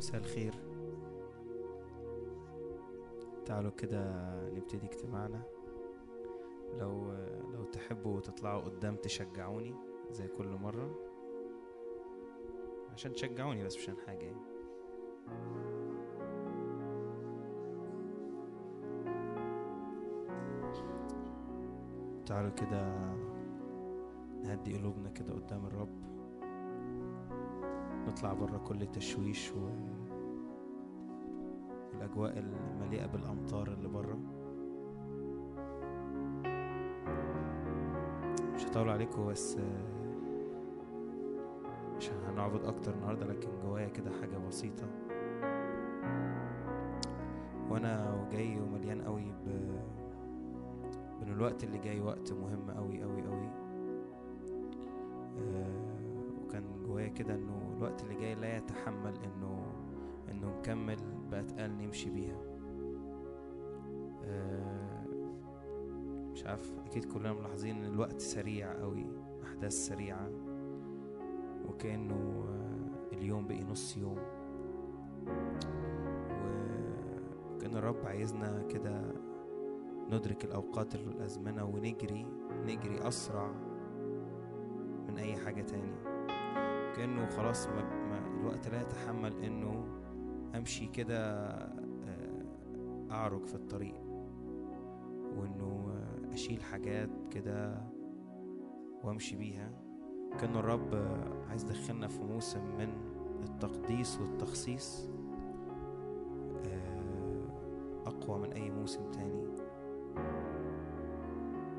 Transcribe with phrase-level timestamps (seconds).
[0.00, 0.54] مساء الخير.
[3.46, 5.42] تعالوا كده نبتدي اجتماعنا.
[6.78, 7.12] لو
[7.52, 9.74] لو تحبوا تطلعوا قدام تشجعوني
[10.10, 10.94] زي كل مرة.
[12.92, 14.40] عشان تشجعوني بس مش عشان حاجة يعني.
[22.26, 23.12] تعالوا كده
[24.42, 26.09] نهدي قلوبنا كده قدام الرب.
[28.08, 29.68] نطلع بره كل تشويش و...
[31.94, 34.18] الأجواء المليئة بالأمطار اللي بره
[38.54, 39.58] مش هطول عليكم بس
[41.96, 44.86] مش هنعبد أكتر النهاردة لكن جوايا كده حاجة بسيطة.
[47.70, 49.46] وأنا جاي ومليان قوي ب...
[51.20, 53.50] بإن الوقت اللي جاي وقت مهم قوي قوي قوي.
[55.38, 55.90] آه
[56.44, 59.72] وكان جوايا كده إنه الوقت اللي جاي لا يتحمل إنه
[60.30, 60.96] إنه نكمل
[61.30, 62.40] بأتقال نمشي بيها.
[64.24, 65.04] آه
[66.32, 69.06] مش عارف أكيد كلنا ملاحظين إن الوقت سريع قوي
[69.44, 70.30] أحداث سريعة
[71.68, 74.18] وكأنه آه اليوم بقي نص يوم.
[77.54, 79.12] وكأن الرب عايزنا كده
[80.10, 82.26] ندرك الأوقات والأزمنة ونجري
[82.66, 83.52] نجري أسرع
[85.08, 85.92] من أي حاجة تاني
[86.96, 89.84] كأنه خلاص ما الوقت لا يتحمل إنه
[90.56, 91.48] أمشي كده
[93.10, 93.94] أعرج في الطريق
[95.36, 95.94] وإنه
[96.32, 97.82] أشيل حاجات كده
[99.04, 99.72] وأمشي بيها.
[100.40, 100.94] كأن الرب
[101.48, 102.88] عايز يدخلنا في موسم من
[103.42, 105.10] التقديس والتخصيص
[108.06, 109.46] أقوى من أي موسم تاني.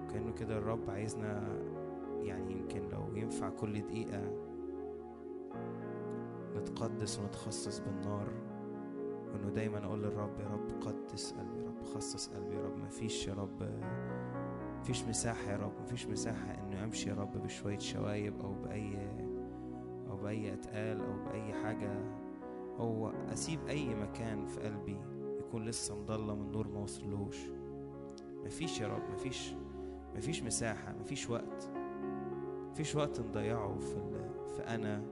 [0.10, 1.60] كأنه كده الرب عايزنا
[2.22, 4.51] يعني يمكن لو ينفع كل دقيقة
[6.62, 8.28] نتقدس ونتخصص بالنار
[9.34, 13.28] وإنه دايما أقول للرب يا رب قدس قلبي يا رب خصص قلبي يا رب مفيش
[13.28, 13.82] يا رب
[14.80, 18.98] مفيش مساحة يا رب مفيش مساحة إنه امشي يا رب بشوية شوايب أو بأي
[20.10, 22.22] أو بأي أتقال أو بأي حاجة.
[22.80, 24.98] أو أسيب أي مكان في قلبي
[25.40, 27.38] يكون لسه مضلم النور ما وصلوش
[28.46, 29.54] مفيش يا رب مفيش
[30.16, 31.70] مفيش مساحة مفيش وقت.
[32.72, 33.96] مفيش وقت نضيعه في
[34.56, 35.04] في أنا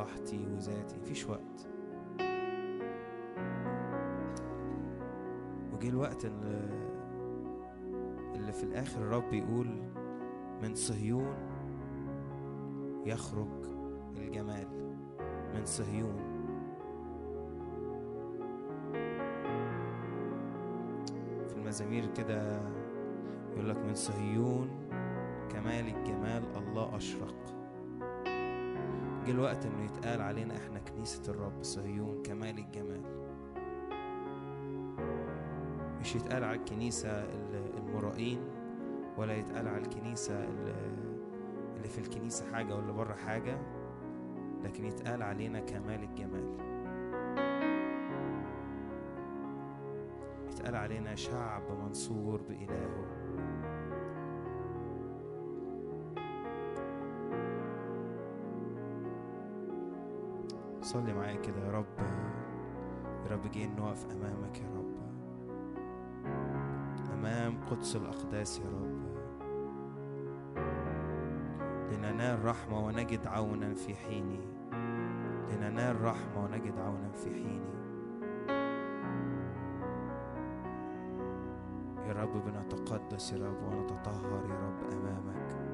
[0.00, 1.68] ومصلحتي وذاتي مفيش وقت.
[5.72, 6.68] وجه الوقت اللي,
[8.34, 9.66] اللي في الآخر الرب يقول
[10.62, 11.36] من صهيون
[13.06, 13.48] يخرج
[14.16, 14.68] الجمال.
[15.54, 16.40] من صهيون.
[21.48, 22.60] في المزامير كده
[23.52, 24.70] يقول لك من صهيون
[25.50, 27.59] كمال الجمال الله أشرق.
[29.30, 33.02] جه الوقت إنه يتقال علينا إحنا كنيسة الرب صهيون كمال الجمال.
[36.00, 37.10] مش يتقال على الكنيسة
[37.78, 38.40] المرائين
[39.16, 40.44] ولا يتقال على الكنيسة
[41.76, 43.58] اللي في الكنيسة حاجة واللي بره حاجة
[44.64, 46.56] لكن يتقال علينا كمال الجمال.
[50.50, 53.19] يتقال علينا شعب منصور بإلهه.
[60.90, 61.86] صلي معايا كده يا رب
[63.24, 64.94] يا رب جايين نقف أمامك يا رب.
[67.14, 69.00] أمام قدس الأقداس يا رب.
[71.92, 74.40] لننال رحمة ونجد عونا في حيني.
[75.50, 77.70] لننال رحمة ونجد عونا في حيني.
[82.08, 85.69] يا رب بنتقدس يا رب ونتطهر يا رب أمامك.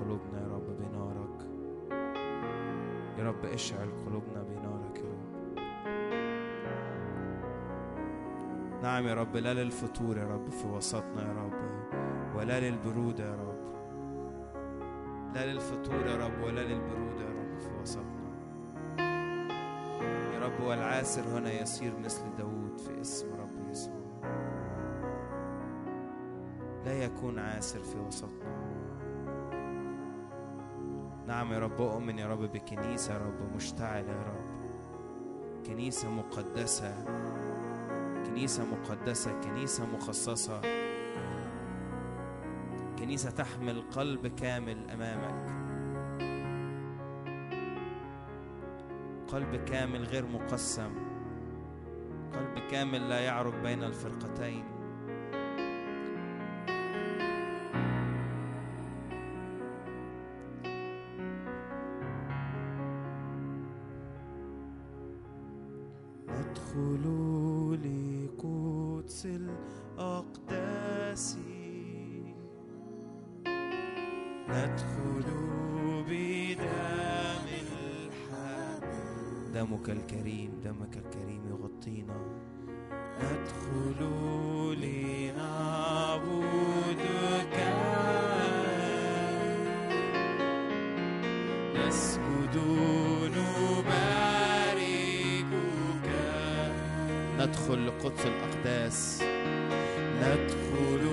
[0.00, 1.38] قلوبنا يا رب بنارك.
[3.18, 5.20] يا رب اشعل قلوبنا بنارك يا رب.
[8.82, 11.52] نعم يا رب لا للفتور يا رب في وسطنا يا رب
[12.36, 13.60] ولا للبرودة يا رب.
[15.34, 18.30] لا للفتور يا رب ولا للبرودة يا رب في وسطنا.
[20.34, 23.94] يا رب والعاسر هنا يصير مثل داود في اسم رب يسوع.
[26.84, 28.69] لا يكون عاسر في وسطنا.
[31.40, 34.50] نعم يا رب أؤمن يا رب بكنيسة يا رب مشتعلة يا رب.
[35.66, 37.04] كنيسة مقدسة
[38.26, 40.60] كنيسة مقدسة كنيسة مخصصة.
[42.98, 45.50] كنيسة تحمل قلب كامل أمامك.
[49.28, 50.94] قلب كامل غير مقسم.
[52.32, 54.64] قلب كامل لا يعرج بين الفرقتين.
[69.10, 71.36] قدس الأقداس.
[74.48, 75.26] ندخل
[76.08, 82.18] بدم الحمل دمك الكريم دمك الكريم يغطينا.
[83.18, 84.00] ندخل
[84.82, 86.26] لنعبدك.
[91.76, 92.56] نسجد
[93.36, 94.19] نباركك
[97.40, 99.22] ندخل لقدس الأقداس.
[100.22, 101.04] ندخل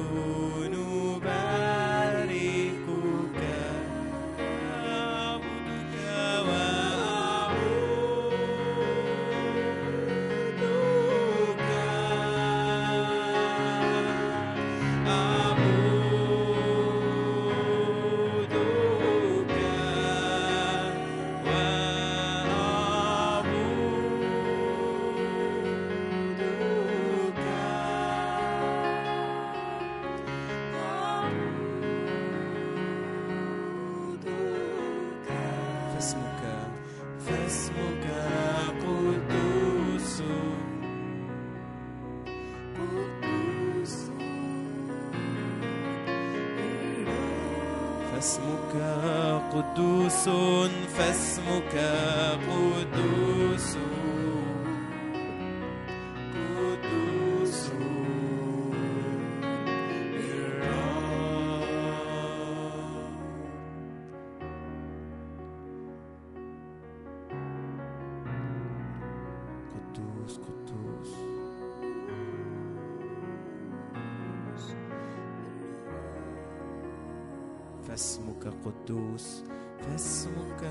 [78.88, 79.44] فاسمك قدوس
[79.80, 80.62] فاسمك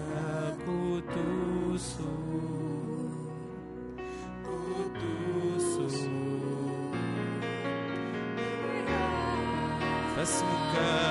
[0.68, 1.98] قدوس
[10.18, 11.07] قدوس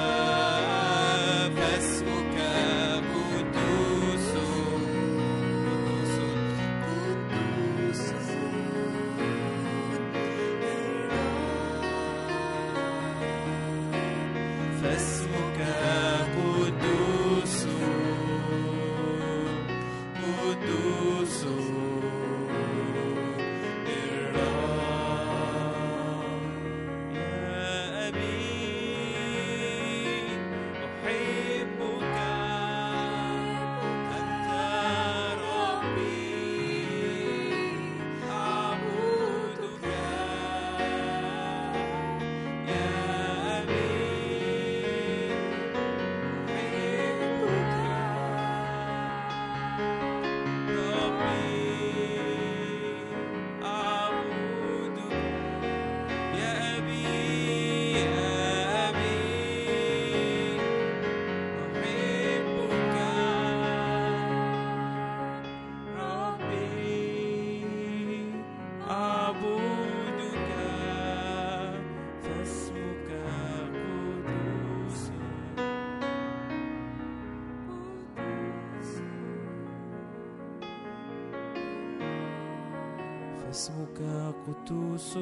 [84.30, 85.12] قدوس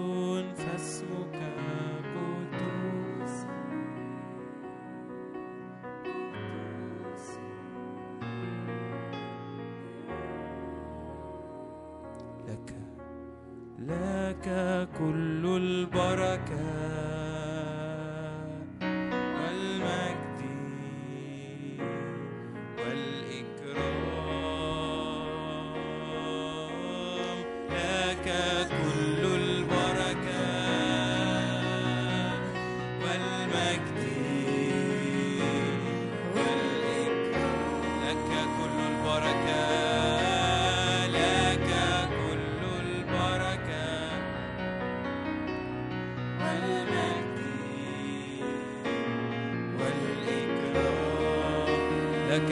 [0.56, 1.40] فاسمك
[2.14, 3.46] قدوس
[12.49, 12.75] لك
[13.78, 16.93] لك كل البركة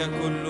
[0.06, 0.41] كل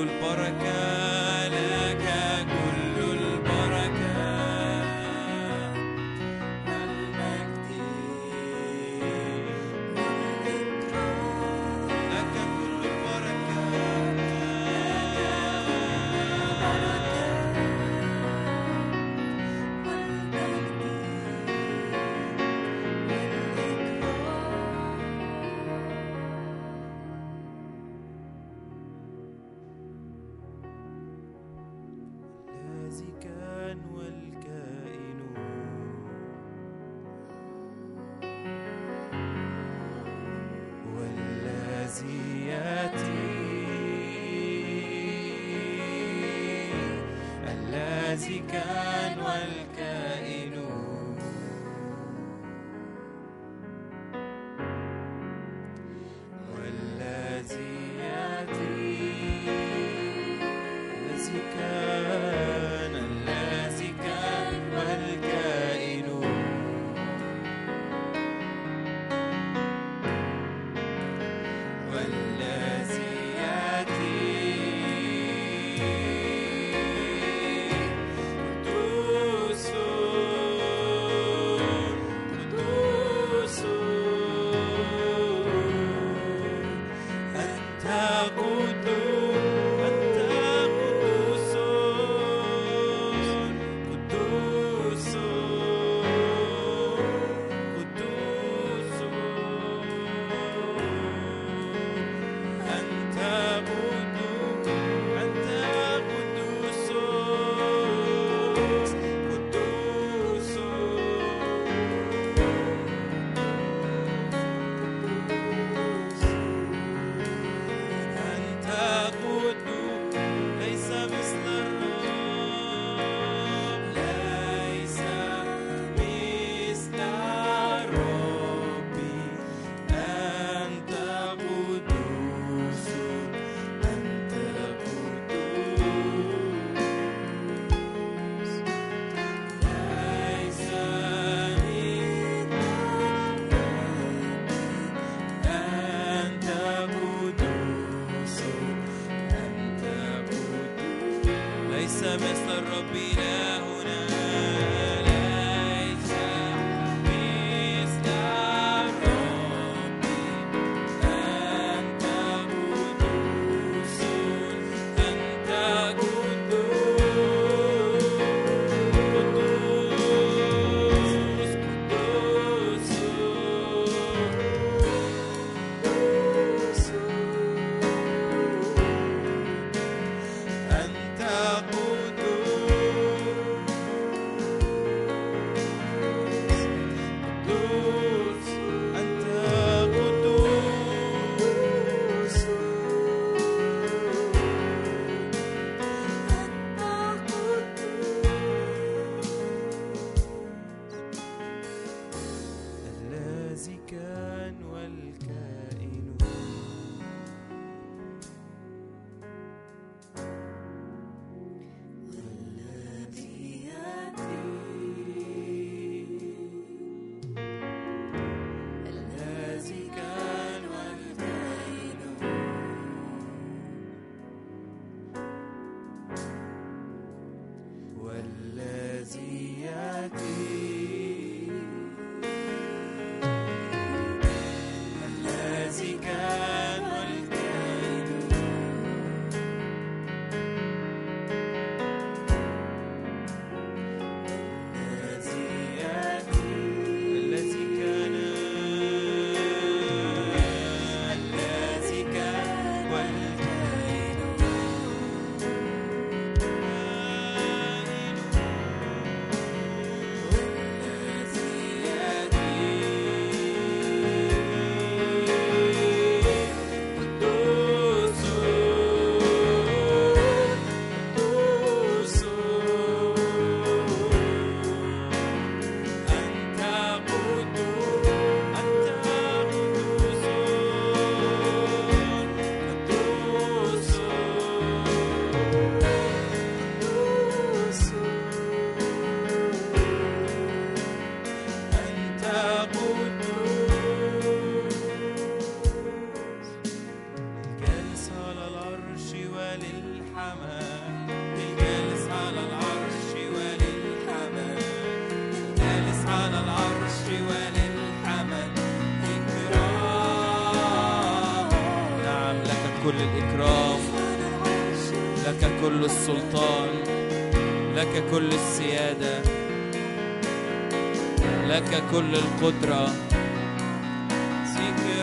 [321.92, 322.94] كل القدرة.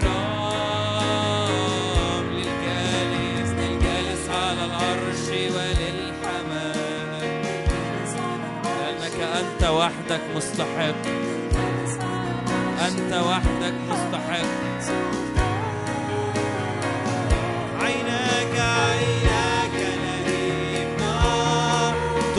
[0.10, 0.70] إكرام
[2.34, 4.66] للجالس للجالس على
[5.56, 7.12] وللحمام.
[8.64, 11.04] لأنك أنت وحدك مستحق.
[12.88, 15.19] أنت وحدك مستحق.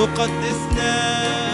[0.00, 1.49] تقدسنا.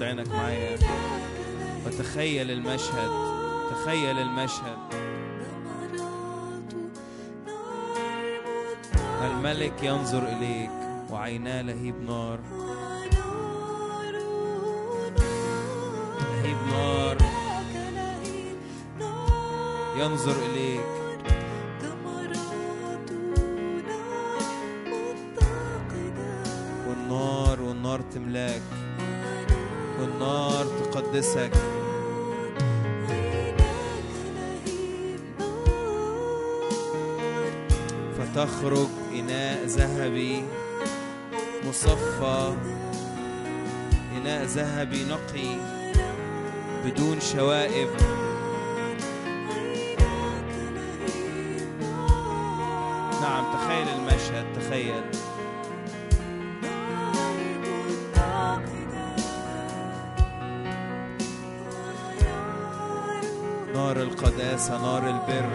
[0.00, 0.78] غمض عينك معايا.
[1.86, 3.10] وتخيل المشهد
[3.70, 4.78] تخيل المشهد.
[9.22, 10.70] الملك ينظر إليك
[11.10, 12.38] وعيناه لهيب نار.
[16.32, 17.16] لهيب نار.
[19.98, 20.49] ينظر إليك
[31.20, 31.50] نار
[38.18, 40.44] فتخرج إناء ذهبي
[41.68, 42.52] مصفى.
[44.16, 45.56] إناء ذهبي نقي
[46.84, 48.19] بدون شوائب.
[64.60, 65.50] القداسة نار البر.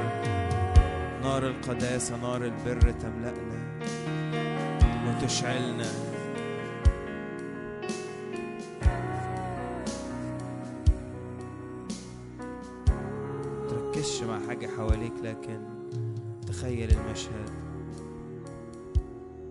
[1.23, 3.79] نار القداسة نار البر تملأنا
[5.07, 5.85] وتشعلنا.
[13.69, 15.59] تركزش مع حاجة حواليك لكن
[16.47, 17.49] تخيل المشهد.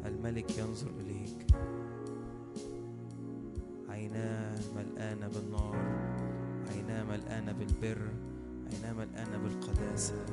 [0.06, 1.46] الملك ينظر إليك.
[3.88, 5.76] عيناه ملآنة بالنار
[6.70, 8.33] عيناه ملآنة بالبر.
[8.74, 10.26] عيناه ملآنة بالقداسة.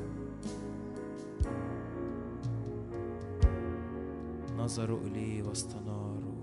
[4.58, 6.42] نظروا إليه واستناروا.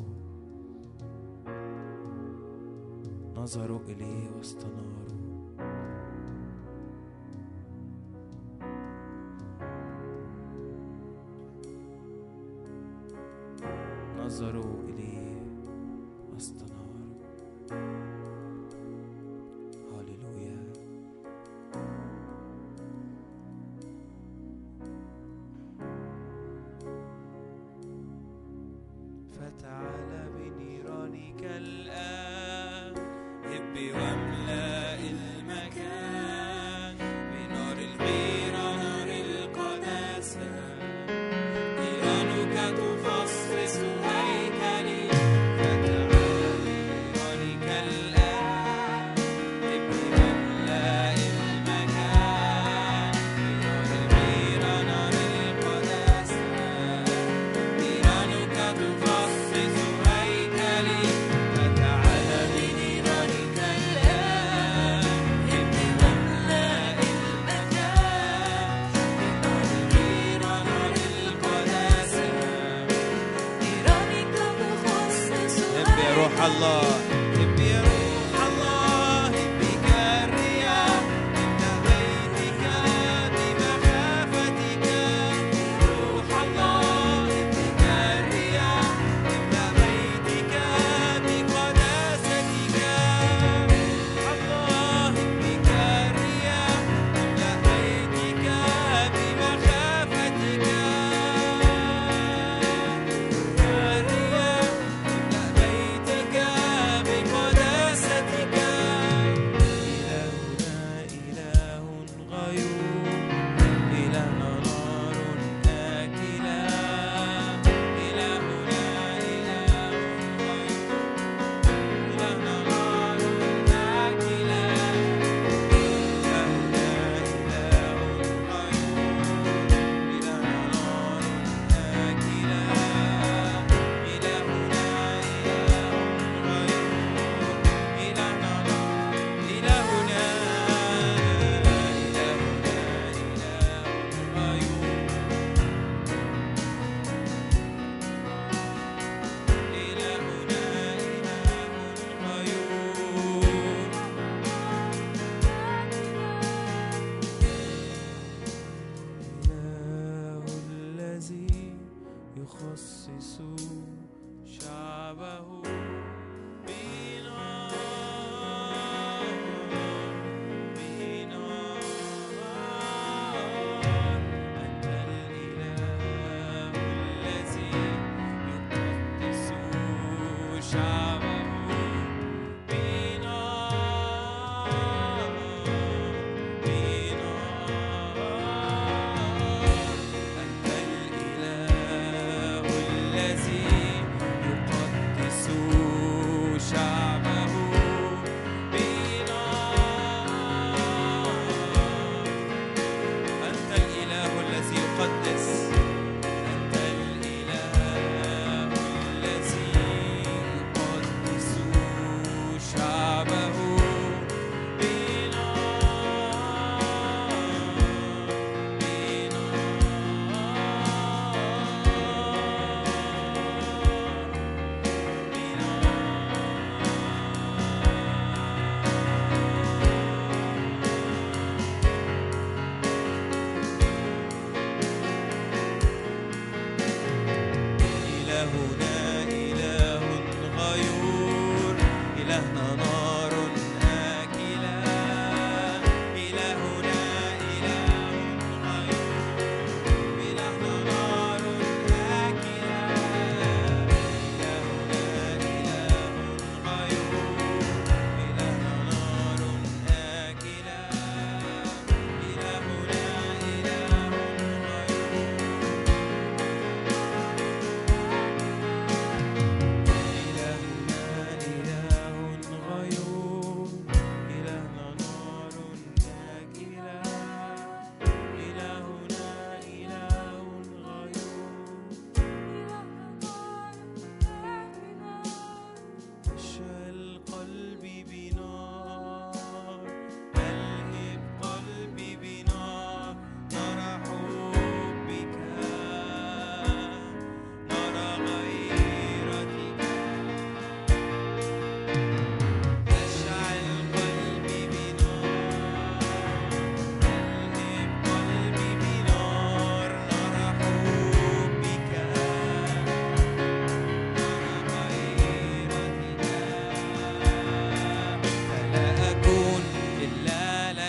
[3.36, 4.98] نظروا إليه واستناروا.
[14.18, 14.97] نظروا إليه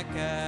[0.03, 0.38] back at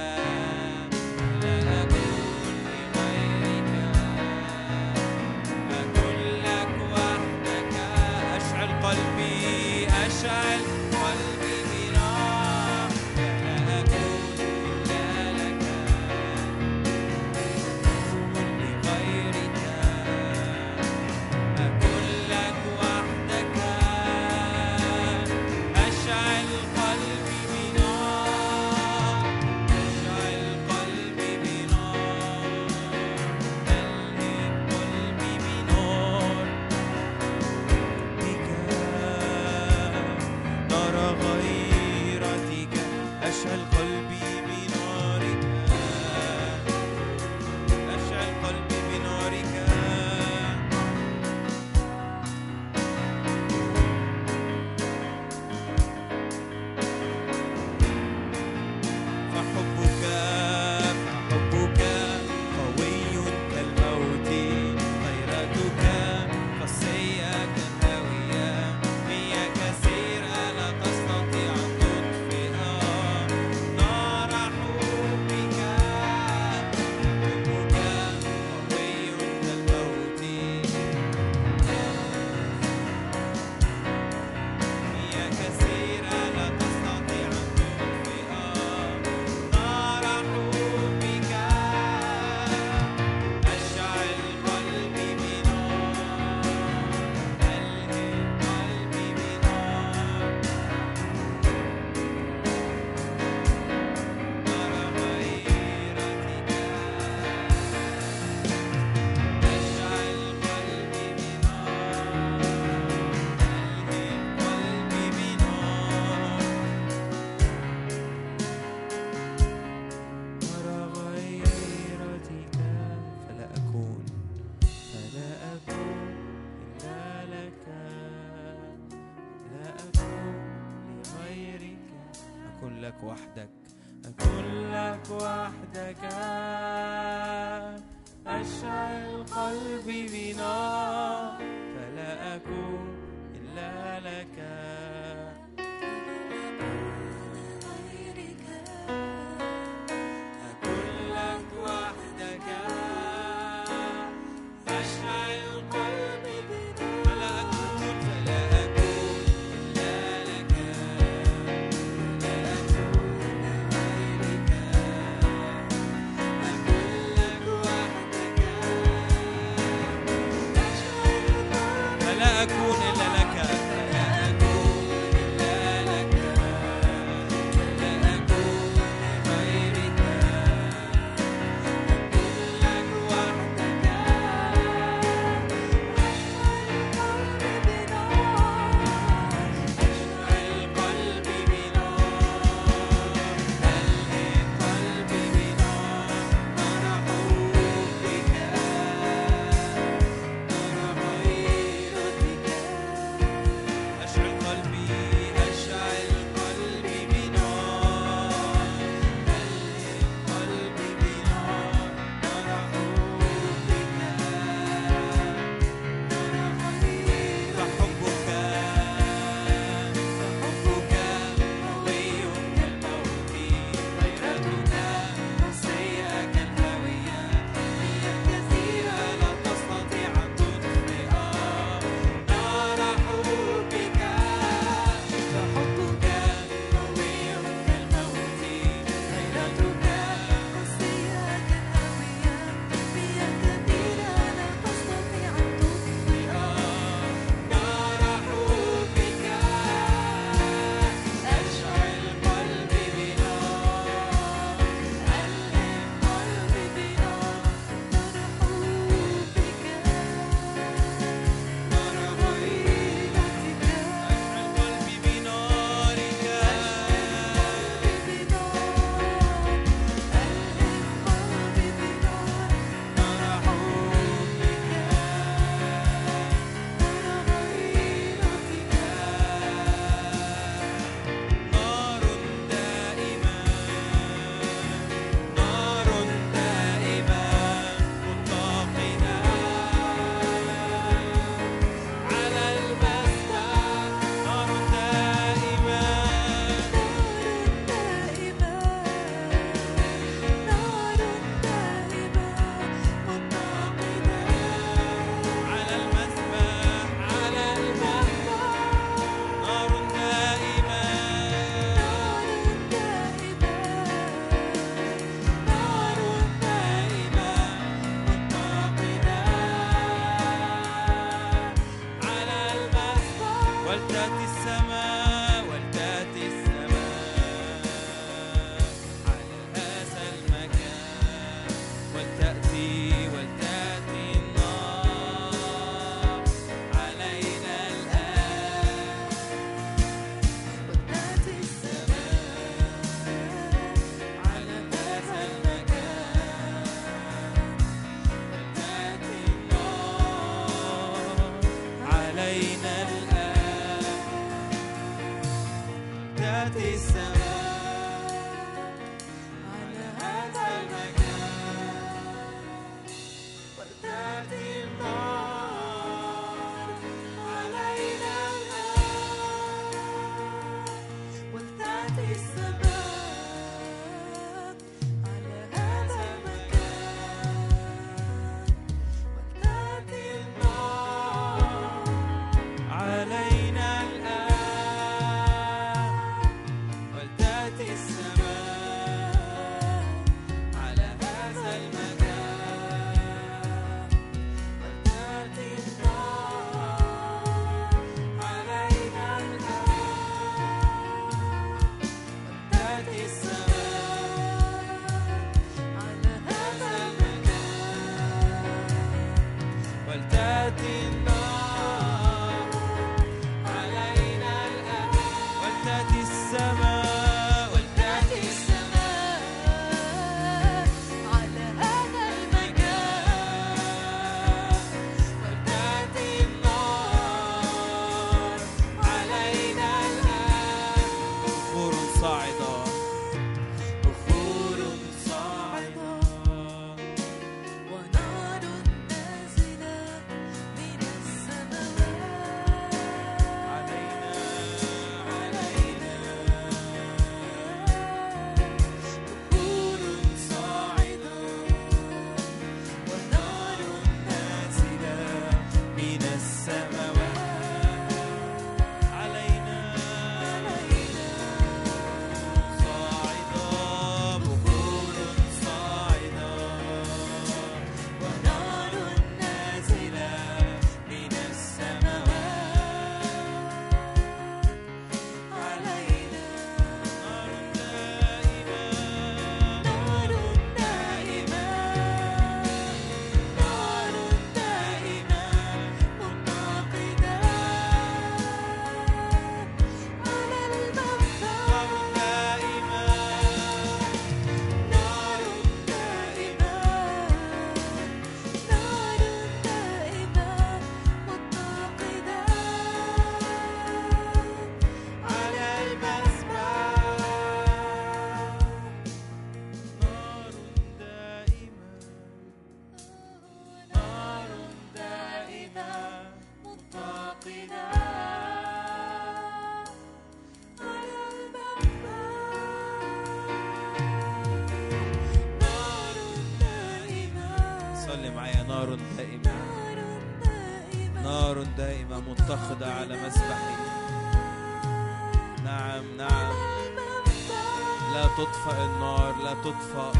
[538.18, 539.92] تطفأ النار لا تطفأ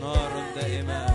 [0.00, 1.09] نار دائمة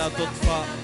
[0.00, 0.79] مسابحنا لا تطفأ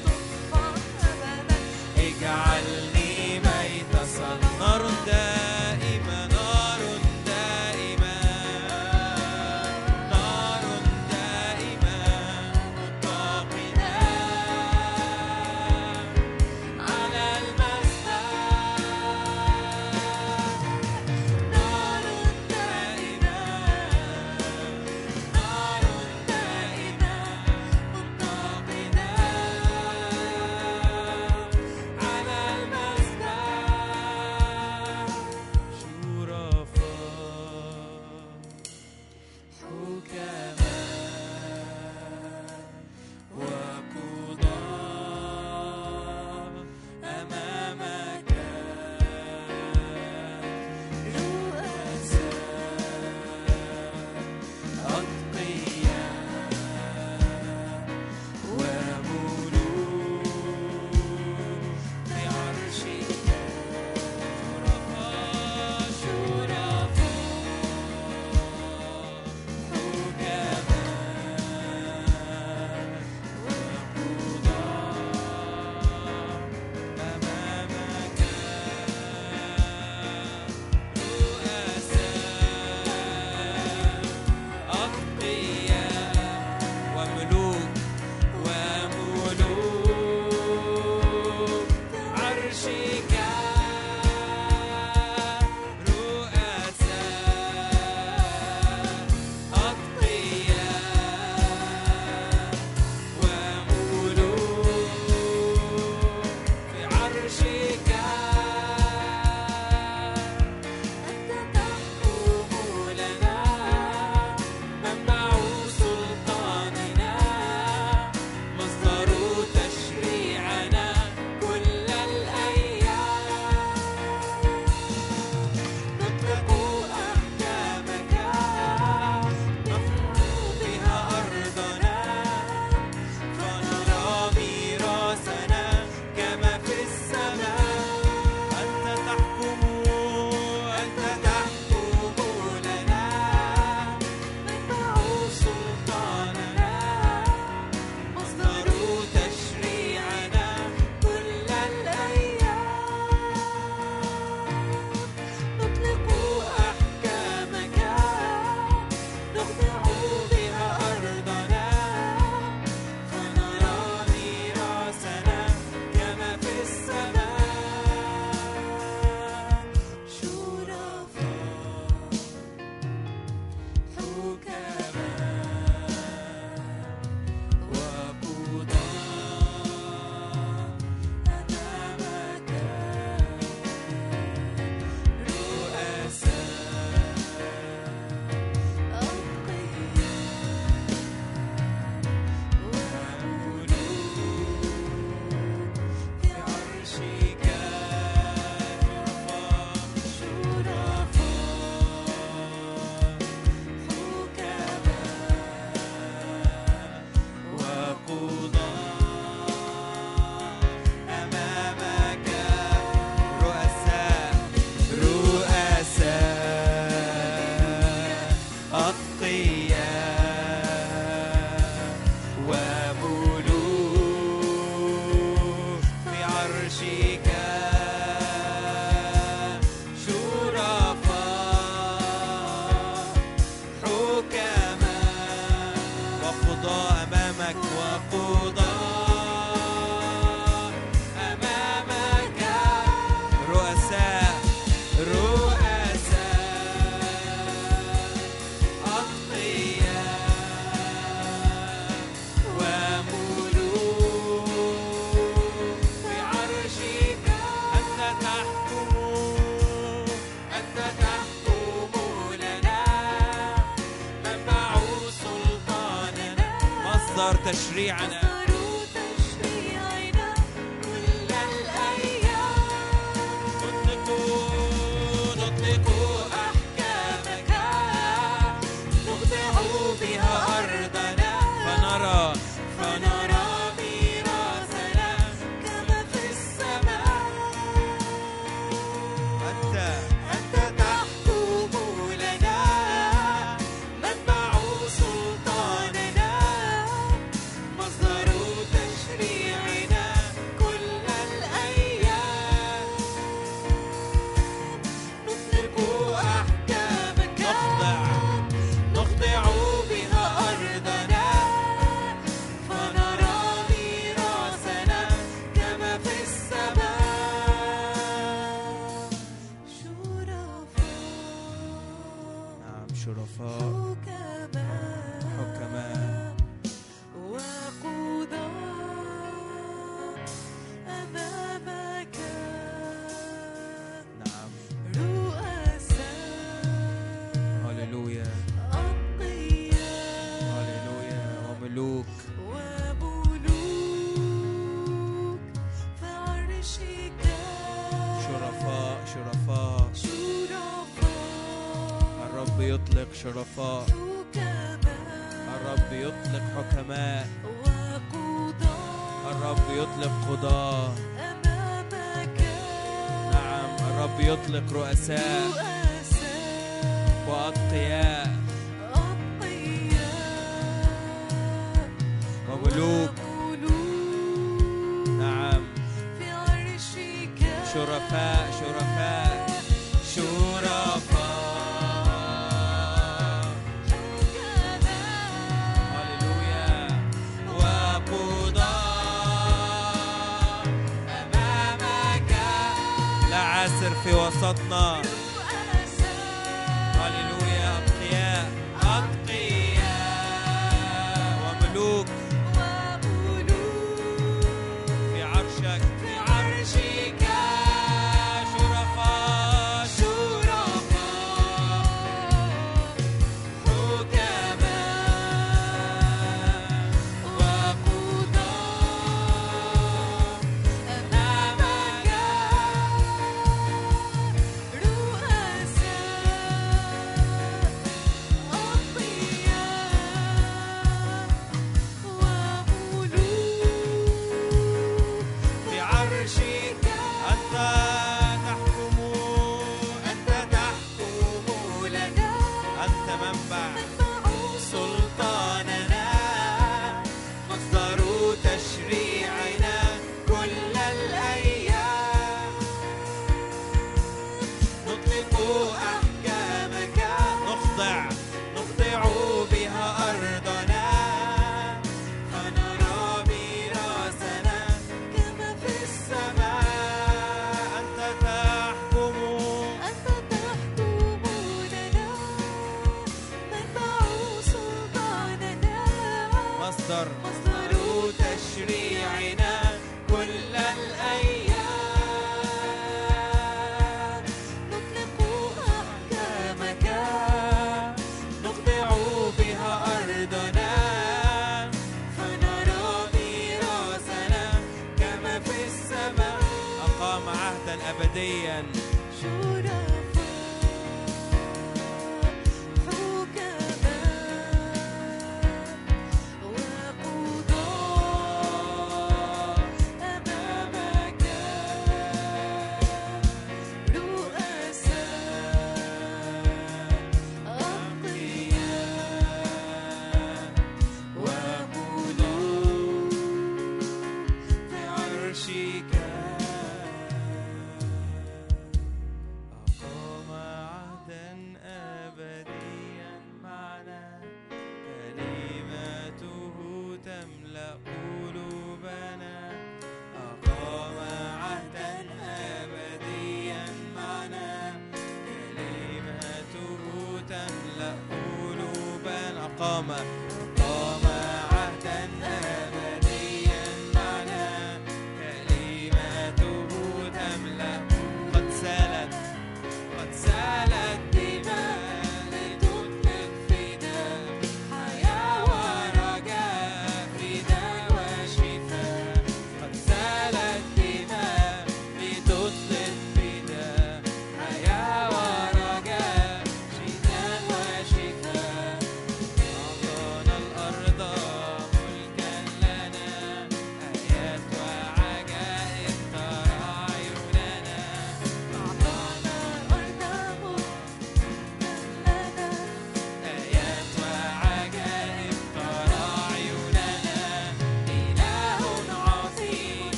[267.46, 268.15] مصدر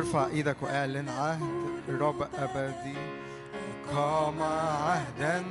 [0.00, 1.40] ارفع إيدك واعلن عهد
[1.88, 2.98] الرب أبدي.
[3.94, 5.44] قام عهدا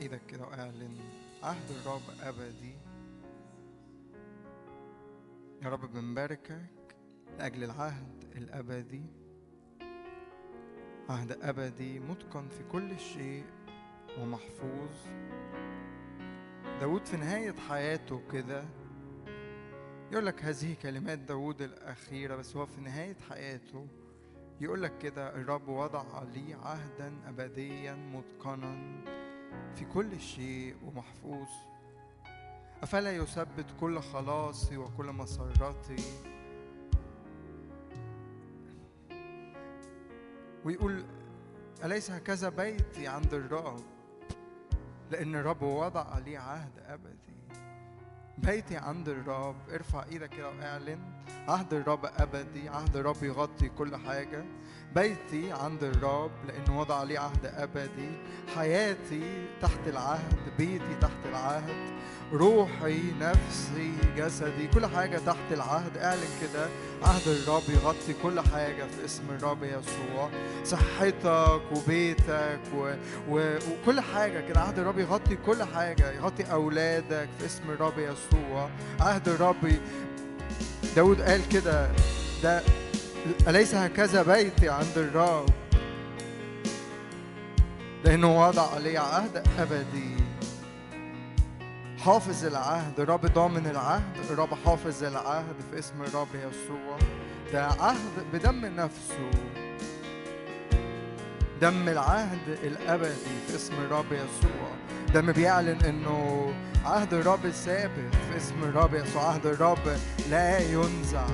[0.00, 0.98] إيدك كده واعلن
[1.42, 2.74] عهد الرب أبدي.
[5.62, 6.96] يا رب بنباركك
[7.38, 9.02] لأجل العهد الأبدي.
[11.08, 13.44] عهد أبدي متقن في كل شيء
[14.18, 14.90] ومحفوظ.
[16.80, 18.64] داود في نهاية حياته كده
[20.12, 23.86] يقول لك هذه كلمات داود الأخيرة بس هو في نهاية حياته
[24.60, 28.78] يقول لك كده الرب وضع لي عهدا أبديا متقنا
[29.74, 31.48] في كل شيء ومحفوظ.
[32.82, 35.96] أفلا يثبت كل خلاصي وكل مسرتي؟
[40.64, 41.04] ويقول
[41.84, 43.80] أليس هكذا بيتي عند الرب
[45.10, 47.38] لأن الرب وضع لي عهد أبدي.
[48.42, 49.56] بيتي عند الرب.
[49.74, 50.98] ارفع إيدك كده واعلن.
[51.48, 52.68] عهد الرب أبدي.
[52.68, 54.44] عهد الرب يغطي كل حاجة.
[54.94, 58.10] بيتي عند الرب لأنه وضع لي عهد أبدي.
[58.56, 60.36] حياتي تحت العهد.
[60.58, 61.98] بيتي تحت العهد.
[62.32, 65.96] روحي نفسي جسدي كل حاجة تحت العهد.
[65.96, 66.66] اعلن كده.
[67.02, 70.30] عهد الرب يغطي كل حاجة في اسم الرب يسوع.
[70.64, 72.94] صحتك وبيتك و...
[73.28, 73.58] و...
[73.70, 74.60] وكل حاجة كده.
[74.60, 76.12] عهد الرب يغطي كل حاجة.
[76.12, 78.27] يغطي أولادك في اسم الرب يسوع.
[79.00, 79.72] عهد الرب
[80.96, 81.88] داود قال كده
[82.42, 82.62] ده
[83.48, 85.48] أليس هكذا بيتي عند الرب؟
[88.04, 90.16] لأنه وضع عليه عهد أبدي.
[91.98, 93.00] حافظ العهد.
[93.00, 94.16] الرب ضامن العهد.
[94.30, 96.98] الرب حافظ العهد في اسم الرب يسوع.
[97.52, 99.30] ده عهد بدم نفسه.
[101.60, 103.14] دم العهد الأبدي
[103.48, 104.68] في اسم الرب يسوع.
[105.14, 106.52] دم بيعلن إنه
[106.84, 109.24] عهد الرب ثابت في اسم الرب يسوع.
[109.24, 109.98] عهد الرب
[110.30, 111.26] لا ينزع.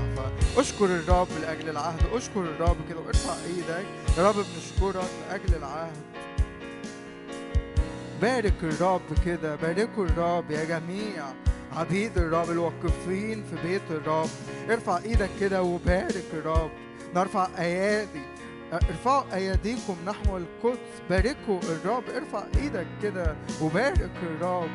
[0.56, 2.00] فأشكر الرب لأجل العهد.
[2.12, 2.98] أشكر الرب كده.
[3.00, 3.86] وارفع إيدك.
[4.18, 5.96] يا رب بنشكرك لأجل العهد.
[8.22, 9.56] بارك الرب كده.
[9.56, 11.24] باركوا الرب يا جميع.
[11.76, 14.28] عبيد الرب الواقفين في بيت الرب.
[14.70, 16.70] ارفع إيدك كده وبارك الرب.
[17.14, 18.33] نرفع أيادي.
[18.72, 20.78] ارفعوا اياديكم نحو القدس
[21.10, 24.68] باركوا الرب ارفع إيدك كده وبارك الرب.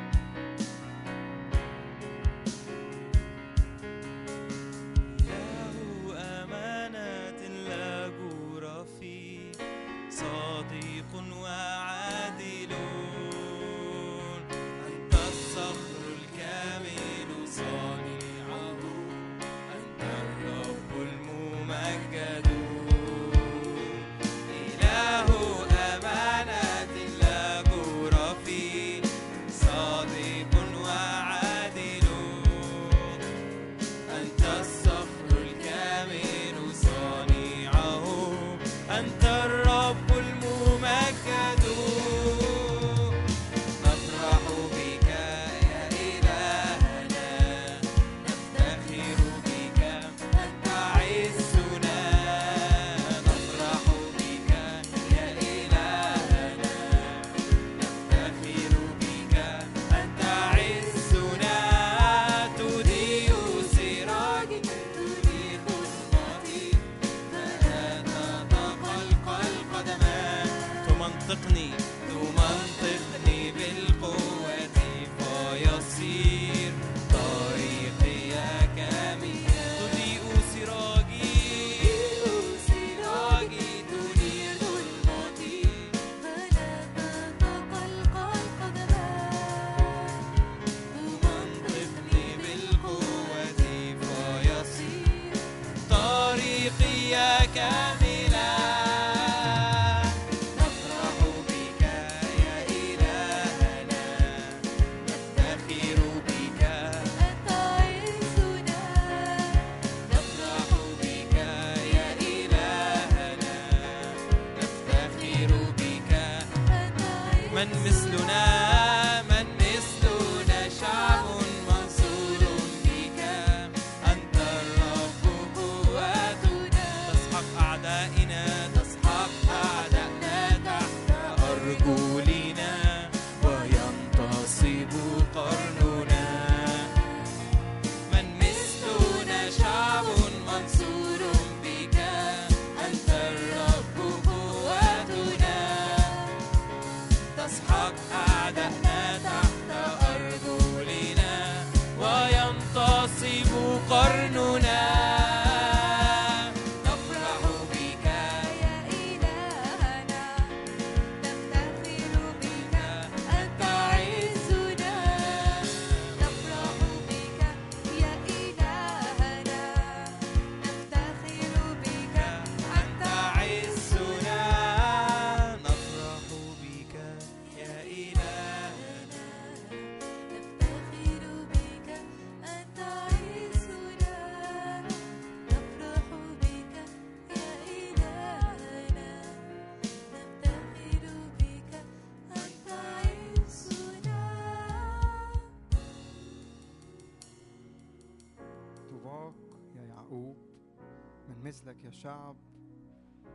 [201.99, 202.35] شعب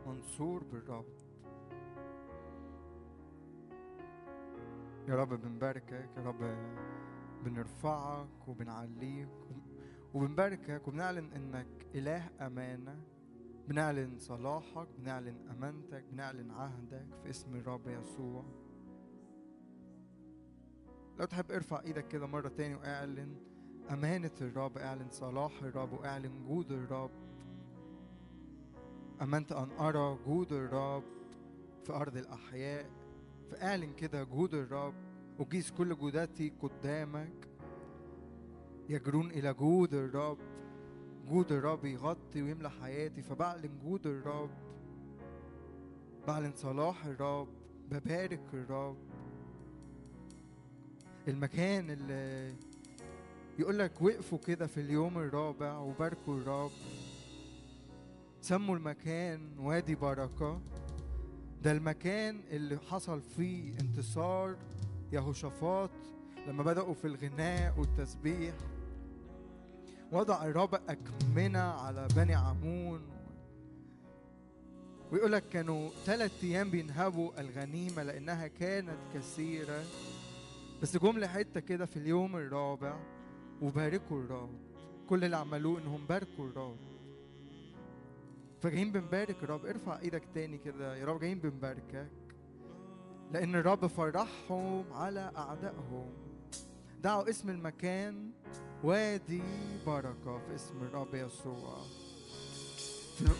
[0.07, 1.05] منصور بالرب.
[5.07, 6.57] يا رب بنباركك يا رب
[7.43, 9.29] بنرفعك وبنعليك.
[10.13, 13.01] وبنباركك وبنعلن إنك إله أمانة.
[13.67, 18.45] بنعلن صلاحك بنعلن أمانتك بنعلن عهدك في اسم الرب يسوع.
[21.19, 23.35] لو تحب ارفع إيدك كده مرة تاني وإعلن
[23.91, 27.24] أمانة الرب إعلن صلاح الرب وإعلن جود الرب.
[29.21, 31.03] آمنت أن أرى جود الرب
[31.83, 32.89] في أرض الأحياء
[33.51, 34.93] فأعلن كده جود الرب
[35.39, 37.47] وأجيز كل جودتي قدامك.
[38.89, 40.37] يجرون إلى جود الرب
[41.27, 44.49] جود الرب يغطي ويملى حياتي فبعلن جود الرب
[46.27, 47.47] بعلن صلاح الرب
[47.91, 48.97] ببارك الرب.
[51.27, 52.55] المكان اللي
[53.59, 56.71] يقول لك وقفوا كده في اليوم الرابع وباركوا الرب.
[58.45, 60.61] سموا المكان وادي بركة.
[61.63, 64.55] ده المكان اللي حصل فيه انتصار
[65.11, 65.89] يهوشافاط
[66.47, 68.53] لما بدأوا في الغناء والتسبيح.
[70.11, 73.01] وضع الرب أكمنة على بني عمون.
[75.11, 79.83] ويقول لك كانوا ثلاث أيام بينهبوا الغنيمة لأنها كانت كثيرة.
[80.81, 82.99] بس جم لحتة كده في اليوم الرابع
[83.61, 84.55] وباركوا الرب.
[85.09, 86.94] كل اللي عملوه إنهم باركوا الرب.
[88.65, 91.19] فجايين بنبارك الرب ارفع إيدك تاني كده يا رب.
[91.19, 92.07] جايين بنباركك.
[93.33, 96.09] لأن الرب فرحهم على اعدائهم.
[97.03, 98.31] دعوا اسم المكان
[98.83, 99.41] وادي
[99.87, 101.77] بركة في اسم الرب يسوع.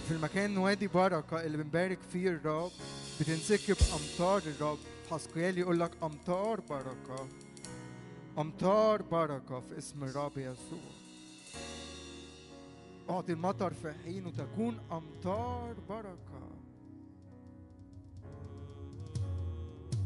[0.08, 2.72] في- المكان وادي بركة اللي بنبارك فيه الرب
[3.20, 4.78] بتنسكب امطار الرب.
[5.12, 7.28] حسقيال يقول لك امطار بركة.
[8.38, 11.05] امطار بركة في اسم الرب يسوع.
[13.10, 16.46] اعطي المطر في حين وتكون أمطار بركة.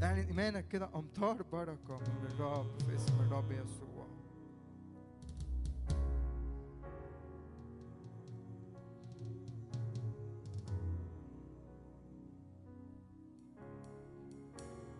[0.04, 3.89] اعلن إيمانك كده أمطار بركة من الرب في اسم الرب يسوع.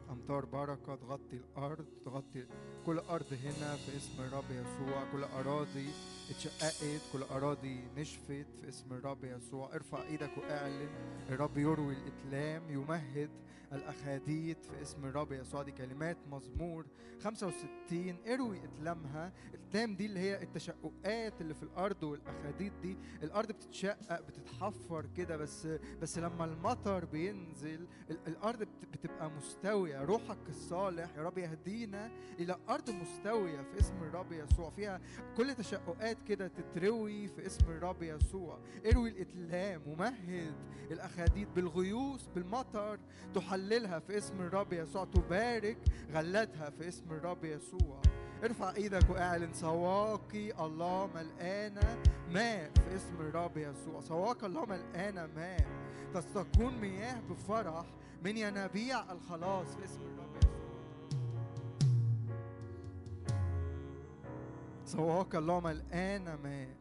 [0.10, 2.46] أمطار بركة تغطي الأرض تغطي
[2.86, 5.12] كل أرض هنا في اسم الرب يسوع.
[5.12, 5.90] كل أراضي
[6.30, 9.76] اتشققت كل أراضي نشفت في اسم الرب يسوع.
[9.76, 10.90] ارفع إيدك واعلن
[11.30, 13.30] الرب يروي الإتلام يمهد
[13.74, 16.86] الأخاديد في اسم الرب يسوع دي كلمات مزمور
[17.24, 19.34] 65 اروي إتلامها.
[19.54, 22.98] الإتلام دي اللي هي التشققات اللي في الأرض والأخاديد دي.
[23.24, 25.68] الأرض بتتشقق بتتحفر كده بس
[26.02, 30.02] بس لما المطر بينزل ال- الأرض بت- بتبقى مستوية.
[30.04, 34.70] روحك الصالح يا رب يهدينا إلى أرض مستوية في اسم الرب يسوع.
[34.70, 35.02] فيها
[35.38, 38.60] كل تشققات كده تتروي في اسم الرب يسوع.
[38.92, 40.54] اروي الإتلام ومهد
[40.92, 43.00] الأخاديد بالغيوث بالمطر
[43.60, 45.06] تحللها في اسم الرب يسوع.
[45.06, 45.78] تبارك
[46.14, 48.02] غلتها في اسم الرب يسوع.
[48.44, 51.98] ارفع إيدك واعلن سواقي الله ملقانة
[52.32, 54.02] ماء في اسم الرب يسوع.
[54.02, 55.68] سواقي الله ملقانة ماء
[56.14, 57.86] تستكون مياه بفرح
[58.24, 60.50] من ينابيع الخلاص في اسم الرب يسوع.
[64.86, 66.79] سواقي الله ملقانة ماء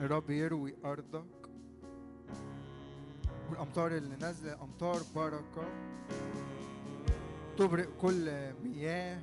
[0.00, 1.24] الرب يروي أرضك
[3.50, 5.68] والأمطار اللي نازلة أمطار بركة.
[7.58, 9.20] تبرق كل مياه.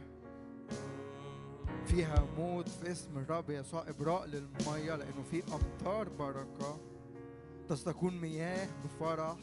[1.86, 6.78] فيها موت في اسم الرب يسوع إبراء للمية لأنه في أمطار بركة.
[7.70, 9.38] تستكون مياه بفرح.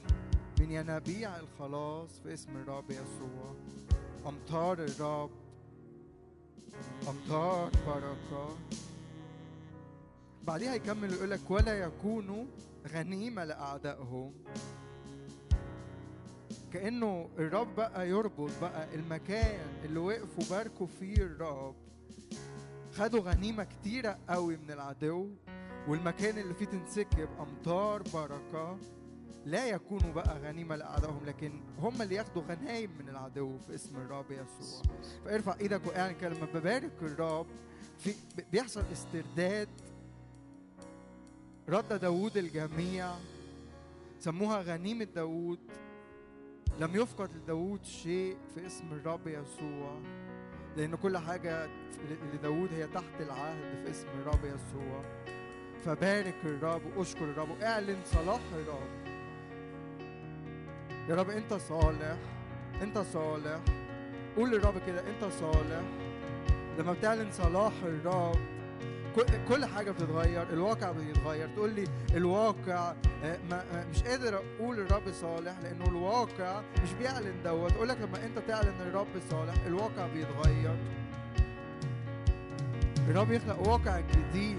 [0.61, 3.55] من ينابيع الخلاص في اسم الرب يسوع.
[4.27, 5.31] أمطار الرب.
[7.09, 8.57] أمطار بركة.
[10.49, 12.45] بعديها يكمل يقول لك ولا يكونوا
[12.93, 14.33] غنيمة لأعدائهم
[16.73, 21.75] كأنه الرب بقى يربط بقى المكان اللي وقفوا باركوا فيه الرب.
[22.93, 25.31] خدوا غنيمة كتيرة قوي من العدو
[25.89, 28.79] والمكان اللي فيه تنسكب أمطار بركة.
[29.47, 34.31] لا يكونوا بقى غنيمة لأعدائهم لكن هم اللي ياخدوا غنايم من العدو في اسم الرب
[34.31, 34.83] يسوع.
[35.25, 37.47] فارفع إيدك وإعلن كلمة ببارك الرب
[37.99, 38.15] في
[38.53, 39.69] بيحصل استرداد
[41.69, 43.11] رد داوود الجميع
[44.21, 45.59] سموها غنيمة داوود.
[46.81, 50.01] لم يفقد لداوود شيء في اسم الرب يسوع
[50.77, 51.69] لأن كل حاجة
[52.35, 55.03] لداوود هي تحت العهد في اسم الرب يسوع.
[55.85, 59.09] فبارك الرب واشكر الرب واعلن صلاح الرب.
[61.09, 62.17] يا رب أنت صالح
[62.83, 63.61] أنت صالح.
[64.37, 65.83] قول للرب كده أنت صالح.
[66.79, 68.58] لما بتعلن صلاح الرب
[69.49, 71.49] كل- حاجة بتتغير الواقع بيتغير.
[71.57, 72.95] تقول لي الواقع
[73.25, 77.73] آه، آه، مش قادر أقول الرب صالح لأنه الواقع مش بيعلن دوت.
[77.73, 80.77] أقول لك لما أنت تعلن الرب صالح الواقع بيتغير.
[83.09, 84.59] الرب يخلق واقع جديد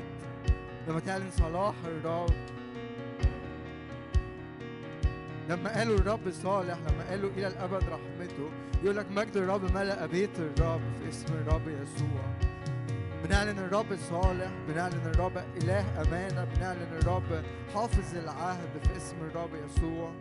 [0.88, 2.34] لما تعلن صلاح الرب.
[5.50, 8.50] لما قالوا الرب صالح لما قالوا إلى الأبد رحمته
[8.84, 12.49] يقول لك مجد الرب ملأ بيت الرب في اسم الرب يسوع.
[13.24, 17.44] بنعلن الرب صالح بنعلن الرب إله أمانة بنعلن الرب
[17.74, 20.12] حافظ العهد في اسم الرب يسوع.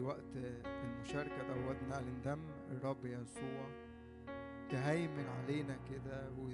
[0.00, 2.40] غطي وقت المشاركة دوت نعلن دم
[2.70, 3.66] الرب يسوع
[4.70, 6.48] تهيمن علينا كده و...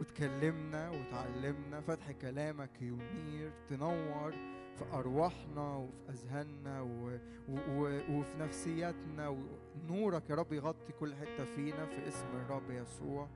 [0.00, 4.32] وتكلمنا وتعلمنا فتح كلامك ينير تنور
[4.78, 7.18] في أرواحنا وفي أذهاننا و...
[7.48, 7.56] و...
[7.68, 8.00] و...
[8.10, 13.28] وفي نفسياتنا ونورك يا رب يغطي كل حتة فينا في اسم الرب يسوع.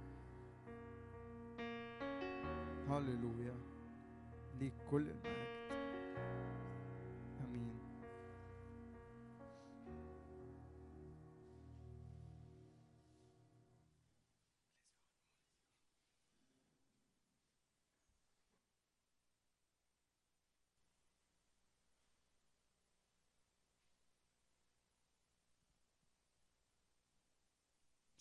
[2.88, 3.55] هللويا.
[4.61, 5.45] ليك كل المجد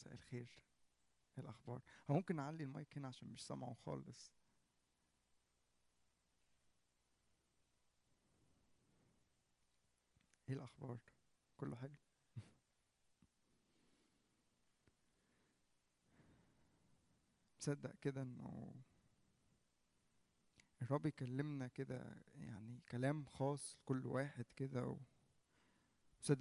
[0.05, 0.59] مساء الخير.
[1.37, 4.31] إيه الأخبار؟ هو ممكن نعلي المايك هنا عشان مش سامعه خالص.
[10.49, 10.97] إيه الأخبار؟
[11.57, 11.95] كله حلو؟
[17.59, 18.75] تصدق كده إنه
[20.81, 24.99] الرب يكلمنا كده يعني كلام خاص لكل واحد كده و-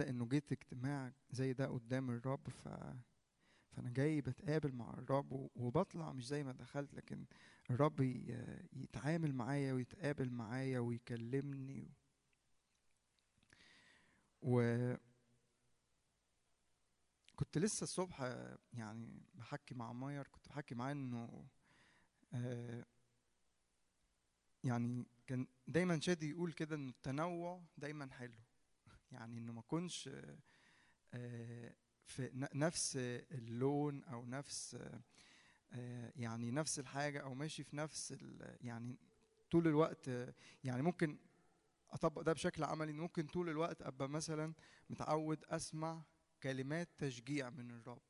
[0.09, 2.69] إنه جيت اجتماع زي ده قدام الرب ف
[3.77, 7.25] فأنا جاي بتقابل مع الرب وبطلع مش زي ما دخلت لكن
[7.71, 8.01] الرب
[8.73, 11.91] يتعامل معايا ويتقابل معايا ويكلمني
[14.43, 14.61] و
[17.37, 18.21] كنت لسه الصبح
[18.73, 21.47] يعني بحكي مع ماير كنت بحكي معاه إنه
[22.35, 22.85] آه،
[24.65, 28.39] يعني كان دايما شادي يقول كده ان التنوع دايما حلو.
[29.13, 29.63] يعني إنه ما
[30.09, 30.39] آه،
[31.15, 31.75] آه،
[32.05, 32.97] في نفس
[33.31, 34.75] اللون أو نفس
[35.73, 38.15] آه، يعني نفس الحاجة أو ماشي في نفس
[38.61, 38.99] يعني
[39.51, 40.35] طول الوقت آه،
[40.65, 41.19] يعني ممكن
[41.91, 44.55] أطبق ده بشكل عملي إن ممكن طول الوقت أبقى مثلا
[44.91, 46.03] متعود أسمع
[46.43, 48.03] كلمات تشجيع من الرب.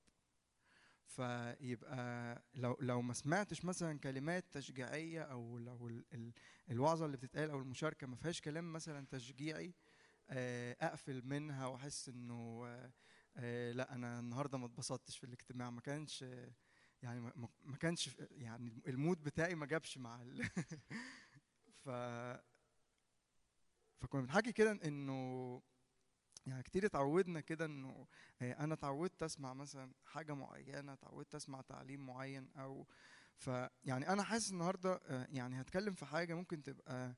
[1.07, 6.32] فيبقى لو لو ما سمعتش مثلا كلمات تشجيعية أو لو ال- ال-
[6.70, 9.74] الوعظة اللي بتتقال أو المشاركة ما فيهاش كلام مثلا تشجيعي
[10.30, 12.64] آه، أقفل منها وأحس إنه
[13.37, 15.70] آه، لا أنا النهارده ما اتبسطتش في الاجتماع.
[15.70, 16.24] ما كانش
[17.03, 20.43] يعني ما- كانش يعني المود بتاعي ما جابش مع ال
[21.85, 21.89] ف
[24.01, 25.62] فكنا بنحكي كده إنه
[26.47, 28.07] يعني كتير اتعودنا كده إنه
[28.43, 32.87] آه، أنا اتعودت أسمع مثلا حاجة معينة اتعودت أسمع تعليم معين أو
[33.37, 33.51] ف
[33.85, 37.14] يعني أنا حاسس النهارده آه، يعني هتكلم في حاجة ممكن تبقى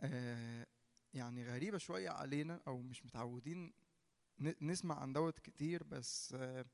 [0.00, 0.66] آه،
[1.14, 3.72] يعني غريبة شوية علينا أو مش متعودين
[4.40, 6.64] نسمع عن دوت كتير بس آه،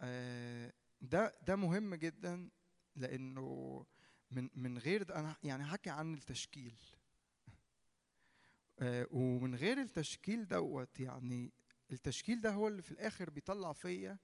[0.00, 2.50] آه، ده ده مهم جدا
[2.96, 3.86] لأنه
[4.30, 6.74] من من غير ده أنا يعني هحكي عن التشكيل.
[8.78, 11.52] آه، ومن غير التشكيل دوت يعني
[11.90, 14.18] التشكيل ده هو اللي في الآخر بيطلع فيا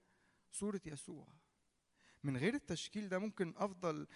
[0.51, 1.29] صورة يسوع.
[2.25, 4.07] من غير التشكيل ده ممكن أفضل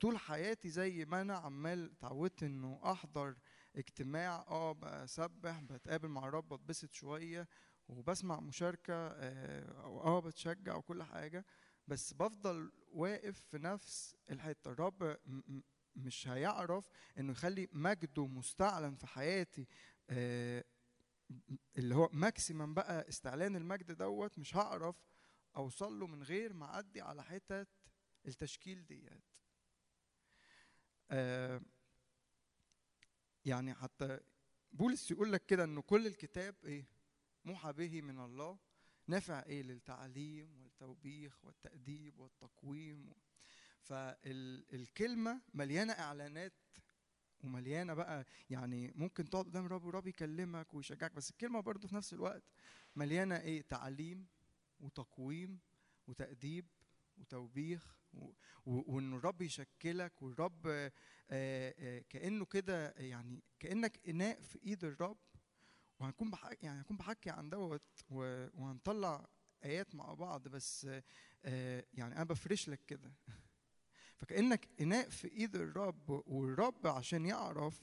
[0.00, 3.36] طول حياتي زي ما أنا عمال اتعودت إنه أحضر
[3.76, 7.48] اجتماع آه بسبح بتقابل مع الرب بتبسط شوية
[7.88, 9.70] وبسمع مشاركة آه،
[10.04, 11.44] آه بتشجع وكل حاجة
[11.88, 14.70] بس بفضل واقف في نفس الحتة.
[14.72, 15.16] الرب
[15.96, 19.66] مش هيعرف إنه يخلي مجده مستعلن في حياتي
[20.10, 20.64] آه،
[21.78, 24.96] اللي هو ماكسيمم بقى استعلان المجد دوت مش هعرف
[25.56, 27.68] أوصل له من غير ما اعدي على حتت
[28.26, 29.22] التشكيل ديت.
[31.10, 31.60] آه،
[33.44, 34.20] يعني حتى
[34.72, 36.86] بولس يقول لك كده إنه كل الكتاب إيه؟
[37.44, 38.58] موحى به من الله.
[39.06, 43.12] نافع إيه؟ للتعليم والتوبيخ والتأديب والتقويم.
[43.82, 46.52] فالكلمة مليانة إعلانات
[47.44, 52.12] ومليانة بقى يعني ممكن تقعد قدام الرب والرب يكلمك ويشجعك بس الكلمة برضه في نفس
[52.12, 52.42] الوقت
[52.96, 54.26] مليانة إيه؟ تعليم
[54.80, 55.58] وتقويم
[56.06, 56.66] وتأديب.
[57.22, 57.96] وتوبيخ
[58.66, 60.92] وإن الرب يشكلك والرب آه،
[61.30, 65.18] آه، كأنه كده يعني كأنك إناء في إيد الرب.
[66.00, 69.28] وهنكون بحكي يعني هنكون بحكي عن دوت وهنطلع
[69.64, 70.88] آيات مع بعض بس
[71.44, 73.12] آه، يعني أنا بفرش لك كده.
[74.18, 77.82] فكأنك إناء في إيد الرب والرب عشان يعرف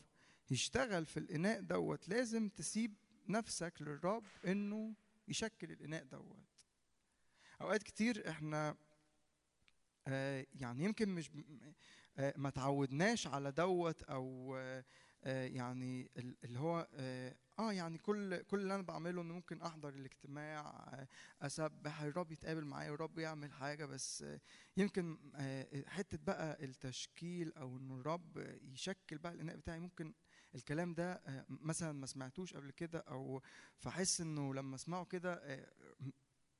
[0.51, 2.93] يشتغل في الإناء دوت لازم تسيب
[3.29, 4.95] نفسك للرب إنه
[5.27, 6.49] يشكل الإناء دوت.
[7.61, 8.75] أوقات كتير إحنا
[10.55, 11.31] يعني يمكن مش
[12.17, 14.85] آه، ما تعودناش على دوت أو آه،
[15.23, 19.61] آه، يعني ال- اللي هو آه آه، يعني كل كل اللي أنا بعمله إنه ممكن
[19.61, 20.59] أحضر الاجتماع
[20.93, 21.07] آه،
[21.45, 24.39] أسبح الرب يتقابل معايا والرب يعمل حاجة بس آه،
[24.77, 30.13] يمكن آه، حتة بقى التشكيل أو إنه الرب يشكل بقى الإناء بتاعي ممكن
[30.55, 33.41] الكلام ده آه، مثلا ما سمعتوش قبل كده أو
[33.77, 35.71] فاحس إنه لما أسمعه كده آه،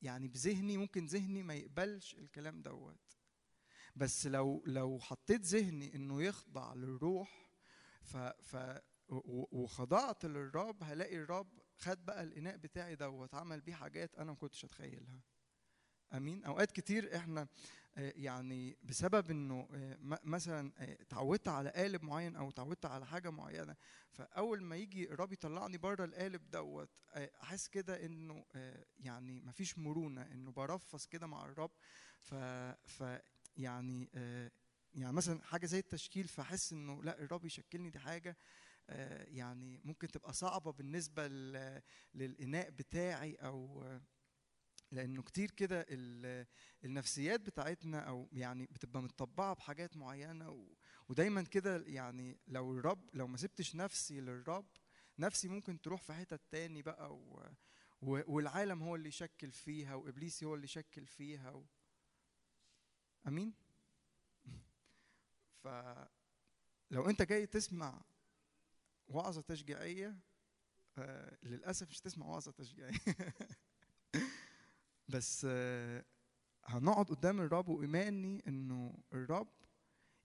[0.02, 3.19] يعني بذهني ممكن ذهني ما يقبلش الكلام دوت.
[3.96, 7.50] بس لو لو حطيت ذهني إنه يخضع للروح
[8.02, 8.80] ف ف
[9.52, 14.66] وخضعت للرب هلاقي الرب خد بقى الإناء بتاعي دوت عمل بيه حاجات أنا ما كنتش
[14.66, 15.22] أتخيلها.
[16.14, 17.48] آمين؟ أوقات كتير إحنا
[17.98, 23.30] آه، يعني بسبب إنه آه، مثلا آه، اتعودت على قالب معين أو اتعودت على حاجة
[23.30, 23.76] معينة
[24.12, 28.46] فأول ما يجي الرب يطلعني بره القالب دوت أحس كده إنه
[29.00, 31.72] يعني مفيش مرونة إنه برفص كده مع الرب
[32.22, 32.36] ف
[33.60, 34.52] يعني آه،
[34.94, 38.38] يعني مثلا حاجة زي التشكيل فأحس إنه لا الرب يشكلني دي حاجة
[38.90, 41.28] آه، يعني ممكن تبقى صعبة بالنسبة
[42.14, 44.02] للإناء بتاعي أو آه،
[44.92, 46.46] لأنه كتير كده ال-
[46.86, 50.68] النفسيات بتاعتنا أو يعني بتبقى متطبعة بحاجات معينة
[51.10, 54.68] ودايما كده يعني لو الرب لو ما سبتش نفسي للرب
[55.20, 57.20] نفسي ممكن تروح في حتت تاني بقى
[58.02, 61.66] والعالم هو اللي يشكل فيها وإبليس هو اللي يشكل فيها و...
[63.28, 63.54] أمين؟
[65.64, 68.02] فلو أنت جاي تسمع
[69.08, 70.18] وعظة تشجيعية
[70.98, 73.00] آه، للأسف مش تسمع وعظة تشجيعية.
[75.10, 76.06] بس آه،
[76.66, 79.48] هنقعد قدام الرب وإيماني إنه الرب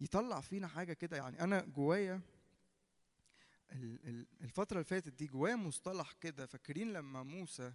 [0.01, 1.17] يطلع فينا حاجة كده.
[1.17, 2.21] يعني أنا جوايا
[3.73, 6.47] ال- ال- الفترة اللي فاتت دي جوايا مصطلح كده.
[6.47, 7.73] فاكرين لما موسى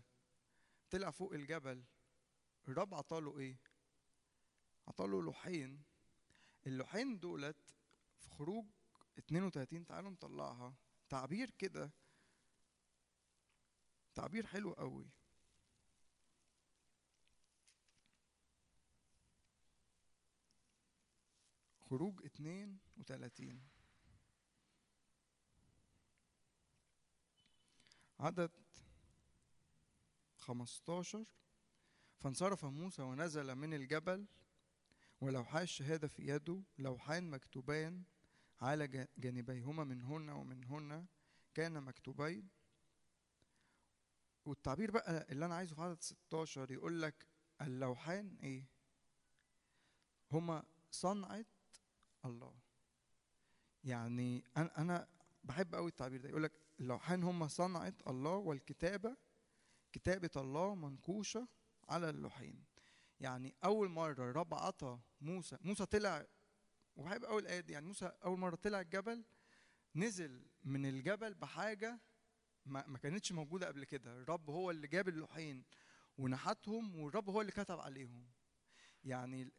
[0.89, 1.83] طلع فوق الجبل
[2.67, 3.57] الرب عطاله إيه؟
[4.89, 5.83] عطاله لوحين.
[6.67, 7.75] اللوحين دولت
[8.19, 8.65] في خروج
[9.17, 10.75] 32 تعالوا نطلعها.
[11.09, 11.91] تعبير كده.
[14.15, 15.09] تعبير حلو قوي.
[21.89, 23.61] خروج 32
[28.19, 28.51] عدد
[30.37, 31.25] 15
[32.19, 34.27] فانصرف موسى ونزل من الجبل
[35.21, 38.03] ولوحا الشهادة في يده لوحان مكتوبان
[38.61, 41.05] على جا- جانبيهما من هنا ومن هنا
[41.53, 42.47] كان مكتوبين.
[44.45, 47.27] والتعبير بقى اللي أنا عايزه في عدد 16 يقول لك
[47.61, 48.65] اللوحان إيه؟
[50.31, 51.45] هما صنعة
[52.25, 52.53] الله.
[53.83, 55.07] يعني أنا أنا
[55.43, 56.29] بحب قوي التعبير ده.
[56.29, 59.17] يقول لك اللوحان هما صنعة الله والكتابة
[59.91, 61.47] كتابة الله منقوشة
[61.89, 62.63] على اللوحين.
[63.19, 66.25] يعني أول مرة الرب عطى موسى موسى طلع
[66.95, 69.25] وبحب أول الآية دي يعني موسى أول مرة طلع الجبل
[69.95, 71.99] نزل من الجبل بحاجة
[72.65, 74.21] ما, ما كانتش موجودة قبل كده.
[74.21, 75.65] الرب هو اللي جاب اللوحين
[76.17, 78.29] ونحتهم والرب هو اللي كتب عليهم.
[79.03, 79.51] يعني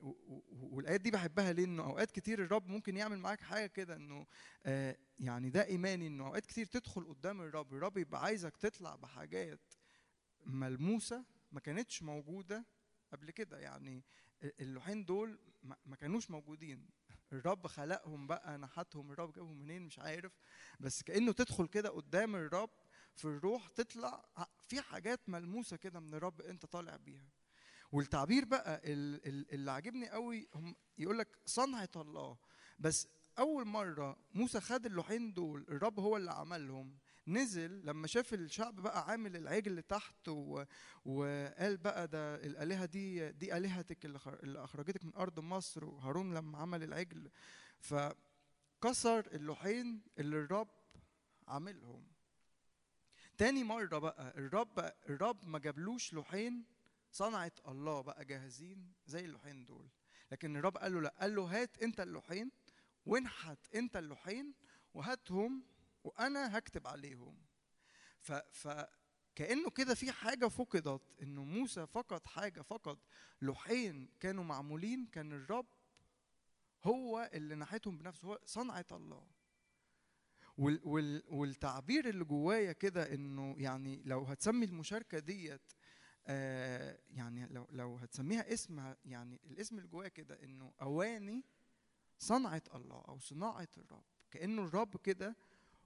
[0.48, 4.26] والآيات دي بحبها ليه؟ إنه أوقات كتير الرب ممكن يعمل معاك حاجة كده إنه
[4.66, 9.60] آه يعني ده إيماني إنه أوقات كتير تدخل قدام الرب الرب يبقى عايزك تطلع بحاجات
[10.46, 12.66] ملموسة ما كانتش موجودة
[13.12, 13.58] قبل كده.
[13.58, 14.04] يعني
[14.42, 15.38] اللوحين دول
[15.86, 16.90] ما كانوش موجودين.
[17.32, 20.32] الرب خلقهم بقى نحتهم الرب جابهم منين؟ مش عارف.
[20.80, 22.70] بس كأنه تدخل كده قدام الرب
[23.14, 24.24] في الروح تطلع
[24.68, 27.28] في حاجات ملموسة كده من الرب أنت طالع بيها.
[27.92, 32.38] والتعبير بقى ال- ال- اللي عاجبني قوي هم يقول لك صنعة الله.
[32.78, 33.08] بس
[33.38, 36.98] أول مرة موسى خد اللوحين دول الرب هو اللي عملهم.
[37.30, 40.64] نزل لما شاف الشعب بقى عامل العجل تحت و...
[41.04, 44.34] وقال بقى ده الآلهة دي دي آلهتك اللي, خر...
[44.42, 47.30] اللي أخرجتك من أرض مصر وهارون لما عمل العجل.
[47.78, 50.68] فكسر اللوحين اللي الرب
[51.48, 52.06] عاملهم.
[53.38, 56.64] تاني مرة بقى الرب الرب ما جابلوش لوحين
[57.12, 59.88] صنعة الله بقى جاهزين زي اللوحين دول.
[60.32, 62.50] لكن الرب قال له لا قال له هات أنت اللوحين
[63.06, 64.54] وانحت أنت اللوحين
[64.94, 65.62] وهاتهم
[66.04, 67.36] وأنا هكتب عليهم.
[68.20, 68.68] ف ف
[69.34, 72.98] كأنه كده في حاجة فقدت إنه موسى فقد حاجة فقد
[73.42, 75.66] لوحين كانوا معمولين كان الرب
[76.84, 79.26] هو اللي نحتهم بنفسه هو صنعة الله.
[80.58, 85.72] وال وال والتعبير اللي جوايا كده إنه يعني لو هتسمي المشاركة ديت
[86.26, 91.44] آه يعني لو لو هتسميها اسم يعني الاسم اللي جوايا كده إنه أواني
[92.18, 94.04] صنعة الله أو صناعة الرب.
[94.30, 95.36] كأنه الرب كده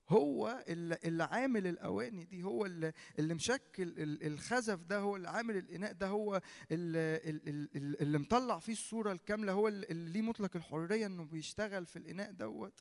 [0.09, 5.29] هو اللي, اللي عامل الأواني دي هو اللي, اللي مشكل ال- الخزف ده هو اللي
[5.29, 6.41] عامل الإناء ده هو
[6.71, 7.69] اللي, اللي,
[8.01, 12.81] اللي مطلع فيه الصورة الكاملة هو اللي ليه مطلق الحرية إنه بيشتغل في الإناء دوت.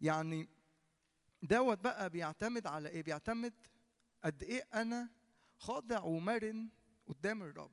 [0.00, 0.48] يعني
[1.42, 3.54] دوت بقى بيعتمد على إيه؟ بيعتمد
[4.24, 5.08] قد إيه أنا
[5.58, 6.68] خاضع ومرن
[7.06, 7.70] قدام الرب.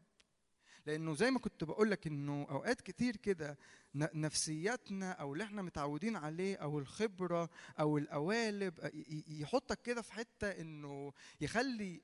[0.86, 3.58] لأنه زي ما كنت بقول لك إنه أوقات كتير كده
[3.96, 7.50] نفسياتنا أو اللي إحنا متعودين عليه أو الخبرة
[7.80, 8.92] أو القوالب
[9.28, 12.02] يحطك كده في حتة إنه يخلي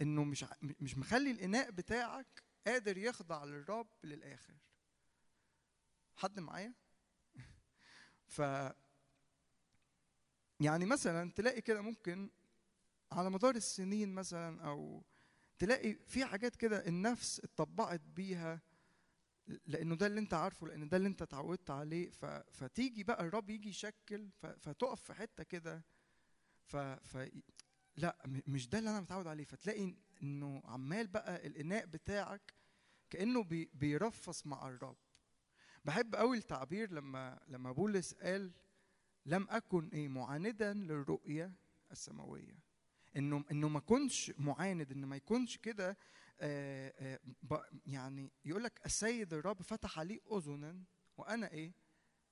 [0.00, 0.44] إنه مش
[0.80, 4.54] مش مخلي الإناء بتاعك قادر يخضع للرب للآخر.
[6.16, 6.72] حد معايا؟
[8.36, 8.42] ف
[10.60, 12.30] يعني مثلا تلاقي كده ممكن
[13.12, 15.02] على مدار السنين مثلا أو
[15.58, 18.60] تلاقي في حاجات كده النفس اتطبعت بيها
[19.66, 22.10] لأنه ده اللي أنت عارفه لأن ده اللي أنت اتعودت عليه.
[22.52, 24.30] فتيجي بقى الرب يجي يشكل.
[24.40, 25.84] فتقف في حتة كده
[26.66, 26.76] ف...
[26.76, 27.30] ف
[27.96, 28.16] لأ
[28.46, 32.54] مش ده اللي أنا متعود عليه فتلاقي إنه عمال بقى الإناء بتاعك
[33.10, 33.70] كأنه بي...
[33.74, 34.96] بيرفص مع الرب
[35.84, 38.52] بحب قوي التعبير لما لما بولس قال
[39.26, 41.52] لم أكن إيه معاندا للرؤيه
[41.92, 42.58] السماوية
[43.16, 45.96] انه إنه ما كنش معاند إنه ما يكونش كده
[46.40, 47.18] آه،
[47.50, 50.82] آه، يعني يقول لك السيد الرب فتح لي اذنا
[51.16, 51.72] وأنا إيه؟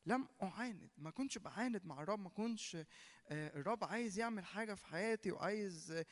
[0.06, 0.90] لم أعاند.
[0.96, 2.86] ما كنتش بعاند مع الرب ما كنتش آه،
[3.30, 6.04] الرب عايز يعمل حاجة في حياتي وعايز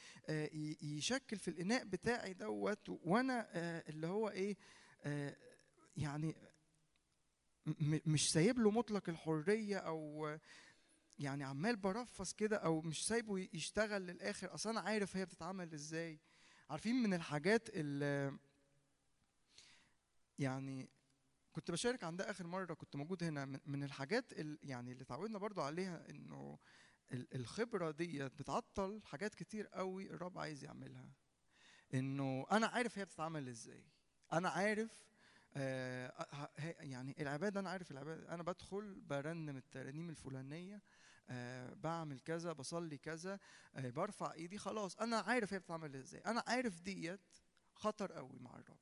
[0.83, 3.49] يشكل في الإناء بتاعي دوت وأنا
[3.89, 4.57] اللي هو إيه؟
[5.97, 6.35] يعني
[8.07, 10.29] مش سايب له مطلق الحرية أو
[11.21, 14.55] يعني عمال برفص كده أو مش سايبه يشتغل للآخر.
[14.55, 16.21] أصل أنا عارف هي بتتعمل إزاي.
[16.71, 18.39] عارفين من الحاجات اللي
[20.39, 20.91] يعني
[21.53, 25.61] كنت بشارك عندها آخر مرة كنت موجود هنا من- الحاجات ال- يعني اللي اتعودنا برضو
[25.61, 26.59] عليها إنه
[27.13, 31.11] ال- الخبرة ديت بتعطل حاجات كتير قوي الرب عايز يعملها.
[31.95, 33.85] إنه أنا عارف هي بتتعمل إزاي.
[34.33, 34.91] أنا عارف
[35.55, 36.27] آه
[36.81, 38.35] يعني العبادة أنا عارف العبادة.
[38.35, 40.83] أنا بدخل برنم الترانيم الفلانية
[41.75, 43.39] بعمل كذا بصلي كذا
[43.75, 44.97] آه برفع ايدي خلاص.
[44.97, 46.21] أنا عارف هي بتتعمل إزاي.
[46.21, 47.37] أنا عارف ديت
[47.75, 48.79] خطر قوي مع الرب.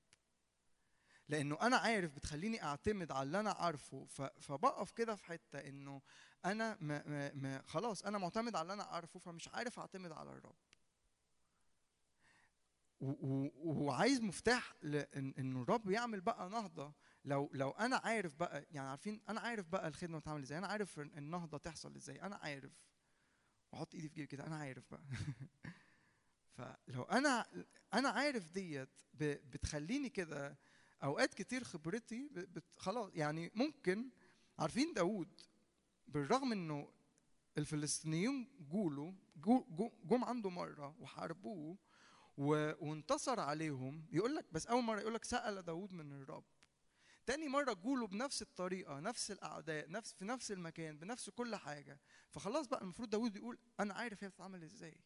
[1.29, 4.07] لأنه أنا عارف بتخليني أعتمد على اللي أنا عارفه.
[4.41, 6.03] فبقف كده في حتة إنه
[6.45, 10.31] أنا ما ما ما خلاص أنا معتمد على اللي أنا عارفه فمش عارف أعتمد على
[10.31, 10.57] الرب.
[13.01, 16.95] وعايز مفتاح لأن الرب يعمل بقى نهضة
[17.29, 20.99] لو لو أنا عارف بقى يعني عارفين أنا عارف بقى الخدمة بتعمل إزاي أنا عارف
[20.99, 22.73] النهضة تحصل إزاي أنا عارف.
[23.73, 25.03] وأحط إيدي في جيبي كده أنا عارف بقى.
[26.57, 27.47] فلو أنا
[27.95, 30.59] أنا عارف ديت بتخليني كده
[31.03, 32.31] أوقات كتير خبرتي
[32.77, 34.11] خلاص يعني ممكن
[34.59, 35.41] عارفين داوود
[36.09, 36.93] بالرغم إنه
[37.59, 41.79] الفلسطينيين جولوا جو- جم عنده مرة وحاربوه
[42.37, 46.45] وانتصر عليهم يقول لك بس أول مرة يقول لك سأل داوود من الرب.
[47.29, 52.01] تاني مرة جولوا بنفس الطريقة نفس الأعداء نفس في نفس المكان بنفس كل حاجة.
[52.31, 55.01] فخلاص بقى المفروض داوود يقول أنا عارف هي بتتعمل إزاي.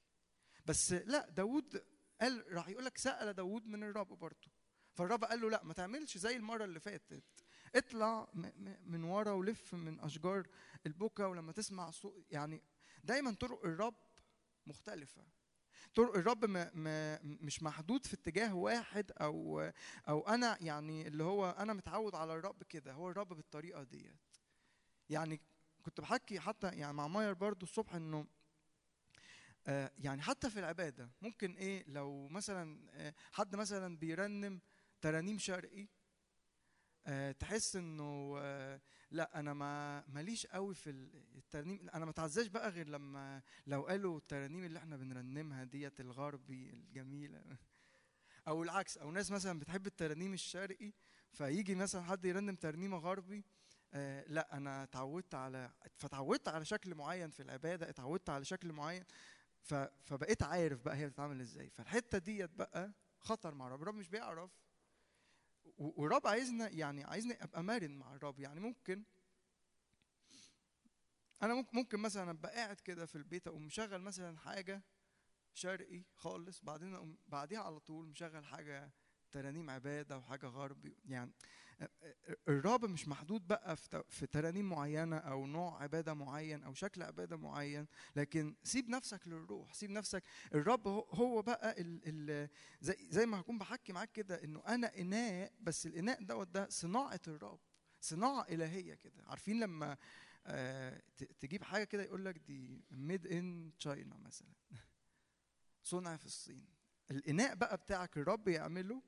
[0.66, 1.84] بس لا داوود
[2.20, 4.48] قال راح يقول لك سأل داوود من الرب برضه.
[4.94, 7.24] فالرب قال له لا ما تعملش زي المرة اللي فاتت.
[7.74, 8.28] اطلع
[8.84, 10.46] من ورا ولف من أشجار
[10.86, 12.62] البكا ولما تسمع صوت يعني
[13.04, 13.96] دايما طرق الرب
[14.66, 15.26] مختلفة.
[15.94, 19.70] طرق الرب ما ما مش محدود في اتجاه واحد أو
[20.08, 24.14] أو أنا يعني اللي هو أنا متعود على الرب كده هو الرب بالطريقة ديت.
[25.08, 25.40] يعني
[25.82, 28.26] كنت بحكي حتى يعني مع ماير برضو الصبح إنه
[29.66, 34.60] آه، يعني حتى في العبادة ممكن إيه لو مثلا آه، حد مثلا بيرنم
[35.00, 35.88] ترانيم شرقي
[37.06, 38.38] آه، تحس إنه
[39.12, 40.90] لا أنا ما ماليش قوي في
[41.36, 46.70] الترنيم أنا ما اتعزاش بقى غير لما لو قالوا الترانيم اللي إحنا بنرنمها ديت الغربي
[46.70, 47.44] الجميلة.
[48.48, 50.92] أو العكس أو ناس مثلا بتحب الترانيم الشرقي
[51.32, 53.44] فيجي مثلا حد يرنم ترنيمة غربي
[53.94, 59.04] آه لا أنا اتعودت على فتعودت على شكل معين في العبادة اتعودت على شكل معين
[59.62, 59.74] ف...
[59.74, 61.70] فبقيت عارف بقى هي بتتعمل إزاي.
[61.70, 63.82] فالحتة ديت بقى خطر مع الرب.
[63.82, 64.50] الرب مش بيعرف
[65.78, 68.40] والرب عايزنا يعني عايزني أبقى مرن مع الرب.
[68.40, 69.04] يعني ممكن
[71.42, 74.82] أنا ممكن ممكن مثلا أبقى قاعد كده في البيت أقوم مشغل مثلا حاجة
[75.54, 78.90] شرقي خالص بعدين أقوم بعديها على طول مشغل حاجة
[79.32, 80.96] ترانيم عبادة وحاجة غربي.
[81.04, 81.32] يعني
[82.48, 83.76] الرب مش محدود بقى
[84.08, 87.86] في ترانيم معينة أو نوع عبادة معين أو شكل عبادة معين
[88.16, 90.22] لكن سيب نفسك للروح سيب نفسك.
[90.54, 92.48] الرب هو- بقى ال ال
[92.80, 97.20] زي زي ما هكون بحكي معاك كده إنه أنا إناء بس الإناء دوت ده صناعة
[97.28, 97.60] الرب
[98.00, 99.22] صناعة إلهية كده.
[99.26, 99.96] عارفين لما
[100.46, 101.02] آه
[101.40, 104.52] تجيب حاجة كده يقول لك دي ميد ان تشاينا مثلا.
[105.82, 106.66] صنع في الصين.
[107.10, 109.02] الإناء بقى بتاعك الرب يعمله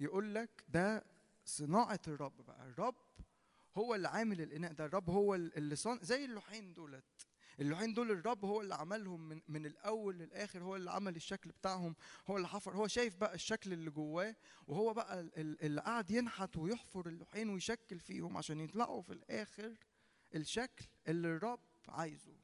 [0.00, 1.04] يقول لك ده
[1.46, 2.66] صناعة الرب بقى.
[2.66, 2.94] الرب
[3.76, 4.84] هو اللي عامل الإناء ده.
[4.84, 7.04] الرب هو اللي صان زي اللوحين دولت.
[7.60, 10.62] اللوحين دول الرب هو اللي عملهم من, من الأول للآخر.
[10.62, 11.96] هو اللي عمل الشكل بتاعهم.
[12.26, 12.76] هو اللي حفر.
[12.76, 14.36] هو شايف بقى الشكل اللي جواه
[14.66, 19.74] وهو بقى ال- ال- اللي قاعد ينحت ويحفر اللوحين ويشكل فيهم عشان يطلعوا في الآخر
[20.34, 22.36] الشكل اللي الرب عايزه.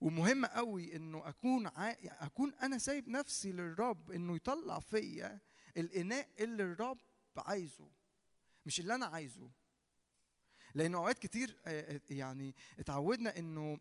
[0.00, 1.90] ومهم قوي إنه أكون ع...
[2.04, 5.40] أكون أنا سايب نفسي للرب إنه يطلع فيا
[5.76, 6.98] الإناء اللي الرب
[7.36, 7.90] عايزه
[8.66, 9.50] مش اللي أنا عايزه.
[10.74, 13.78] لأن أوقات كتير آه، آه، يعني اتعودنا إنه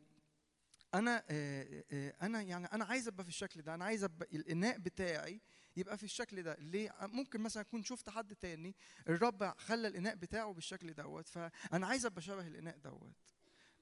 [0.94, 5.42] أنا آه، أنا يعني أنا عايز أبقى في الشكل ده أنا عايز أبقى الإناء بتاعي
[5.78, 6.56] يبقى في الشكل ده.
[6.60, 8.76] ليه؟ ممكن مثلا أكون شفت حد تاني
[9.10, 13.16] الرب خلى الإناء بتاعه بالشكل دوت فأنا عايز أبقى شبه الإناء دوت.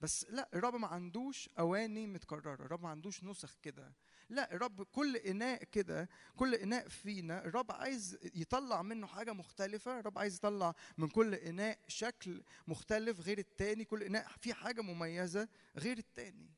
[0.01, 3.93] بس لأ الرب ما عندوش أواني متكررة الرب ما عندوش نسخ كده.
[4.29, 10.19] لا الرب كل إناء كده كل إناء فينا الرب عايز يطلع منه حاجة مختلفة الرب
[10.19, 15.47] عايز يطلع من كل إناء شكل مختلف غير التاني كل إناء فيه حاجة مميزة
[15.77, 16.53] غير التاني.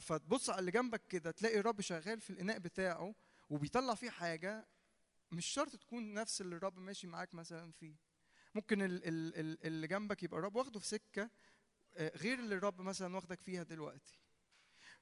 [0.00, 3.14] فتبص على اللي جنبك كده تلاقي الرب شغال في الإناء بتاعه
[3.50, 4.68] وبيطلع فيه حاجة
[5.32, 7.96] مش شرط تكون نفس اللي الرب ماشي معاك مثلا فيه.
[8.54, 11.30] ممكن ال- ال- ال- اللي جنبك يبقى الرب واخده في سكة
[11.96, 14.21] آه، غير اللي الرب مثلا واخدك فيها دلوقتي.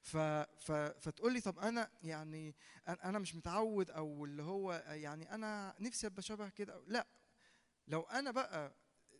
[0.01, 2.55] ف ف فتقول لي طب أنا يعني
[2.87, 7.07] أنا مش متعود أو اللي هو يعني أنا نفسي أبقى شبه كده لأ.
[7.87, 8.75] لو أنا بقى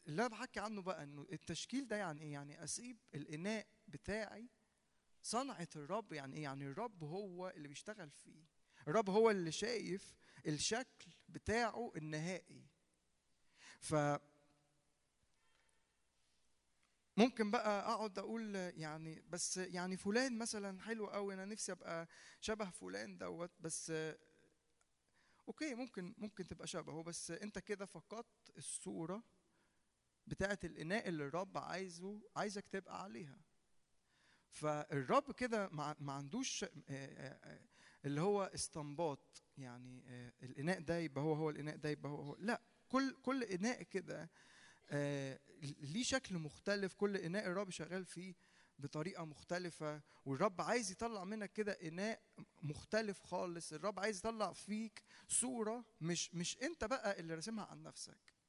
[0.08, 4.50] اللي أنا بحكي عنه بقى إنه التشكيل ده يعني إيه؟ يعني أسيب الإناء بتاعي
[5.22, 8.46] صنعة الرب يعني إيه؟ يعني الرب هو اللي بيشتغل فيه.
[8.88, 10.14] الرب هو اللي شايف
[10.48, 12.66] الشكل بتاعه النهائي.
[13.80, 13.96] ف
[17.18, 22.08] ممكن بقى أقعد أقول يعني بس يعني فلان مثلا حلو قوي أنا نفسي أبقى
[22.42, 23.92] شبه فلان دوت بس
[25.48, 27.04] أوكي ممكن ممكن تبقى شبهه.
[27.04, 29.24] بس أنت كده فقدت الصورة
[30.28, 33.42] بتاعه الإناء اللي الرب عايزه عايزك تبقى عليها.
[34.50, 35.70] فالرب كده
[36.00, 37.62] ما عندوش آه، آه، آه،
[38.06, 39.44] اللي هو استنباط.
[39.58, 40.04] يعني
[40.44, 42.36] الإناء ده يبقى هو هو الإناء ده يبقى هو هو.
[42.40, 44.30] لا كل كل إناء كده
[45.82, 46.94] ليه شكل مختلف.
[46.94, 48.36] كل إناء الرب شغال فيه
[48.80, 52.22] بطريقة مختلفة والرب عايز يطلع منك كده إناء
[52.62, 53.74] مختلف خالص.
[53.74, 58.42] الرب عايز يطلع فيك صورة مش مش أنت بقى اللي راسمها عن نفسك.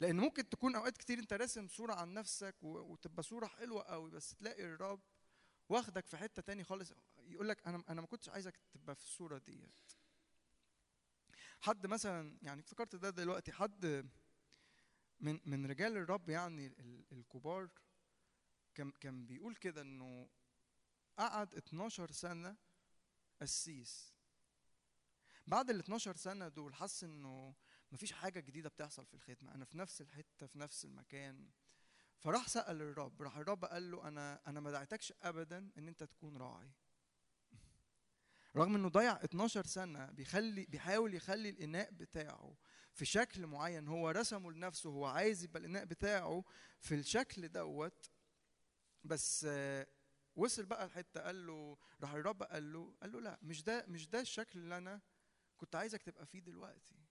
[0.00, 4.34] لأن ممكن تكون أوقات كتير أنت راسم صورة عن نفسك وتبقى صورة حلوة قوي بس
[4.34, 5.00] تلاقي الرب
[5.68, 6.92] واخدك في حتة تاني خالص.
[7.18, 9.80] يقول لك أنا أنا ما كنتش عايزك تبقى في الصورة ديت.
[11.60, 14.08] حد مثلا يعني افتكرت ده دلوقتي حد
[15.20, 17.68] من من رجال الرب يعني ال- الكبار
[18.74, 20.28] كان كان بيقول كده إنه
[21.18, 22.56] قعد 12 سنة
[23.40, 24.12] قسيس
[25.46, 27.54] بعد ال 12 سنة دول حس إنه
[27.92, 29.54] مفيش حاجة جديدة بتحصل في الخدمة.
[29.54, 31.50] أنا في نفس الحتة في نفس المكان.
[32.18, 36.36] فراح سأل الرب راح الرب قال له أنا أنا ما دعيتكش ابدا إن أنت تكون
[36.36, 36.72] راعي.
[38.56, 42.56] رغم إنه ضيع 12 سنة بيخلي بيحاول يخلي الإناء بتاعه
[42.92, 43.88] في شكل معين.
[43.88, 46.44] هو رسمه لنفسه هو عايز يبقى الإناء بتاعه
[46.80, 48.10] في الشكل دوت.
[49.04, 49.86] بس آه،
[50.36, 54.08] وصل بقى الحته قال له راح الرب قال له قال له لا مش ده مش
[54.08, 55.00] ده الشكل اللي أنا
[55.56, 57.05] كنت عايزك تبقى فيه دلوقتي.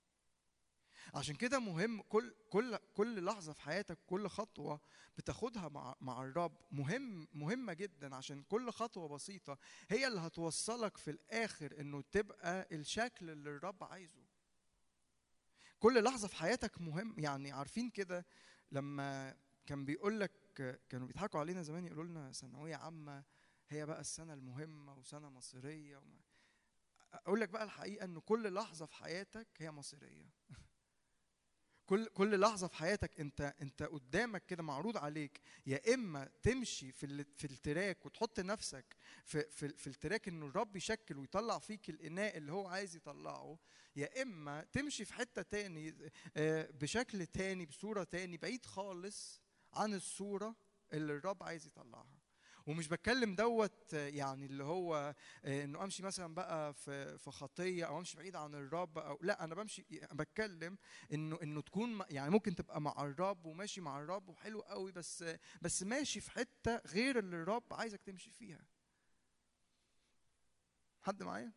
[1.13, 4.81] عشان كده مهم كل كل كل لحظة في حياتك كل خطوة
[5.17, 9.57] بتاخدها مع مع الرب مهم مهمة جدا عشان كل خطوة بسيطة
[9.89, 14.25] هي اللي هتوصلك في الآخر إنه تبقى الشكل اللي الرب عايزه.
[15.79, 18.25] كل لحظة في حياتك مهم يعني عارفين كده
[18.71, 20.31] لما كان بيقول لك
[20.89, 23.23] كانوا بيضحكوا علينا زمان يقولوا لنا ثانوية عامة
[23.69, 26.01] هي بقى السنة المهمة وسنة مصيرية
[27.13, 30.29] أقول لك بقى الحقيقة إنه كل لحظة في حياتك هي مصيرية.
[31.85, 37.23] كل كل لحظة في حياتك انت انت قدامك كده معروض عليك يا إما تمشي في
[37.37, 38.95] في ال track وتحط نفسك
[39.25, 43.59] في في, في التراك إنه الرب يشكل ويطلع فيك الإناء اللي هو عايز يطلعه
[43.95, 49.41] يا إما تمشي في حتة تاني آه، بشكل تاني بصورة تاني بعيد خالص
[49.73, 50.55] عن الصورة
[50.93, 52.14] اللي الرب عايز يطلعها.
[52.67, 55.15] ومش بتكلم دوت يعني اللي هو
[55.45, 59.55] إنه أمشي مثلا بقى في في خطية أو أمشي بعيد عن الرب أو لا أنا
[59.55, 60.77] بمشي بتكلم
[61.13, 65.25] إنه إنه تكون يعني ممكن تبقى مع الرب وماشي مع الرب وحلو قوي بس
[65.61, 68.61] بس ماشي في حتة غير اللي الرب عايزك تمشي فيها.
[71.01, 71.51] حد معايا؟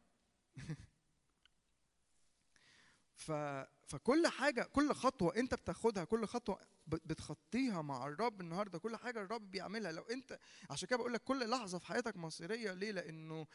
[3.15, 3.33] ف
[3.87, 9.51] فكل حاجة كل خطوة أنت بتاخدها كل خطوة بتخطيها مع الرب النهارده كل حاجة الرب
[9.51, 9.93] بيعملها.
[9.93, 10.39] لو انت
[10.71, 12.73] عشان كده بقول لك كل لحظة في حياتك مصيرية.
[12.73, 13.47] ليه؟ لأنه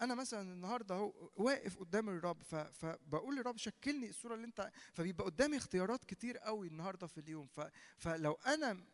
[0.00, 2.42] أنا مثلا النهارده أهو واقف قدام الرب
[2.72, 7.48] فبقول للرب شكلني الصورة اللي انت فبيبقى قدامي اختيارات كتير قوي النهارده في اليوم.
[7.98, 8.84] فلو أنا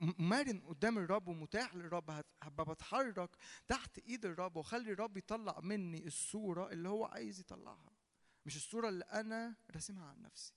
[0.00, 2.10] مرن قدام الرب ومتاح للرب
[2.42, 3.30] هبقى بتحرك
[3.68, 7.92] تحت إيد الرب وأخلي الرب يطلع مني الصورة اللي هو عايز يطلعها
[8.46, 10.52] مش الصورة اللي أنا راسمها عن نفسي.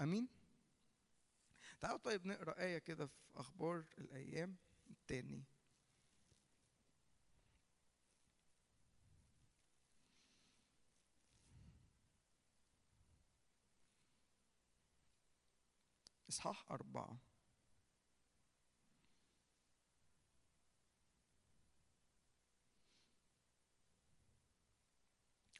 [0.00, 0.28] آمين؟
[1.84, 4.56] تعالوا طيب نقرأ آية كده في أخبار الأيام
[4.90, 5.44] التاني
[16.28, 17.18] إصحاح أربعة.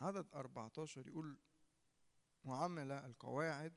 [0.00, 1.38] عدد 14 يقول
[2.44, 3.74] وعمل القواعد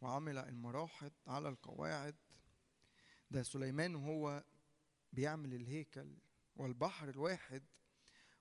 [0.00, 2.16] وعمل المراحض على القواعد.
[3.30, 4.44] ده سليمان وهو
[5.12, 6.18] بيعمل الهيكل
[6.56, 7.64] والبحر الواحد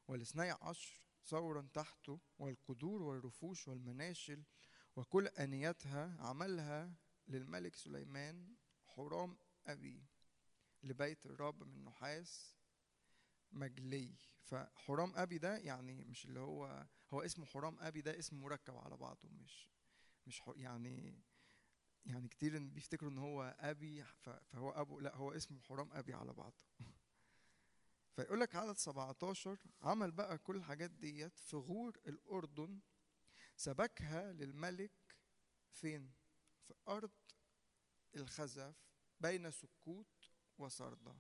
[0.08, 4.44] والاثني عشر ثورا تحته والقدور والرفوش والمناشل
[4.96, 6.94] وكل آنيتها عملها
[7.28, 8.56] للملك سليمان
[8.86, 9.38] حرام
[9.68, 10.06] أبي
[10.84, 12.56] لبيت الرب من نحاس
[13.52, 14.16] مجلي.
[14.44, 18.98] فحرام أبي ده يعني مش اللي هو هو اسمه حرام أبي ده اسم مركب على
[18.98, 19.70] بعضه مش
[20.28, 21.20] مش يعني
[22.06, 26.64] يعني كتير بيفتكروا إن هو أبي فهو أبو لا هو اسمه حرام أبي على بعضه.
[28.16, 32.80] فيقول لك عدد 17 عمل بقى كل الحاجات ديت في غور الأردن
[33.56, 34.92] سبكها للملك
[35.72, 36.14] فين؟
[36.64, 37.12] في أرض
[38.16, 38.76] الخزف
[39.20, 41.16] بين سكوت وصردة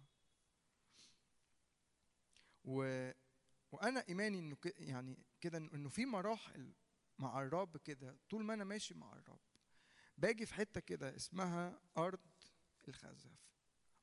[2.66, 3.10] و
[3.72, 6.74] وأنا إيماني إنه ك- يعني كده إنه في مراحل
[7.20, 9.40] مع الرب كده طول ما أنا ماشي مع الرب.
[10.20, 12.20] باجي في حتة كده اسمها أرض
[12.88, 13.32] الخزف.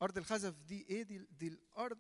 [0.03, 1.99] أرض الخزف دي إيه؟ دي دي الأرض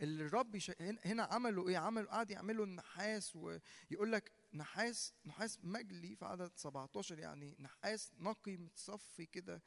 [0.00, 0.70] اللي الرب يش...
[0.80, 7.18] هنا- عملوا إيه؟ عملوا قعد يعملوا النحاس ويقول لك نحاس نحاس مجلي في عدد 17
[7.18, 9.62] يعني نحاس نقي متصفي كده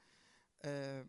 [0.61, 1.07] آه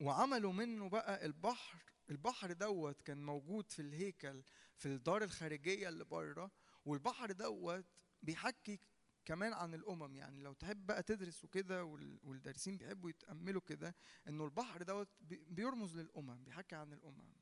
[0.00, 1.78] وعملوا منه بقى البحر
[2.10, 4.42] البحر دوت كان موجود في الهيكل
[4.76, 6.50] في الدار الخارجية اللي بره
[6.84, 7.84] والبحر دوت
[8.22, 8.80] بيحكي
[9.24, 13.94] كمان عن الأمم يعني لو تحب بقى تدرس وكده وال- والدارسين بيحبوا يتأملوا كده
[14.28, 17.32] إنه البحر دوت بي- بيرمز للأمم بيحكي عن الأمم.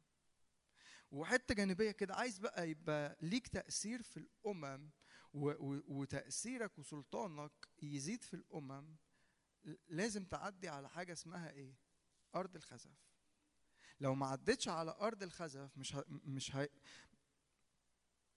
[1.10, 4.90] وحتة جانبية كده عايز بقى يبقى ليك تأثير في الأمم
[5.32, 7.52] وتأثيرك وسلطانك
[7.82, 8.96] يزيد في الأمم
[9.88, 11.74] لازم تعدي على حاجة اسمها إيه؟
[12.34, 13.10] أرض الخزف.
[14.00, 16.04] لو ما عدتش على أرض الخزف مش ه...
[16.08, 16.68] مش هي...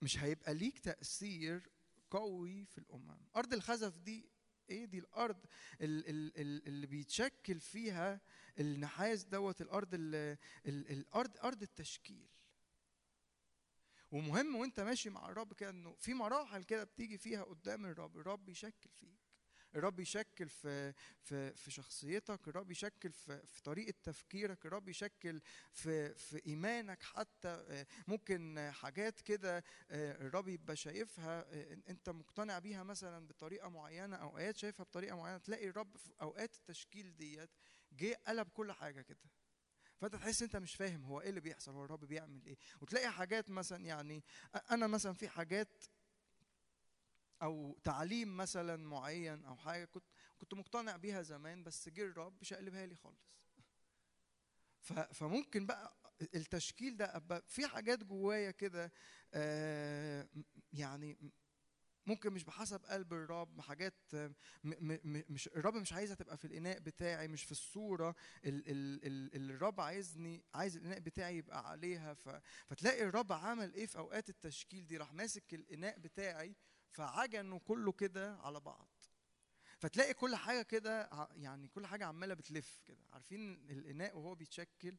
[0.02, 1.70] مش هيبقى ليك تأثير
[2.10, 3.18] قوي في الأمم.
[3.36, 4.28] أرض الخزف دي
[4.70, 5.46] إيه؟ دي الأرض
[5.80, 8.20] ال- ال- ال- اللي بيتشكل فيها
[8.58, 12.28] النحاس دوت الأرض ال- ال- الأرض أرض التشكيل.
[14.12, 18.48] ومهم وأنت ماشي مع الرب كده إنه في مراحل كده بتيجي فيها قدام الرب الرب
[18.48, 19.23] يشكل فيك.
[19.76, 25.40] الرب يشكل في في في شخصيتك الرب يشكل في في طريقة تفكيرك الرب يشكل
[25.72, 32.10] في في إيمانك حتى آه، ممكن آه، حاجات كده آه، الرب يبقى شايفها آه، أنت
[32.10, 37.16] مقتنع بيها مثلا بطريقة معينة أو ايات شايفها بطريقة معينة تلاقي الرب في أوقات التشكيل
[37.16, 37.50] ديت
[37.92, 39.30] جه قلب كل حاجة كده.
[40.00, 42.56] فأنت تحس أنت مش فاهم هو إيه اللي بيحصل هو الرب بيعمل إيه.
[42.80, 44.24] وتلاقي حاجات مثلا يعني
[44.70, 45.84] أنا مثلا في حاجات
[47.44, 50.04] أو تعليم مثلا معين أو حاجة كنت
[50.38, 53.34] كنت مقتنع بيها زمان بس جه الرب شقلبها لي خالص.
[55.12, 55.96] فممكن بقى
[56.34, 58.92] التشكيل ده أبقى في حاجات جوايا كده
[59.34, 60.28] آه،
[60.72, 61.18] يعني
[62.06, 63.94] ممكن مش بحسب قلب الرب حاجات
[64.64, 68.14] مش الرب مش عايزها تبقى في الإناء بتاعي مش في الصورة.
[68.44, 72.14] ال- ال- ال- اللي الرب عايزني عايز الإناء بتاعي يبقى عليها.
[72.66, 76.56] فتلاقي الرب عمل إيه في أوقات التشكيل دي؟ راح ماسك الإناء بتاعي
[76.94, 78.88] فعجنه كله كده على بعض.
[79.78, 83.04] فتلاقي كل حاجة كده يعني كل حاجة عمالة بتلف كده.
[83.12, 84.96] عارفين الإناء وهو بيتشكل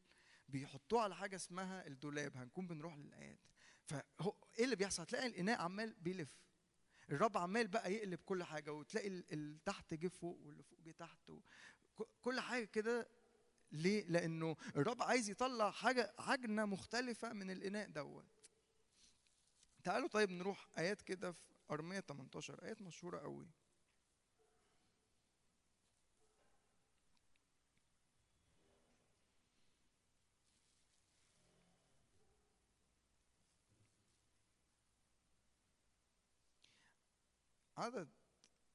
[0.49, 3.39] بيحطوه على حاجة اسمها الدولاب هنكون بنروح للآيات.
[3.85, 6.45] فهو إيه اللي بيحصل؟ هتلاقي الإناء عمال بيلف.
[7.09, 10.91] الرب عمال بقى يقلب كل حاجة وتلاقي ال- اللي تحت جه فوق واللي فوق جه
[10.91, 11.31] تحت
[12.21, 13.07] كل حاجة كده
[13.71, 18.25] ليه؟ لأنه الرب عايز يطلع حاجة عجنة مختلفة من الإناء دوت.
[19.83, 23.47] تعالوا طيب نروح آيات كده في أرمية 18 آيات مشهورة قوي
[37.77, 38.07] عدد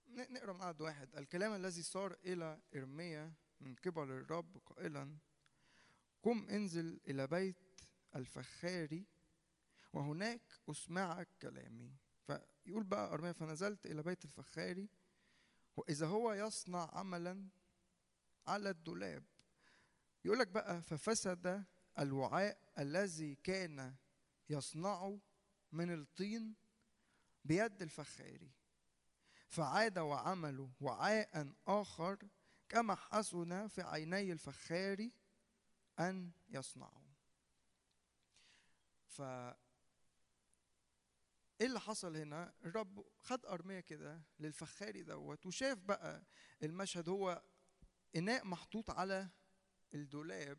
[0.09, 1.17] نقرأ من عدد واحد.
[1.17, 5.17] الكلام الذي صار إلى ارميا من قبل الرب قائلا
[6.23, 7.57] قم انزل إلى بيت
[8.17, 9.07] الفخاري
[9.93, 10.41] وهناك
[10.71, 11.97] اسمعك كلامي.
[12.27, 14.89] فيقول بقى ارميا فنزلت إلى بيت الفخاري
[15.77, 17.49] وإذا هو يصنع عملا
[18.47, 19.25] على الدولاب.
[20.25, 21.65] يقول لك بقى ففسد
[21.99, 23.95] الوعاء الذي كان
[24.51, 25.21] يصنعه
[25.73, 26.55] من الطين
[27.45, 28.51] بيد الفخاري
[29.49, 32.19] فعاد وعملوا وعاء آخر
[32.69, 35.09] كما حسن في عيني الفخار
[35.99, 37.11] أن يصنعوا
[39.07, 39.23] ف
[41.61, 46.25] إيه اللي حصل هنا؟ الرب خد أرمية كده للفخاري دوت وشاف بقى
[46.63, 47.43] المشهد هو
[48.17, 49.29] إناء محطوط على
[49.95, 50.59] الدولاب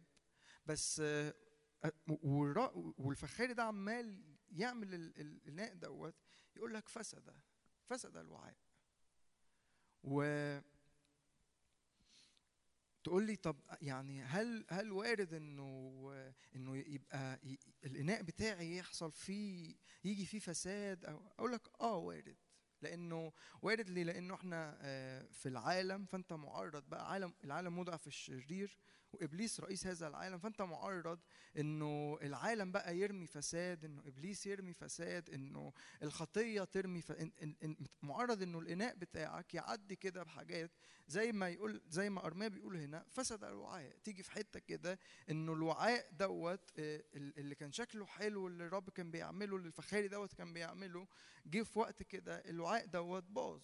[0.65, 1.33] بس آه،
[2.97, 6.15] والفخاري ده عمال يعمل ال- ال- الإناء دوت
[6.55, 7.35] يقول لك فسد
[7.85, 8.55] فسد الوعاء.
[10.03, 10.23] و
[13.03, 16.11] تقول لي طب يعني هل هل وارد إنه
[16.55, 17.39] إنه يبقى
[17.85, 22.35] الإناء بتاعي يحصل فيه يجي فيه فساد أو أقول لك آه وارد
[22.81, 28.07] لإنه وارد ليه؟ لإنه إحنا آه، في العالم فأنت معرض بقى عالم العالم وضع في
[28.07, 28.77] الشرير
[29.13, 30.37] وإبليس رئيس هذا العالم.
[30.37, 31.19] فأنت معرض
[31.57, 35.73] إنه العالم بقى يرمي فساد إنه إبليس يرمي فساد إنه
[36.03, 37.11] الخطية ترمي ف...
[37.11, 37.31] إن...
[37.63, 37.75] إن...
[38.01, 40.71] معرض إنه الإناء بتاعك يعدي كده بحاجات
[41.07, 43.97] زي ما يقول زي ما أرميا بيقول هنا فسد الوعاء.
[44.03, 48.89] تيجي في حتة كده إنه الوعاء دوت آه، ال- اللي كان شكله حلو اللي الرب
[48.89, 51.07] كان بيعمله اللي الفخاري دوت كان بيعمله
[51.45, 53.61] جه في وقت كده الوعاء دوت باظ.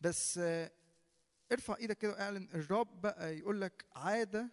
[0.00, 0.70] بس آه،
[1.52, 4.50] ارفع إيدك كده واعلن الرب بقى يقول لك عادة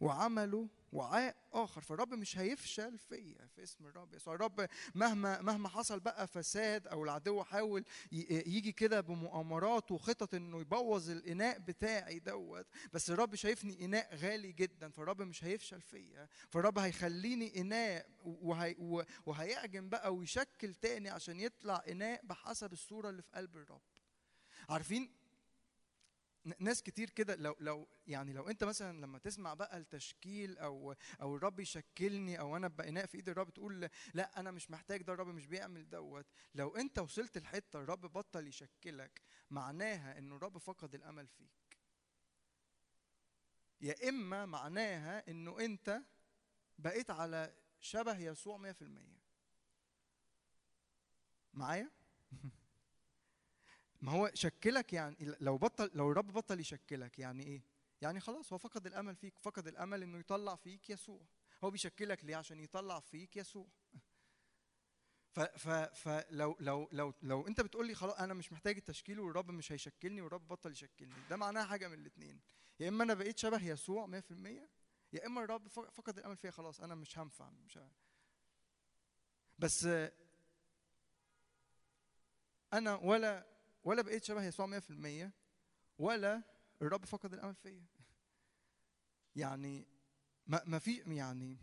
[0.00, 1.80] وعمله وعاء آخر.
[1.80, 4.34] فالرب مش هيفشل فيا في اسم الرب يسوع.
[4.34, 11.10] الرب مهما مهما حصل بقى فساد أو العدو حاول يجي كده بمؤامرات وخطط إنه يبوظ
[11.10, 12.66] الإناء بتاعي دوت.
[12.92, 16.28] بس الرب شايفني إناء غالي جدا فالرب مش هيفشل فيا.
[16.48, 18.76] فالرب هيخليني إناء وهي
[19.26, 23.80] وهيعجن بقى ويشكل تاني عشان يطلع إناء بحسب الصورة اللي في قلب الرب.
[24.68, 25.19] عارفين
[26.58, 31.36] ناس كتير كده لو لو يعني لو انت مثلا لما تسمع بقى التشكيل أو أو
[31.36, 35.12] الرب يشكلني أو أنا ابقى اناء في إيد الرب تقول لأ أنا مش محتاج ده
[35.12, 36.26] الرب مش بيعمل دوت.
[36.54, 41.78] لو انت وصلت الحتة الرب بطل يشكلك معناها انه الرب فقد الأمل فيك.
[43.80, 46.02] يا إما معناها إنه انت
[46.78, 48.74] بقيت على شبه يسوع 100%
[51.54, 51.90] معايا؟
[54.00, 57.62] ما هو شكلك يعني لو بطل لو الرب بطل يشكلك يعني إيه؟
[58.00, 61.20] يعني خلاص هو فقد الأمل فيك فقد الأمل إنه يطلع فيك يسوع.
[61.64, 63.66] هو بيشكلك ليه؟ عشان يطلع فيك يسوع.
[65.32, 69.50] ف ف فلو لو لو لو أنت بتقول لي خلاص أنا مش محتاج التشكيل والرب
[69.50, 71.14] مش هيشكلني والرب بطل يشكلني.
[71.30, 72.40] ده معناها حاجة من الاثنين
[72.80, 74.68] يا إما أنا بقيت شبه يسوع 100%
[75.12, 77.90] يا إما الرب فق- فقد الأمل فيا خلاص أنا مش هنفع مش ه...
[79.58, 79.88] بس
[82.72, 83.46] أنا ولا
[83.84, 85.32] ولا بقيت شبه يسوع 100%
[85.98, 86.42] ولا
[86.82, 87.86] الرب فقد الأمل فيا.
[89.36, 89.86] يعني
[90.46, 91.58] ما ما في يعني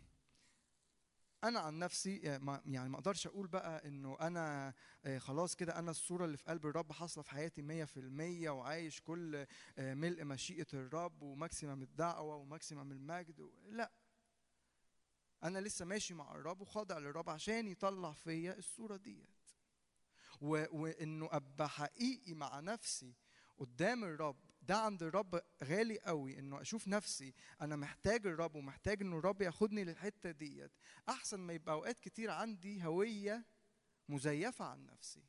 [1.44, 4.74] أنا عن نفسي آه، يعني ما أقدرش أقول بقى إنه أنا
[5.04, 9.46] آه، خلاص كده أنا الصورة اللي في قلب الرب حاصلة في حياتي 100% وعايش كل
[9.78, 13.92] آه، ملء مشيئة الرب وماكسيمم الدعوة وماكسيمم المجد لا.
[15.42, 19.37] أنا لسه ماشي مع الرب وخاضع للرب عشان يطلع فيا الصورة ديت.
[20.40, 23.14] وإنه أبقى حقيقي مع نفسي
[23.58, 24.36] قدام الرب.
[24.62, 29.84] ده عند الرب غالي قوي إنه أشوف نفسي أنا محتاج الرب ومحتاج إنه الرب ياخدني
[29.84, 30.72] للحتة ديت.
[31.08, 33.44] أحسن ما يبقى أوقات كتير عندي هوية
[34.08, 35.22] مزيفة عن نفسي.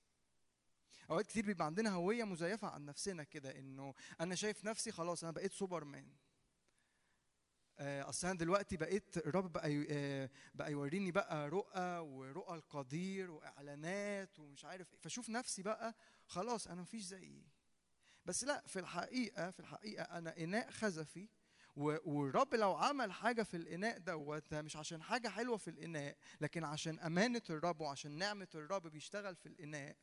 [1.10, 5.32] أوقات كتير بيبقى عندنا هوية مزيفة عن نفسنا كده إنه أنا شايف نفسي خلاص أنا
[5.32, 6.08] بقيت سوبرمان.
[7.82, 14.66] أصل أنا دلوقتي بقيت الرب بقى آه، بقى يوريني بقى رؤى ورؤى القدير وإعلانات ومش
[14.66, 15.00] عارف إيه.
[15.00, 15.96] فشوف نفسي بقى
[16.26, 17.44] خلاص أنا مفيش زيي.
[18.26, 21.30] بس لا في الحقيقة في الحقيقة أنا إناء خزفي
[21.76, 27.00] والرب لو عمل حاجة في الإناء دوت مش عشان حاجة حلوة في الإناء لكن عشان
[27.00, 29.96] أمانة الرب وعشان نعمة الرب بيشتغل في الإناء.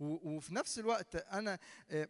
[0.00, 1.58] وفي نفس الوقت أنا
[1.90, 2.08] آه،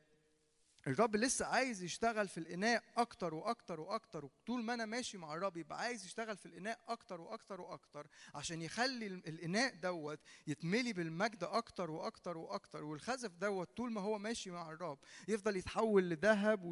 [0.86, 5.56] الرب لسه عايز يشتغل في الإناء أكتر وأكتر وأكتر وطول ما أنا ماشي مع الرب
[5.56, 11.44] يبقى عايز يشتغل في الإناء أكتر وأكتر وأكتر عشان يخلي ال- الإناء دوت يتملي بالمجد
[11.44, 14.98] أكتر وأكتر وأكتر والخزف دوت طول ما هو ماشي مع الرب
[15.28, 16.64] يفضل يتحول لذهب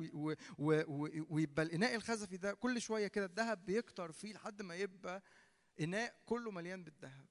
[1.29, 5.23] ويبقى الإناء الخزفي ده كل شوية كده الذهب بيكتر فيه لحد ما يبقى
[5.81, 7.27] إناء كله مليان بالذهب.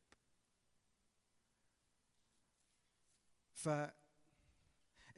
[3.54, 3.70] ف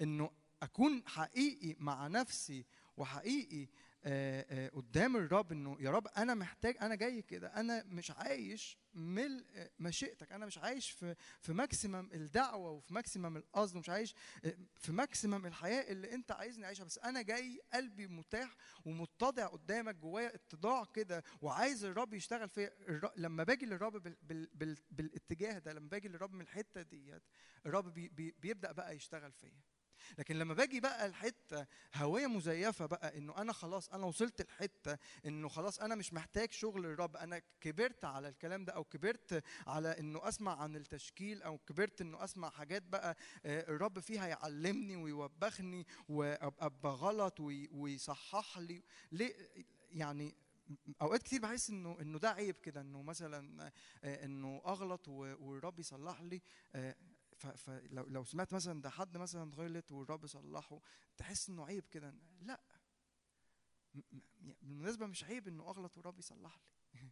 [0.02, 0.32] إنه
[0.62, 2.66] أكون حقيقي مع نفسي
[2.98, 3.68] وحقيقي
[4.04, 8.78] آه، آه، قدام الرب إنه يا رب أنا محتاج أنا جاي كده أنا مش عايش
[8.94, 9.46] ملء
[9.80, 14.16] مشيئتك أنا مش عايش في في maximum الدعوة وفي maximum القصد ومش عايش
[14.46, 18.56] آه، في maximum الحياة اللي أنت عايزني أعيشها بس أنا جاي قلبي متاح
[18.86, 22.72] ومتضع قدامك جوايا اتضاع كده وعايز الرب يشتغل فيا.
[23.18, 27.24] لما باجي للرب بال بال بال بالاتجاه ده لما باجي للرب من الحتة ديت
[27.66, 29.62] الرب بي بي بيبدأ بقى يشتغل فيا.
[30.18, 31.66] لكن لما باجي بقى الحتة
[31.96, 36.86] هوية مزيفة بقى إنه أنا خلاص أنا وصلت الحتة إنه خلاص أنا مش محتاج شغل
[36.86, 42.02] الرب أنا كبرت على الكلام ده أو كبرت على إنه أسمع عن التشكيل أو كبرت
[42.02, 43.16] إنه أسمع حاجات بقى
[43.46, 49.34] آه، الرب فيها يعلمني ويوبخني وأبقى غلط وي- ويصحح لي ليه؟
[49.92, 50.36] يعني
[51.02, 53.72] أوقات كتير بحس إنه إنه ده عيب كده إنه مثلا
[54.04, 56.42] آه، إنه أغلط والرب يصلح لي
[56.76, 56.96] آه،
[57.48, 60.80] فلو لو سمعت مثلا ده حد مثلا غلط والرب صلحه
[61.18, 62.14] تحس إنه عيب كده.
[62.42, 62.62] لا.
[63.94, 64.02] م-
[64.62, 66.64] بالمناسبة مش عيب إنه أغلط والرب يصلح لي.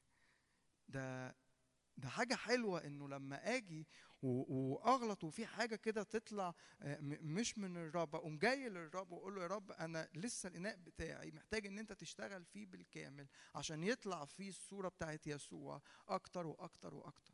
[0.88, 1.36] ده
[1.98, 3.88] ده حاجة حلوة إنه لما آجي
[4.22, 9.42] و- وأغلط وفي حاجة كده تطلع آه، مش من الرب أقوم جاي للرب وأقول له
[9.42, 14.50] يا رب أنا لسه الإناء بتاعي محتاج إن أنت تشتغل فيه بالكامل عشان يطلع فيه
[14.50, 17.34] الصورة بتاعت يسوع أكتر وأكتر وأكتر.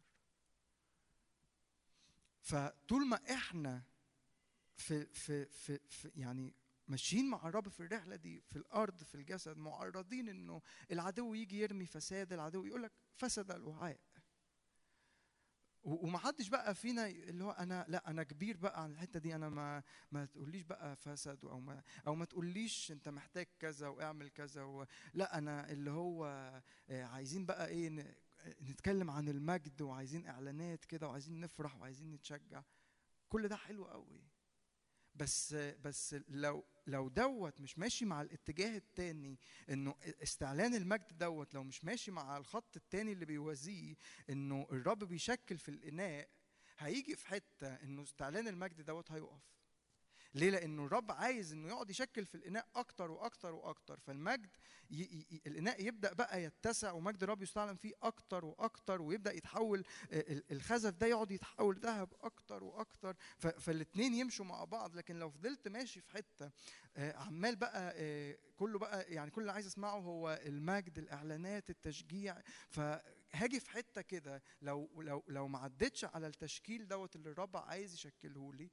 [2.45, 3.83] فطول ما إحنا
[4.77, 6.55] في في في, في يعني
[6.87, 10.61] ماشيين مع الرب في الرحلة دي في الأرض في الجسد معرضين إنه
[10.91, 13.99] العدو يجي يرمي فساد العدو يقول لك فسد الوعاء.
[15.83, 19.83] ومحدش بقى فينا اللي هو أنا لا أنا كبير بقى عن الحتة دي أنا ما
[20.11, 25.37] ما تقوليش بقى فسد أو ما أو ما تقوليش أنت محتاج كذا وأعمل كذا لا
[25.37, 26.25] أنا اللي هو
[26.89, 28.17] آه، عايزين بقى إيه
[28.61, 32.63] نتكلم عن المجد وعايزين إعلانات كده وعايزين نفرح وعايزين نتشجع.
[33.29, 34.23] كل ده حلو قوي.
[35.15, 39.39] بس بس لو لو دوت مش ماشي مع الاتجاه التاني
[39.69, 43.95] إنه استعلان المجد دوت لو مش ماشي مع الخط التاني اللي بيوازيه
[44.29, 46.29] إنه الرب بيشكل في الإناء
[46.77, 49.55] هيجي في حتة إنه استعلان المجد دوت هيقف.
[50.35, 53.99] ليه؟ لأنه الرب عايز إنه يقعد يشكل في الإناء أكتر وأكتر وأكتر.
[53.99, 54.55] فالمجد
[54.91, 55.01] ي...
[55.01, 55.41] ي...
[55.47, 61.07] الإناء يبدأ بقى يتسع ومجد الرب يستعلن فيه أكتر وأكتر ويبدأ يتحول ال- الخزف ده
[61.07, 63.15] يقعد يتحول ذهب أكتر وأكتر.
[63.37, 63.47] ف...
[63.47, 64.95] فالاثنين يمشوا مع بعض.
[64.95, 66.51] لكن لو فضلت ماشي في حتة
[66.97, 67.93] عمال بقى
[68.55, 72.41] كله بقى يعني كل اللي عايز أسمعه هو المجد الإعلانات التشجيع.
[72.69, 77.93] فهاجي في حتة كده لو لو لو ما عدتش على التشكيل دوت اللي الرب عايز
[77.93, 78.71] يشكله لي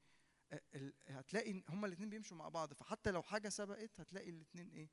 [1.09, 4.91] هتلاقي هما الاثنين بيمشوا مع بعض فحتى لو حاجة سبقت هتلاقي الاثنين إيه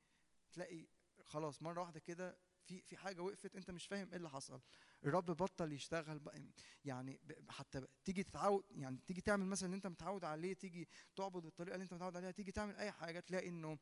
[0.52, 0.88] تلاقي
[1.26, 4.62] خلاص مرة واحدة كده في في حاجة وقفت أنت مش فاهم إيه اللي حصل.
[5.06, 6.44] الرب بطل يشتغل بقى
[6.86, 7.20] يعني
[7.50, 11.84] حتى تيجي تتعود يعني تيجي تعمل مثلا اللي أنت متعود عليه تيجي تعبد بالطريقة اللي
[11.84, 13.78] أنت متعود عليها تيجي تعمل أي حاجة تلاقي إنه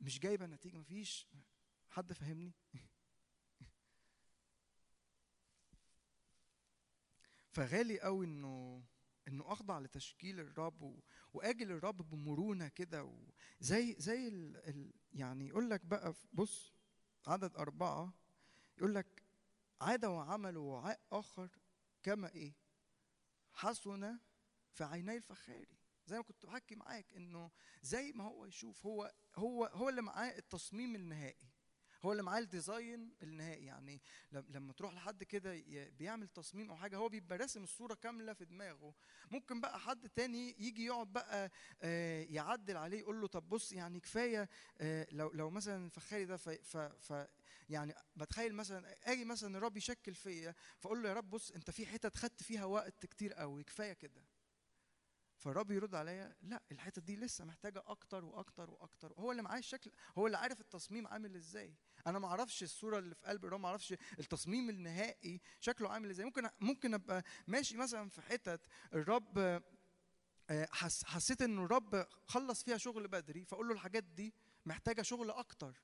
[0.00, 1.28] مش جايبة نتيجه مفيش
[1.88, 2.54] حد فاهمني؟
[7.52, 8.82] فغالي قوي إنه
[9.30, 11.00] إنه أخضع لتشكيل الرب.
[11.34, 13.14] وآجل الرب بمرونة كده و...
[13.60, 14.56] زي زي ال...
[14.56, 14.92] ال...
[15.12, 16.72] يعني يقول لك بقى بص
[17.26, 18.14] عدد أربعة
[18.78, 19.22] يقول لك
[19.80, 21.48] عاد وعمل وعاء آخر
[22.02, 22.54] كما إيه
[23.52, 24.18] حسن
[24.72, 25.76] في عيني الفخاري
[26.06, 27.50] زي ما كنت بحكي معاك إنه
[27.82, 31.49] زي ما هو يشوف هو هو هو اللي معاه التصميم النهائي
[32.04, 33.64] هو اللي معاه الديزاين النهائي.
[33.66, 34.00] يعني
[34.32, 35.62] لم- لما تروح لحد كده
[35.98, 38.94] بيعمل تصميم أو حاجة هو بيبقى راسم الصورة كاملة في دماغه.
[39.30, 41.50] ممكن بقى حد تاني يجي يقعد بقى
[41.82, 44.48] آه، يعدل عليه يقول له طب بص يعني كفاية
[44.80, 47.26] آه، لو لو مثلا الفخاري ده ف, ف, ف
[47.68, 51.86] يعني بتخيل مثلا آجي مثلا الرب يشكل فيا فأقول له يا رب بص أنت في
[51.86, 54.22] حتت خدت فيها وقت كتير قوي كفاية كده.
[55.40, 59.12] فالرب يرد عليا لا الحتت دي لسه محتاجة أكتر وأكتر وأكتر.
[59.18, 61.74] هو اللي معاه الشكل هو اللي عارف التصميم عامل إزاي.
[62.06, 66.24] أنا ما أعرفش الصورة اللي في قلب ما أعرفش التصميم النهائي شكله عامل إزاي.
[66.26, 68.60] ممكن ممكن أبقى ماشي مثلا في حتت
[68.94, 74.34] الرب آه، حس حسيت انه الرب خلص فيها شغل بدري فأقول له الحاجات دي
[74.66, 75.80] محتاجة شغل أكتر.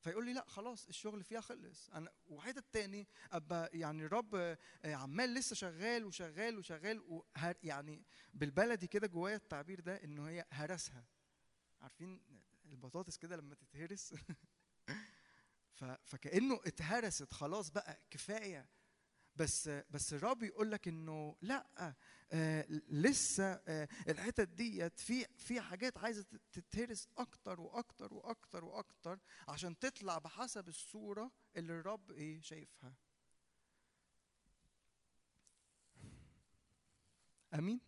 [0.00, 1.90] فيقول لي لا خلاص الشغل فيها خلص.
[1.90, 8.04] أنا وحته تاني أبقى يعني الرب آه، عمال لسه شغال وشغال وشغال وهر يعني
[8.34, 11.04] بالبلدي كده جوايا التعبير ده انه هي هرسها.
[11.80, 12.20] عارفين
[12.64, 14.14] البطاطس كده لما تتهرس؟
[16.04, 18.68] فكأنه اتهرست خلاص بقى كفاية.
[19.38, 21.94] بس بس الرب يقول لك إنه لأ
[22.32, 29.18] آه لسه آه الحتت ديت في في حاجات عايزة تت- تتهرس أكتر وأكتر وأكتر وأكتر
[29.48, 32.94] عشان تطلع بحسب الصورة اللي الرب إيه شايفها.
[37.54, 37.80] آمين.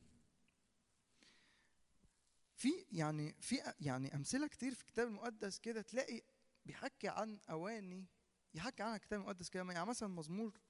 [2.56, 6.22] في يعني في يعني أمثلة كتير في الكتاب المقدس كده تلاقي
[6.66, 8.06] بيحكي عن أواني
[8.55, 10.60] يحكي عنها الكتاب المقدس كده يعني مثلا مزمور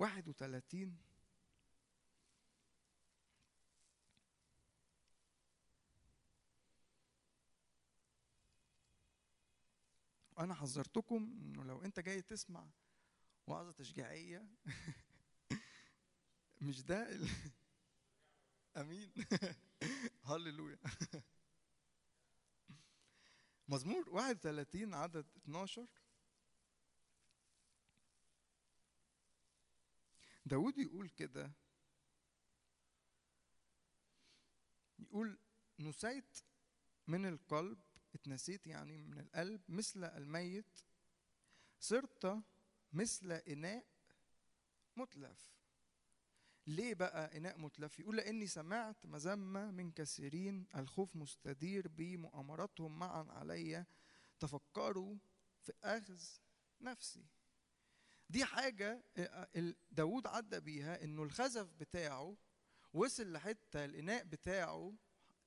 [0.00, 0.96] 31
[10.38, 12.66] أنا حذرتكم إنه لو أنت جاي تسمع
[13.46, 14.46] وعظة تشجيعية
[16.60, 17.28] مش ده ال...
[18.76, 19.12] آمين.
[20.24, 20.78] هللويا.
[23.68, 24.08] مزمور.
[24.10, 25.86] 31 عدد 12
[30.50, 31.52] داود يقول كده.
[34.98, 35.38] يقول
[35.78, 36.38] نسيت
[37.06, 37.78] من القلب
[38.14, 40.80] اتنسيت يعني من القلب مثل الميت
[41.80, 42.42] صرت
[42.92, 43.86] مثل إناء
[44.96, 45.52] متلف.
[46.66, 52.16] ليه بقى إناء متلف؟ يقول لأني سمعت مذمة من كثيرين الخوف مستدير بي
[52.88, 53.86] معا علي
[54.40, 55.16] تفكروا
[55.62, 56.22] في أخذ
[56.80, 57.26] نفسي.
[58.30, 59.04] دي حاجة
[59.56, 62.36] ال- داود عدى بيها إنه الخزف بتاعه
[62.92, 64.94] وصل لحتة الإناء بتاعه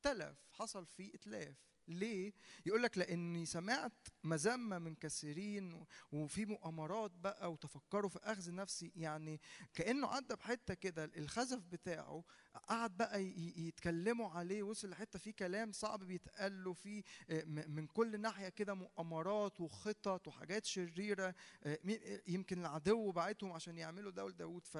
[0.02, 1.56] تلف حصل فيه إتلاف.
[1.88, 2.34] ليه؟
[2.66, 9.42] يقول لك لأني سمعت مذمة من كثيرين وفي مؤامرات بقى وتفكروا في أخذ نفسي يعني
[9.74, 12.24] كأنه عدى بحتة كده الخزف بتاعه
[12.70, 13.24] قعد بقى
[13.58, 18.74] يتكلموا عليه وصل لحتة فيه كلام صعب بيتقال له فيه آه، من كل ناحية كده
[18.74, 21.80] مؤامرات وخطط وحاجات شريرة آه،
[22.28, 24.78] يمكن العدو بعتهم عشان يعملوا ده لداود ف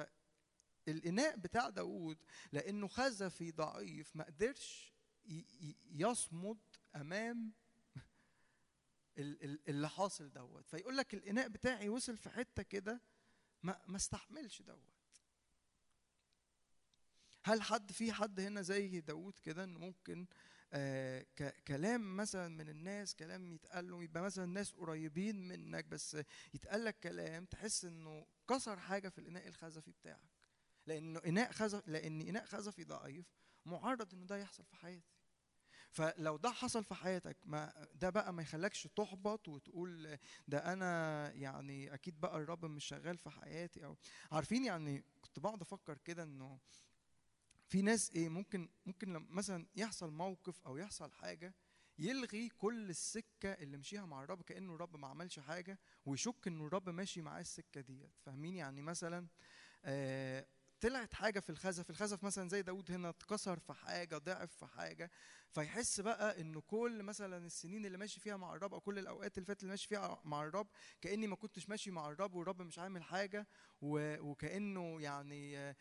[0.88, 2.18] الاناء بتاع داوود
[2.52, 4.94] لأنه خزفي ضعيف ما قدرش
[5.94, 6.58] يصمد
[6.96, 7.52] أمام
[9.18, 10.68] ال- ال- اللي حاصل دوت.
[10.68, 13.00] فيقول لك الإناء بتاعي وصل في حتة كده
[13.62, 14.94] ما ما استحملش دوت.
[17.44, 20.26] هل حد في حد هنا زي داوود كده إنه ممكن
[20.72, 21.26] آه
[21.68, 26.16] كلام مثلا من الناس كلام يتقال له يبقى مثلا ناس قريبين منك بس
[26.54, 30.30] يتقال لك كلام تحس إنه كسر حاجة في الإناء الخزفي بتاعك.
[30.86, 33.26] لأنه إناء خزف لأن إناء خزفي ضعيف
[33.64, 35.13] معرض إنه ده يحصل في حياتي
[35.94, 40.18] فلو ده حصل في حياتك ما ده بقى ما يخلكش تحبط وتقول
[40.48, 43.96] ده أنا يعني أكيد بقى الرب مش شغال في حياتي أو
[44.32, 46.58] عارفين يعني كنت بقعد أفكر كده إنه
[47.68, 51.54] في ناس إيه ممكن ممكن لما مثلا يحصل موقف أو يحصل حاجة
[51.98, 56.88] يلغي كل السكة اللي مشيها مع الرب كأنه الرب ما عملش حاجة ويشك إنه الرب
[56.88, 58.12] ماشي معاه السكة ديت.
[58.20, 59.26] فاهمين يعني مثلا
[59.84, 60.46] آه
[60.84, 65.10] طلعت حاجة في الخزف الخزف مثلا زي داود هنا اتكسر في حاجة ضعف في حاجة
[65.50, 69.46] فيحس بقى إنه كل مثلا السنين اللي ماشي فيها مع الرب أو كل الأوقات اللي
[69.46, 70.68] فاتت اللي ماشي فيها مع الرب
[71.00, 73.46] كأني ما كنتش ماشي مع الرب والرب مش عامل حاجة
[73.82, 75.74] وكأنه يعني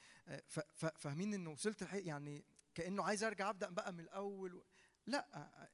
[0.95, 4.63] فاهمين إنه وصلت يعني كأنه عايز أرجع أبدأ بقى من الأول.
[5.07, 5.69] لأ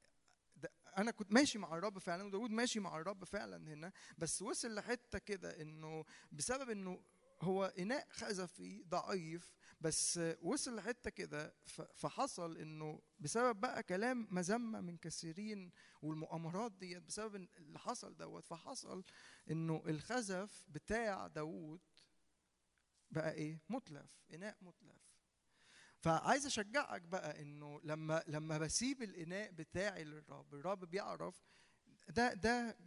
[0.98, 5.20] أنا كنت ماشي مع الرب فعلا وداود ماشي مع الرب فعلا هنا بس وصل لحتة
[5.20, 7.02] كده إنه بسبب إنه
[7.42, 11.56] هو إناء خزفي ضعيف بس وصل لحتة كده
[11.96, 15.72] فحصل إنه بسبب بقى كلام مذمة من كثيرين
[16.02, 19.04] والمؤامرات ديت بسبب اللي حصل دوت فحصل
[19.52, 21.82] إنه الخزف بتاع داوود
[23.12, 25.10] بقى إيه؟ متلف إناء متلف.
[26.00, 31.44] فعايز أشجعك بقى إنه لما لما بسيب الإناء بتاعي للرب الرب بيعرف
[32.10, 32.78] ده ده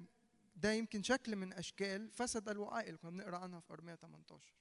[0.55, 4.53] ده يمكن شكل من أشكال فسد الوعاء اللي كنا بنقرأ عنها في أرمية 18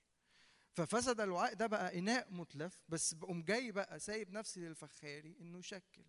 [0.73, 6.05] ففسد الوعاء ده بقى إناء متلف بس بقوم جاي بقى سايب نفسي للفخاري إنه يشكل.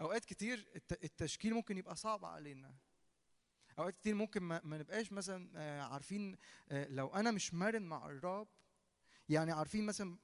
[0.00, 2.74] أوقات كتير الت- التشكيل ممكن يبقى صعب علينا.
[3.78, 6.36] أوقات كتير ممكن ما, نبقاش مثلا آه، عارفين
[6.70, 8.48] آه، لو أنا مش مرن مع الرب
[9.28, 10.18] يعني عارفين مثلا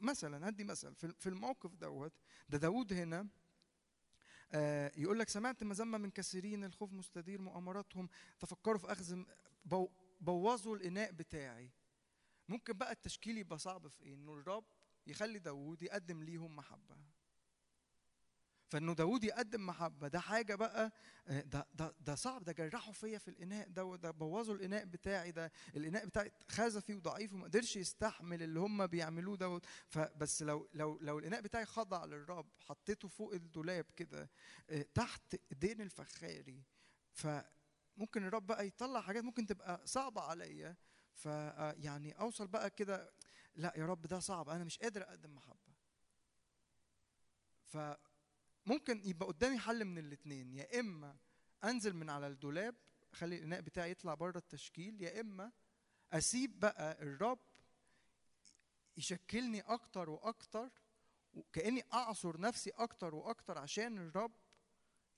[0.00, 2.12] مثلا هدي مثل في الموقف دوت
[2.48, 3.28] ده داود هنا
[4.96, 8.08] يقول لك سمعت مذمه من كثيرين الخوف مستدير مؤامراتهم
[8.40, 9.22] تفكروا في أخذ
[10.20, 11.70] بوظوا الإناء بتاعي.
[12.48, 14.64] ممكن بقى التشكيل يبقى صعب في إيه؟ إنه الرب
[15.06, 16.96] يخلي داود يقدم ليهم محبة.
[18.72, 20.08] فإنه داود يقدم محبة.
[20.08, 20.92] ده حاجة بقى
[21.28, 25.32] آه، ده ده ده صعب ده جرحوا فيا في الإناء ده ده بوظوا الإناء بتاعي
[25.32, 30.98] ده الإناء بتاعي خزفي وضعيف وما قدرش يستحمل اللي هم بيعملوه دوت فبس لو لو
[31.00, 34.30] لو الإناء بتاعي خضع للرب حطيته فوق الدولاب كده
[34.70, 36.62] آه، تحت ايدين الفخاري
[37.12, 40.76] فممكن الرب بقى يطلع حاجات ممكن تبقى صعبة عليا.
[41.14, 43.12] ف آه، أوصل بقى كده
[43.54, 45.72] لا يا رب ده صعب أنا مش قادر أقدم محبة.
[48.64, 51.16] فممكن يبقى قدامي حل من الاثنين يا إما
[51.64, 52.74] أنزل من على الدولاب
[53.12, 55.52] أخلي الإناء بتاعي يطلع بره التشكيل يا إما
[56.12, 57.38] أسيب بقى الرب
[58.96, 60.70] يشكلني أكتر وأكتر
[61.34, 64.32] وكأني أعصر نفسي أكتر وأكتر عشان الرب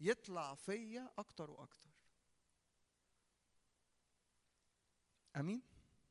[0.00, 1.90] يطلع فيا أكتر وأكتر.
[5.36, 5.62] آمين؟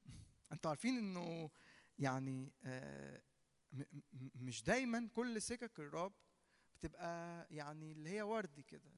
[0.51, 1.49] أنتوا عارفين إنه
[1.99, 3.21] يعني آه،
[4.35, 6.13] مش دايما كل سكك الرب
[6.83, 8.91] بتبقى يعني اللي هي وردي كده.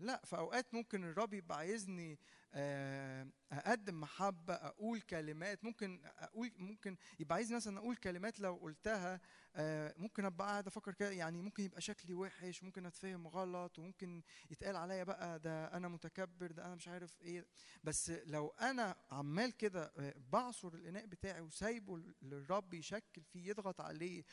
[0.00, 2.18] لا في أوقات ممكن الرب يبقى عايزني
[2.54, 9.20] آه، أقدم محبة أقول كلمات ممكن أقول ممكن يبقى عايز مثلا أقول كلمات لو قلتها
[9.56, 14.22] آه، ممكن أبقى قاعد أفكر كده يعني ممكن يبقى شكلي وحش ممكن أتفهم غلط وممكن
[14.50, 17.46] يتقال عليا بقى ده أنا متكبر ده أنا مش عارف إيه.
[17.84, 24.24] بس لو أنا عمال كده آه، بعصر الإناء بتاعي وسايبه للرب يشكل فيه يضغط عليه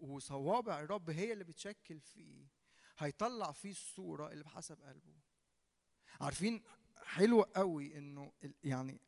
[0.00, 2.63] وصوابع الرب هي اللي بتشكل فيه.
[2.98, 5.14] هيطلع فيه الصورة اللي بحسب قلبه.
[6.20, 6.62] عارفين
[7.04, 8.32] حلو قوي إنه
[8.64, 9.00] يعني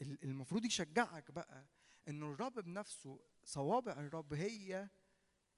[0.00, 1.66] ال- المفروض يشجعك بقى
[2.08, 4.88] إنه الرب بنفسه صوابع الرب هي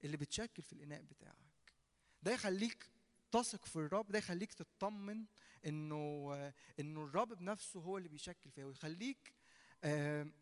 [0.03, 1.73] اللي بتشكل في الإناء بتاعك.
[2.23, 2.89] ده يخليك
[3.31, 5.25] تثق في الرب ده يخليك تطمن
[5.65, 6.31] إنه
[6.79, 9.33] إنه الرب بنفسه هو اللي بيشكل فيها ويخليك
[9.83, 10.33] آم،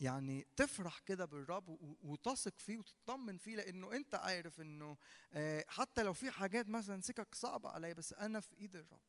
[0.00, 1.68] يعني تفرح كده بالرب
[2.02, 4.96] وتثق فيه وتطمن فيه لأنه أنت عارف إنه
[5.32, 9.00] آه، حتى لو في حاجات مثلا سكك صعبة عليا بس أنا في إيد الرب.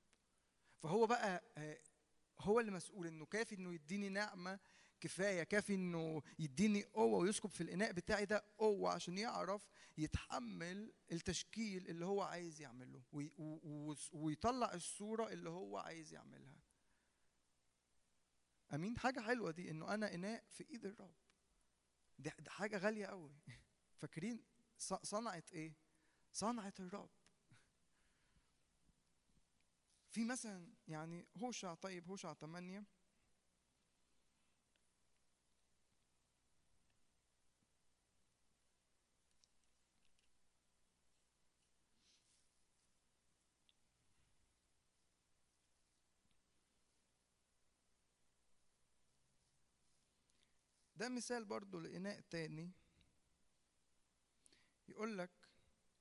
[0.83, 1.79] فهو بقى آه،
[2.39, 4.59] هو اللي مسؤول إنه كافي إنه يديني نعمة
[5.01, 9.67] كفاية كافي إنه يديني قوة ويسكب في الإناء بتاعي ده قوة عشان يعرف
[9.97, 13.01] يتحمل التشكيل اللي هو عايز يعمله
[14.13, 16.68] ويطلع الصورة اللي هو عايز يعملها.
[18.73, 21.15] أمين؟ حاجة حلوة دي إنه أنا إناء في إيد الرب.
[22.19, 23.31] دي, حاجة غالية قوي
[23.99, 24.43] فاكرين؟
[25.03, 25.73] صنعت إيه؟
[26.33, 27.09] صنعت الرب.
[30.11, 32.85] في مثلا يعني هوشع طيب هوشع 8
[50.99, 52.71] ده مثال برضو لإناء تاني
[54.87, 55.31] يقول لك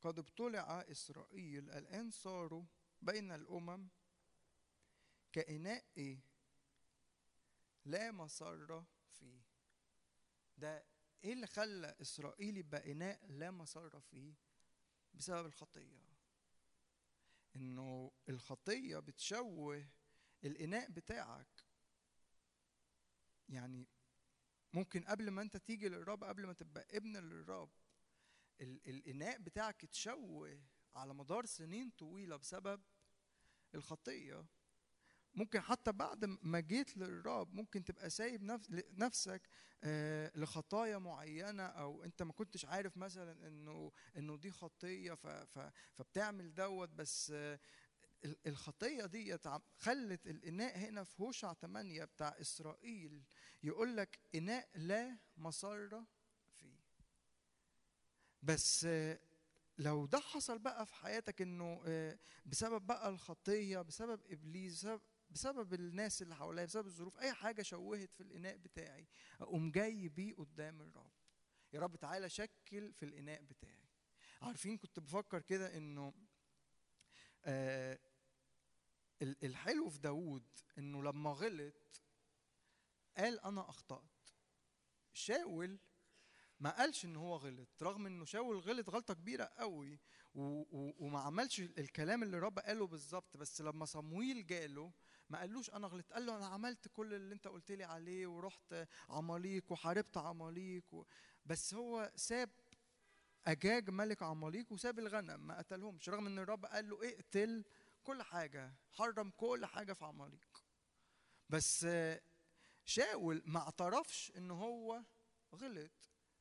[0.00, 2.64] قد ابتلع إسرائيل الآن صاروا
[3.02, 3.88] بين الأمم
[5.32, 6.18] كإناء إيه؟
[7.84, 9.40] لا مسر فيه
[10.58, 10.84] ده
[11.24, 14.34] إيه اللي خلى إسرائيل يبقى إناء لا مسر فيه؟
[15.14, 16.08] بسبب الخطية
[17.56, 19.86] إنه الخطية بتشوه
[20.44, 21.64] الإناء بتاعك
[23.48, 23.86] يعني
[24.72, 27.70] ممكن قبل ما انت تيجي للرب قبل ما تبقى ابن للرب
[28.60, 30.60] ال- الإناء بتاعك اتشوه
[30.94, 32.80] على مدار سنين طويلة بسبب
[33.74, 34.44] الخطية.
[35.34, 39.48] ممكن حتى بعد ما جيت للرب ممكن تبقى سايب نفس نفسك
[39.84, 45.14] آه، لخطايا معينة أو أنت ما كنتش عارف مثلا إنه إنه دي خطية
[45.96, 47.58] فبتعمل دوت بس آه،
[48.46, 49.38] الخطية دي
[49.76, 53.22] خلت الإناء هنا في هوشع 8 بتاع إسرائيل
[53.62, 56.04] يقول لك إناء لا مسر
[56.54, 56.78] فيه.
[58.42, 58.86] بس
[59.78, 65.00] لو ده حصل بقى في حياتك إنه آه، بسبب بقى الخطية بسبب إبليس بسبب
[65.30, 69.08] بسبب الناس اللي حواليا بسبب الظروف أي حاجة شوهت في الإناء بتاعي
[69.40, 71.12] أقوم جاي بيه قدام الرب.
[71.72, 73.88] يا رب تعالى شكل في الإناء بتاعي.
[74.42, 76.14] عارفين كنت بفكر كده إنه
[77.44, 77.98] آه
[79.22, 80.44] الحلو في داوود
[80.78, 82.02] إنه لما غلط
[83.16, 84.02] قال أنا أخطأت.
[85.12, 85.78] شاول
[86.60, 90.00] ما قالش إن هو غلط رغم إنه شاول غلط غلطة كبيرة قوي
[90.34, 94.92] وما عملش الكلام اللي رب قاله بالظبط بس لما صمويل جاله
[95.30, 98.88] ما قالوش أنا غلطت قال له أنا عملت كل اللي أنت قلت لي عليه ورحت
[99.08, 101.04] عماليق وحاربت عماليق و...
[101.46, 102.50] بس هو ساب
[103.46, 107.64] أجاج ملك عماليق وساب الغنم ما قتلهمش رغم إن الرب قال له اقتل
[108.08, 110.64] كل حاجة حرم كل حاجة في عماليق.
[111.48, 111.86] بس
[112.84, 115.02] شاول ما اعترفش إن هو
[115.54, 115.90] غلط.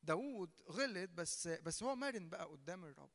[0.02, 3.10] داوود غلط بس بس هو مرن بقى قدام الرب.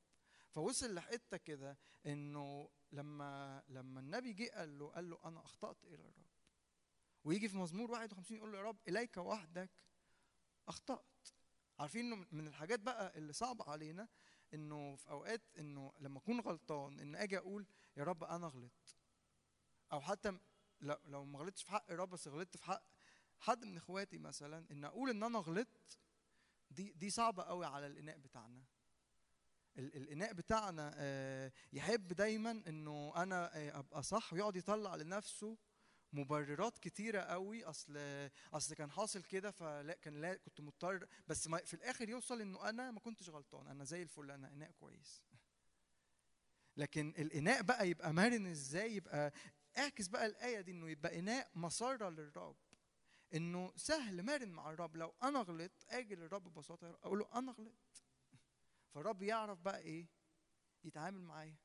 [0.49, 5.95] فوصل لحتة كده إنه لما لما النبي جه قال له قال له أنا أخطأت إلى
[6.05, 6.25] الرب.
[7.23, 9.71] ويجي في مزمور 51 يقول له يا رب إليك وحدك
[10.67, 11.05] أخطأت.
[11.79, 14.07] عارفين إنه من الحاجات بقى اللي صعبة علينا
[14.53, 17.67] إنه في أوقات إنه لما أكون غلطان إن أجي أقول
[17.97, 18.97] يا رب أنا غلطت.
[19.91, 20.37] أو حتى
[20.81, 22.83] لو ما غلطتش في حق الرب بس غلطت في حق
[23.39, 25.97] حد من إخواتي مثلا إن أقول إن أنا غلطت
[26.71, 28.63] دي دي صعبة قوي على الإناء بتاعنا.
[29.77, 35.57] ال- الإناء بتاعنا آه، يحب دايما إنه أنا آه، أبقى صح ويقعد يطلع لنفسه
[36.13, 37.63] مبررات كتيرة قوي.
[37.65, 37.97] أصل
[38.53, 42.91] أصل كان حاصل كده فلا كان لا كنت مضطر بس في الآخر يوصل إنه أنا
[42.91, 45.23] ما كنتش غلطان أنا زي الفل أنا إناء كويس.
[46.77, 49.33] لكن الإناء بقى يبقى مرن إزاي؟ يبقى
[49.77, 52.55] اعكس بقى الآية دي إنه يبقى إناء مسره للرب.
[53.33, 54.95] إنه سهل مرن مع الرب.
[54.97, 58.03] لو أنا غلط أجي للرب ببساطة أقول له أنا غلطت.
[58.93, 60.07] فالرب يعرف بقى إيه؟
[60.83, 61.55] يتعامل معايا.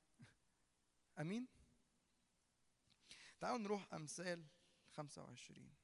[1.20, 1.48] أمين؟
[3.40, 4.46] تعالوا نروح أمثال
[4.90, 5.74] 25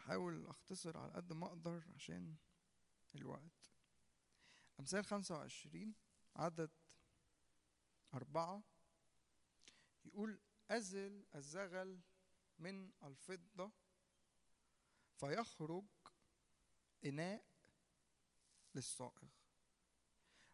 [0.00, 2.36] وهحاول أختصر على قد ما أقدر عشان
[3.14, 3.70] الوقت.
[4.80, 5.94] أمثال 25
[6.36, 6.70] عدد
[8.14, 8.62] أربعة
[10.04, 10.40] يقول
[10.70, 12.00] أزل الزغل
[12.58, 13.72] من الفضة
[15.16, 15.84] فيخرج
[17.04, 17.44] إناء
[18.74, 19.28] للصائغ.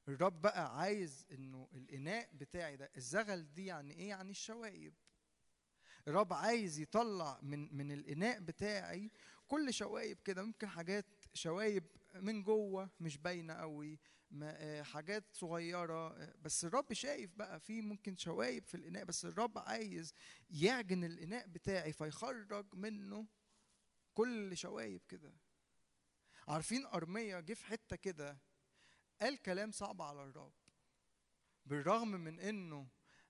[0.09, 4.95] الرب بقى عايز إنه الإناء بتاعي ده الزغل ده يعني إيه؟ يعني الشوايب
[6.09, 9.11] الرب عايز يطلع من من الإناء بتاعي
[9.49, 11.85] كل شوايب كده ممكن حاجات شوايب
[12.15, 13.99] من جوه مش باينة قوي
[14.43, 19.59] آه، حاجات صغيرة آه، بس الرب شايف بقى في ممكن شوايب في الإناء بس الرب
[19.59, 20.15] عايز
[20.51, 23.27] يعجن الإناء بتاعي فيخرج منه
[24.15, 25.33] كل شوايب كده.
[26.49, 28.39] عارفين أرميا جه في حتة كده
[29.21, 30.53] قال كلام صعب على الرب
[31.67, 32.89] بالرغم من إنه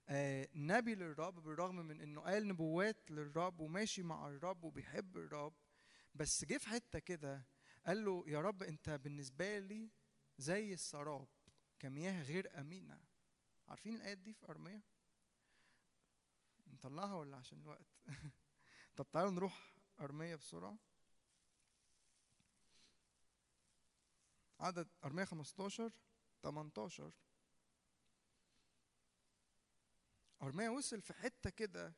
[0.08, 5.54] آه، نبي للرب بالرغم من إنه قال نبوات للرب وماشي مع الرب وبيحب الرب
[6.14, 7.46] بس جه في حتة كده
[7.86, 9.90] قال له يا رب أنت بالنسبة لي
[10.38, 11.28] زي السراب
[11.78, 13.00] كمياه غير أمينة.
[13.68, 14.82] عارفين الآيات دي في ارميه
[16.66, 17.86] نطلعها ولا عشان الوقت؟
[18.96, 20.78] طب تعالوا نروح ارميه بسرعة.
[24.60, 25.92] عدد ارميه 15
[26.42, 27.12] 18
[30.42, 31.94] ارميه وصل في حتة كده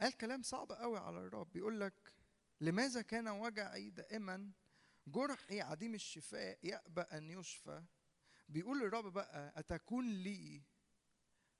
[0.00, 1.52] قال كلام صعب قوي على الرب.
[1.52, 2.12] بيقول لك
[2.60, 4.50] لماذا كان وجعي دائما
[5.06, 7.84] جرحي عديم الشفاء يأبى أن يشفى؟
[8.48, 10.62] بيقول الرب بقى أتكون لي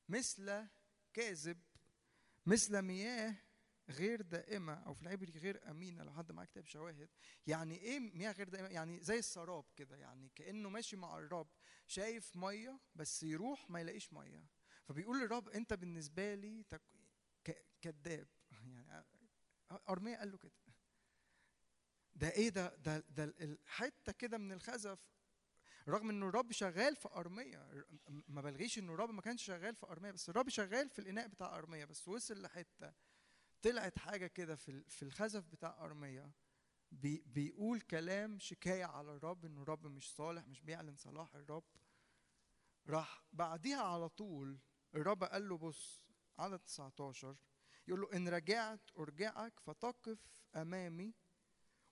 [0.09, 0.67] مثل
[1.15, 1.63] كاذب
[2.47, 3.35] مثل مياه
[3.89, 6.05] غير دائمة أو في العبري غير أمينة.
[6.05, 7.09] لو حد معاه كتاب شواهد
[7.47, 11.49] يعني إيه مياه غير دائمة؟ يعني زي السراب كده يعني كأنه ماشي مع الرب
[11.87, 14.47] شايف مية بس يروح ما يلاقيش مية.
[14.85, 16.65] فبيقول للرب أنت بالنسبة لي.
[17.81, 18.28] كذاب.
[18.74, 19.05] يعني
[19.89, 20.52] أرميا قال له كده.
[22.15, 24.98] ده إيه ده؟ ده ده الحته كده من الخزف.
[25.89, 27.86] رغم إنه الرب شغال في أرمية.
[28.09, 31.59] ما بلغيش إنه الرب ما كانش شغال في أرمية بس الرب شغال في الإناء بتاع
[31.59, 31.85] أرمية.
[31.85, 32.93] بس وصل لحتة.
[33.62, 36.32] طلعت حاجة كده في في الخزف بتاع أرمية.
[36.93, 41.35] بي بيقول كلام شكاية على الرب إنه الرب مش صالح مش بيعلن صلاح.
[41.35, 41.65] الرب
[42.86, 44.59] راح بعديها على طول
[44.95, 46.03] الرب قال له بص
[46.39, 47.37] عدد 19
[47.89, 50.19] يقول له إن رجعت أرجعك فتقف
[50.57, 51.15] أمامي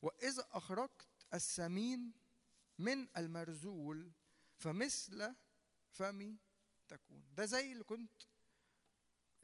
[0.03, 2.13] واذا أخرجت السمين
[2.79, 4.13] من المرزول
[4.57, 5.35] فمثل
[5.91, 6.39] فمي
[6.89, 7.25] تكون.
[7.35, 8.23] ده زي اللي كنت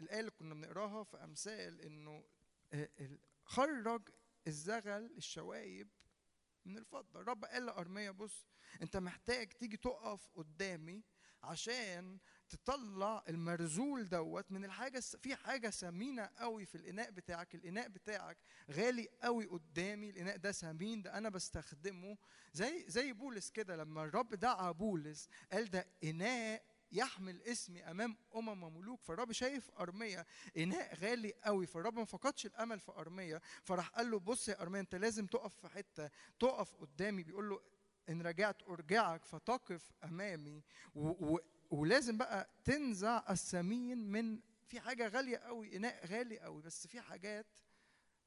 [0.01, 2.25] الآية اللي كنا بنقراها في أمثال إنه
[2.73, 2.89] آه،
[3.45, 4.09] خرج
[4.47, 5.89] الزغل الشوايب
[6.65, 7.21] من الفضة.
[7.21, 8.47] الرب قال لأرميا بص
[8.83, 11.05] أنت محتاج تيجي تقف قدامي
[11.43, 12.19] عشان
[12.49, 18.39] تطلع المرزول دوت من الحاجة الس- في حاجة ثمينة قوي في الإناء بتاعك الإناء بتاعك
[18.71, 22.17] غالي قوي قدامي الإناء ده ثمين ده أنا بستخدمه.
[22.53, 26.63] زي زي بولس كده لما الرب دعا بولس قال ده إناء
[26.93, 30.25] يحمل اسمي أمام أمم وملوك فالرب شايف ارميا
[30.57, 34.81] إناء غالي قوي فالرب ما فقدش الأمل في ارميا فراح قال له بص يا ارميا
[34.81, 37.23] أنت لازم تقف في حتة تقف قدامي.
[37.23, 37.61] بيقول له
[38.09, 40.63] إن رجعت أرجعك فتقف أمامي
[40.95, 41.39] و و
[41.71, 47.47] ولازم بقى تنزع السمين من في حاجة غالية قوي إناء غالي قوي بس في حاجات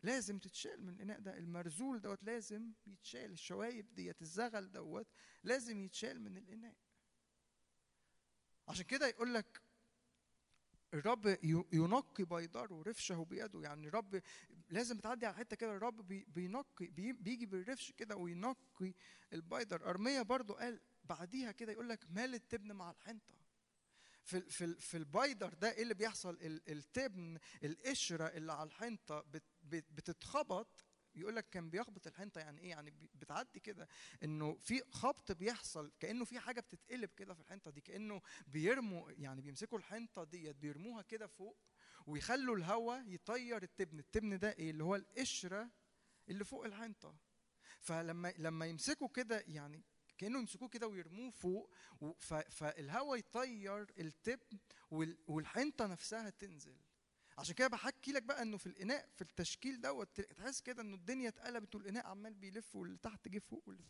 [0.03, 1.37] لازم تتشال من الإناء ده.
[1.37, 5.07] المرذول دوت لازم يتشال الشوايب ديت الزغل دوت
[5.43, 6.75] لازم يتشال من الإناء.
[8.67, 9.61] عشان كده يقول لك
[10.93, 11.37] الرب
[11.73, 13.61] ينقي بيدره رفشه بيده.
[13.61, 14.21] يعني الرب
[14.69, 18.93] لازم تعدي على حتة كده الرب بي- بينقي بي- بيجي بالرفش كده وينقي
[19.33, 19.89] البيضر.
[19.89, 20.79] ارميا برضو قال
[21.15, 23.33] بعديها كده يقول لك مال التبن مع الحنطة.
[24.23, 29.43] في في في البيدر ده إيه اللي بيحصل؟ ال- التبن القشرة اللي على الحنطة بت-
[29.63, 30.85] بت- بتتخبط.
[31.15, 33.87] يقول لك كان بيخبط الحنطة يعني إيه؟ يعني بتعدي كده.
[34.23, 39.41] إنه في خبط بيحصل كأنه في حاجة بتتقلب كده في الحنطة دي كأنه بيرموا يعني
[39.41, 41.57] بيمسكوا الحنطة ديت بيرموها كده فوق
[42.07, 43.99] ويخلوا الهواء يطير التبن.
[43.99, 45.71] التبن ده إيه؟ اللي هو القشرة
[46.29, 47.15] اللي فوق الحنطة.
[47.79, 49.83] فلما لما يمسكوا كده يعني
[50.21, 51.69] كأنه يمسكوه كده ويرموه فوق
[52.49, 54.57] فالهواء يطير التبن
[54.91, 56.75] وال- والحنطة نفسها تنزل.
[57.37, 61.29] عشان كده بحكي لك بقى إنه في الإناء في التشكيل دوت تحس كده إنه الدنيا
[61.29, 63.83] اتقلبت والإناء عمال بيلف واللي تحت جه فوق واللي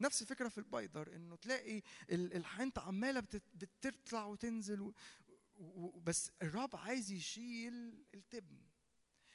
[0.00, 3.20] نفس الفكرة في البيدر إنه تلاقي ال- الحنطة عمالة
[3.54, 4.92] بتطلع وتنزل
[6.02, 8.58] بس الرب عايز يشيل التبن.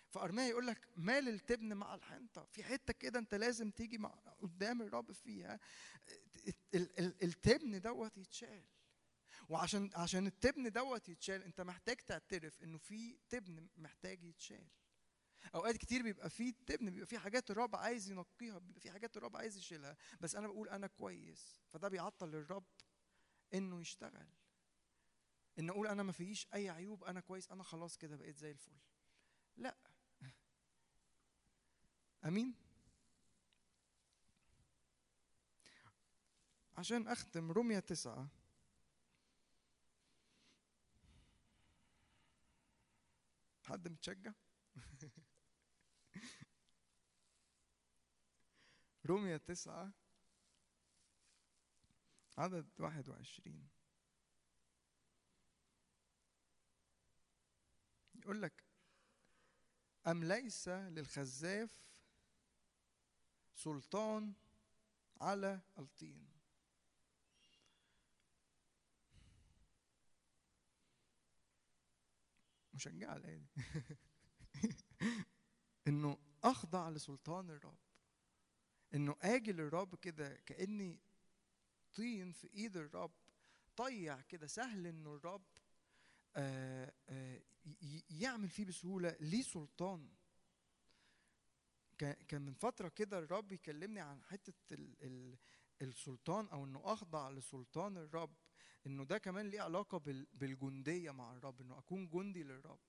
[0.10, 2.44] فأرميا يقول لك مال التبن مع الحنطة.
[2.46, 4.10] في حتة كده أنت لازم تيجي مع
[4.42, 5.60] قدام الرب فيها
[7.24, 8.64] التبن دوت يتشال.
[9.50, 14.68] وعشان عشان التبن دوت يتشال انت محتاج تعترف انه في تبن محتاج يتشال.
[15.56, 19.38] أوقات كتير بيبقى في تبن بيبقى في حاجات الرب عايز ينقيها بيبقى في حاجات الرب
[19.38, 19.98] عايز يشيلها.
[20.22, 21.62] بس أنا بقول أنا كويس.
[21.70, 22.66] فده بيعطل الرب
[23.54, 24.28] إنه يشتغل.
[25.60, 28.78] إن أقول أنا ما فيش أي عيوب أنا كويس أنا خلاص كده بقيت زي الفل.
[29.58, 29.78] لا.
[32.26, 32.63] آمين؟
[36.78, 38.28] عشان أختم رمية تسعة.
[43.64, 44.34] حد متشجع؟
[49.10, 49.92] رمية تسعة.
[52.38, 53.70] عدد واحد وعشرين.
[58.16, 58.64] يقول لك
[60.08, 61.84] أم ليس للخزاف
[63.56, 64.34] سلطان
[65.22, 66.33] على الطين؟
[72.74, 73.50] مشجعة الآية دي
[75.88, 77.78] إنه أخضع لسلطان الرب.
[78.94, 81.00] إنه آجي للرب كده كأني
[81.94, 83.12] طين في إيد الرب.
[83.76, 85.44] طيع كده سهل إنه الرب
[86.36, 90.10] آه، آه، ي- ي- يعمل فيه بسهولة ليه سلطان
[92.28, 95.38] كان من فترة كده الرب يكلمني عن حتة ال ال
[95.82, 98.36] السلطان أو إنه أخضع لسلطان الرب.
[98.86, 102.80] إنه ده كمان ليه علاقة بال بالجندية مع الرب إنه أكون جندي للرب.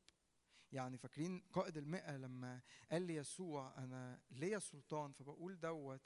[0.73, 6.03] يعني فاكرين قائد المئة لما قال لي يسوع أنا ليا سلطان فبقول دوت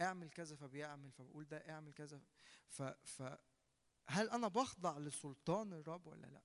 [0.00, 2.22] أعمل كذا فبيعمل فبقول ده أعمل كذا
[2.68, 3.22] ف, ف
[4.06, 6.42] هل أنا بخضع لسلطان الرب ولا لأ؟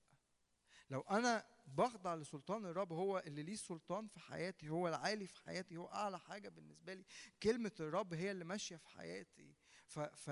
[0.90, 5.76] لو أنا بخضع لسلطان الرب هو اللي ليه سلطان في حياتي هو العالي في حياتي
[5.76, 7.04] هو أعلى حاجة بالنسبة لي
[7.42, 9.54] كلمة الرب هي اللي ماشية في حياتي.
[9.86, 10.30] ف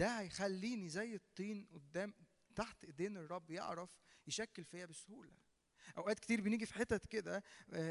[0.00, 2.14] فده هيخليني زي الطين قدام
[2.56, 5.32] تحت ايدين الرب يعرف يشكل فيا بسهولة.
[5.98, 7.42] أوقات كتير بنيجي في حتت كده آه،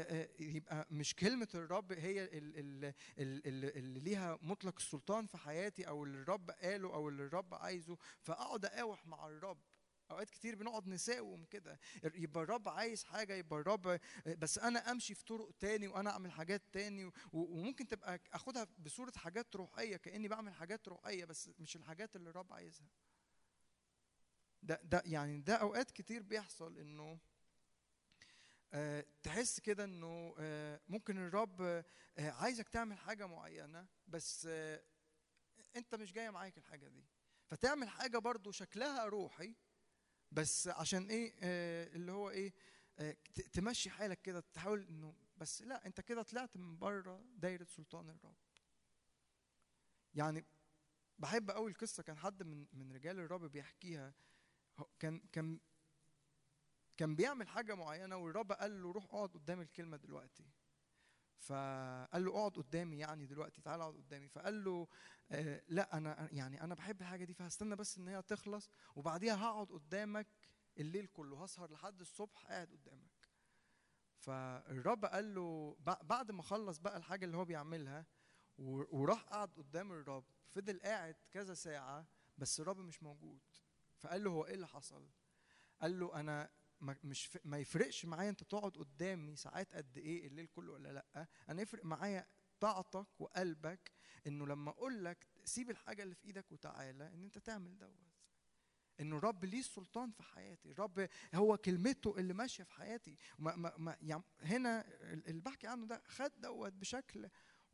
[0.02, 2.84] آه، يبقى مش كلمة الرب هي ال- ال-
[3.18, 7.54] ال- ال- اللي ليها مطلق السلطان في حياتي أو اللي الرب قاله أو اللي الرب
[7.54, 9.60] عايزه فأقعد اقاوح مع الرب.
[10.10, 11.78] أوقات كتير بنقعد نساوم كده.
[12.14, 16.62] يبقى الرب عايز حاجة يبقى الرب بس أنا أمشي في طرق تاني وأنا أعمل حاجات
[16.72, 22.30] تاني وممكن تبقى أخدها بصورة حاجات روحية كأني بعمل حاجات روحية بس مش الحاجات اللي
[22.30, 22.88] الرب عايزها.
[24.62, 27.18] ده ده يعني ده أوقات كتير بيحصل إنه
[28.72, 31.84] آه، تحس كده إنه آه، ممكن الرب آه،
[32.18, 34.82] عايزك تعمل حاجة معينة بس آه،
[35.76, 37.04] أنت مش جاية معاك الحاجة دي.
[37.46, 39.54] فتعمل حاجة برضو شكلها روحي
[40.32, 42.52] بس عشان إيه آه، اللي هو إيه
[42.98, 43.16] آه،
[43.52, 48.36] تمشي حالك كده تحاول إنه بس لا أنت كده طلعت من بره دايرة سلطان الرب.
[50.14, 50.44] يعني
[51.18, 54.14] بحب قوي القصة كان حد من من رجال الرب بيحكيها.
[54.98, 55.60] كان كان
[56.96, 60.44] كان بيعمل حاجة معينة والرب قال له روح اقعد قدام الكلمة دلوقتي.
[61.40, 64.28] فقال له اقعد قدامي يعني دلوقتي تعالى اقعد قدامي.
[64.28, 64.88] فقال له
[65.30, 69.66] آه لا أنا يعني أنا بحب الحاجة دي فهستنى بس إن هي تخلص وبعديها هقعد
[69.66, 70.26] قدامك
[70.78, 71.42] الليل كله.
[71.42, 73.28] هسهر لحد الصبح قاعد قدامك.
[74.18, 78.06] فالرب قال له بع- بعد ما خلص بقى الحاجة اللي هو بيعملها
[78.58, 82.06] وراح قعد قدام الرب فضل قاعد كذا ساعة
[82.38, 83.40] بس الرب مش موجود.
[83.98, 85.08] فقال له هو إيه اللي حصل؟
[85.80, 86.50] قال له أنا
[86.80, 87.38] مش.
[87.44, 91.26] ما يفرقش معايا انت تقعد قدامي ساعات قد إيه الليل كله ولا لأ.
[91.48, 92.26] أنا يفرق معايا
[92.60, 93.92] طاعتك وقلبك
[94.26, 98.10] انه لما أقول لك سيب الحاجة اللي في إيدك وتعالى ان انت تعمل دوت.
[99.00, 100.70] انه الرب ليه السلطان في حياتي.
[100.70, 103.16] الرب هو كلمته اللي ماشية في حياتي.
[103.38, 107.28] ما ما ما يعني هنا اللي بحكي عنه ده خد دوت بشكل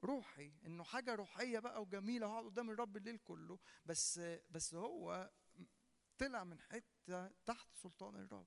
[0.05, 0.53] روحي.
[0.66, 3.59] انه حاجة روحية بقى وجميلة وهقعد قدام الرب الليل كله.
[3.87, 4.20] بس
[4.51, 5.31] بس هو
[6.19, 8.47] طلع من حتة تحت سلطان الرب.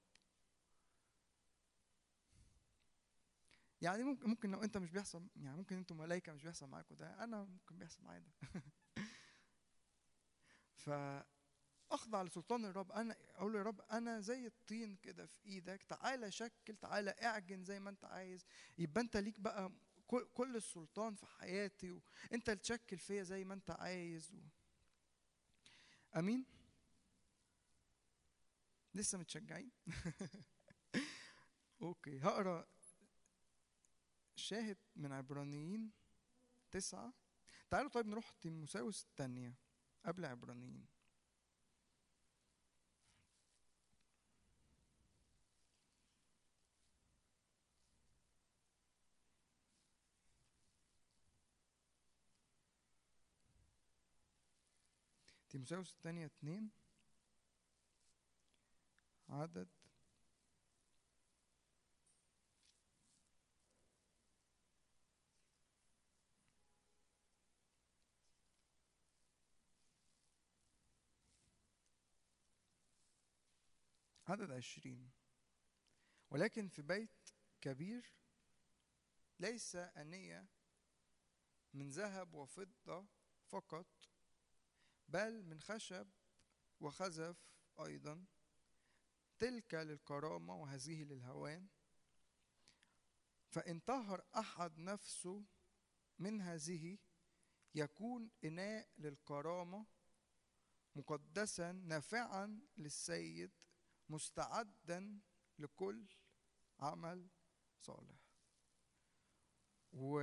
[3.81, 7.23] يعني ممكن ممكن لو انت مش بيحصل يعني ممكن أنتوا ملائكة مش بيحصل معاكم ده
[7.23, 8.31] أنا ممكن بيحصل معايا ده.
[11.89, 16.76] فأخضع لسلطان الرب أنا أقول يا رب أنا زي الطين كده في إيدك تعالى شكل
[16.76, 18.45] تعالى اعجن زي ما انت عايز.
[18.77, 19.72] يبقى انت ليك بقى
[20.34, 24.39] كل السلطان في حياتي وانت اللي تشكل فيا زي ما انت عايز و...
[26.19, 26.45] أمين؟
[28.93, 29.72] لسه متشجعين؟
[31.81, 32.68] أوكي هقرأ
[34.40, 35.91] شاهد من عبرانيين
[36.72, 37.14] تسعة.
[37.70, 39.56] تعالوا طيب نروح تيموساوس الثانية
[40.06, 40.86] قبل عبرانيين.
[55.49, 56.70] تيموساوس الثانية اتنين.
[59.30, 59.68] عدد
[74.30, 75.11] عدد عشرين.
[76.30, 77.30] ولكن في بيت
[77.61, 78.14] كبير
[79.39, 80.47] ليس أنية
[81.73, 83.07] من ذهب وفضة
[83.47, 83.88] فقط
[85.07, 86.07] بل من خشب
[86.80, 87.38] وخزف
[87.80, 88.26] أيضا.
[89.39, 91.68] تلك للكرامة وهذه للهوان.
[93.49, 95.45] فإن طهر أحد نفسه
[96.19, 96.97] من هذه
[97.76, 99.85] يكون إناء للكرامة
[100.95, 103.51] مقدسا نافعا للسيد
[104.10, 105.19] مستعدا
[105.60, 106.06] لكل
[106.80, 107.27] عمل
[107.80, 108.30] صالح.
[109.94, 110.19] و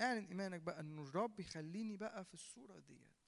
[0.00, 3.18] اعلن إيمانك بقى إنه الرب يخليني بقى في الصورة ديت.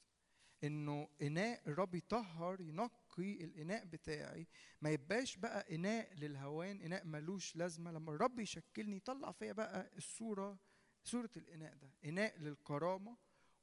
[0.65, 4.47] إنه إناء الرب يطهر ينقي الإناء بتاعي.
[4.81, 7.93] ما يبقاش بقى إناء للهوان إناء ملوش لازمة.
[7.93, 10.59] لما الرب يشكلني يطلع فيا بقى الصورة
[11.05, 11.91] صورة الإناء ده.
[12.05, 13.17] إناء للكرامة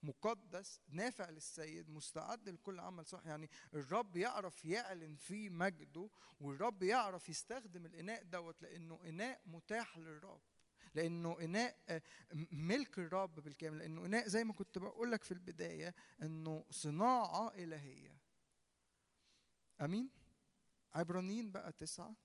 [0.08, 6.10] مقدس نافع للسيد مستعد لكل عمل صح يعني الرب يعرف يعلن فيه مجده
[6.40, 10.42] والرب يعرف يستخدم الإناء دوت لأنه إناء متاح للرب
[10.96, 12.02] لأنه إناء آه،
[12.52, 18.18] ملك الرب بالكامل لأنه إناء زي ما كنت بقول لك في البداية إنه صناعة إلهية.
[19.82, 20.10] أمين؟
[20.94, 22.16] عبرانيين بقى تسعة.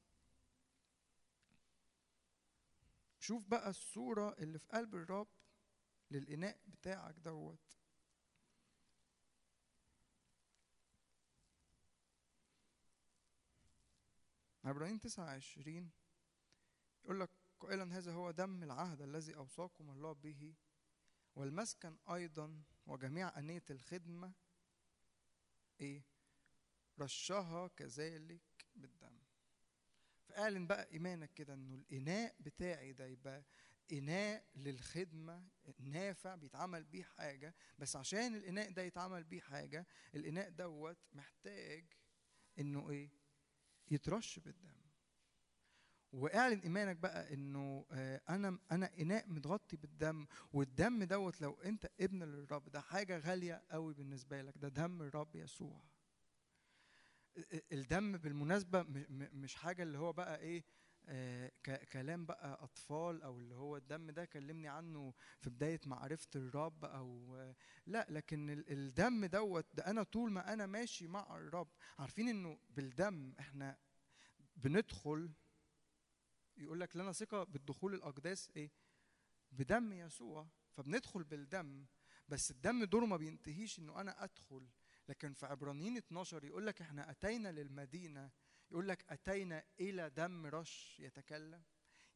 [3.20, 5.28] شوف بقى الصورة اللي في قلب الرب.
[6.12, 7.78] للإناء بتاعك دوت.
[14.64, 15.90] عبرانيين 29
[17.04, 17.30] يقول لك
[17.60, 20.54] قائلا هذا هو دم العهد الذي أوصاكم الله به
[21.36, 24.32] والمسكن أيضا وجميع أنية الخدمة
[25.80, 26.02] إيه؟
[26.98, 29.18] رشها كذلك بالدم.
[30.28, 33.44] فاعلن بقى إيمانك كده إنه الإناء بتاعي ده يبقى
[33.92, 35.48] إناء للخدمة
[35.78, 41.84] نافع بيتعمل بيه حاجة بس عشان الإناء ده يتعمل بيه حاجة الإناء دوت محتاج
[42.58, 43.10] إنه إيه؟
[43.90, 44.82] يترش بالدم.
[46.12, 52.22] واعلن إيمانك بقى إنه آه، أنا أنا إناء متغطي بالدم والدم دوت لو أنت ابن
[52.22, 55.84] للرب ده حاجة غالية قوي بالنسبة لك ده دم الرب يسوع.
[57.36, 58.82] ال- ال- الدم بالمناسبة
[59.32, 60.64] مش حاجة اللي هو بقى إيه؟ آه،
[61.92, 67.36] كلام بقى أطفال أو اللي هو الدم ده كلمني عنه في بداية معرفة الرب أو
[67.36, 67.54] آه،
[67.86, 71.68] لا لكن ال- الدم دوت ده أنا طول ما أنا ماشي مع الرب
[71.98, 73.76] عارفين إنه بالدم إحنا
[74.56, 75.30] بندخل
[76.56, 78.70] يقول لك لنا ثقة بالدخول الأقداس إيه؟
[79.52, 81.86] بدم يسوع فبندخل بالدم
[82.28, 84.68] بس الدم دوره ما بينتهيش إنه أنا أدخل
[85.08, 88.30] لكن في عبرانيين 12 يقول لك إحنا أتينا للمدينة
[88.72, 91.62] يقول لك أتينا إلى دم رش يتكلم.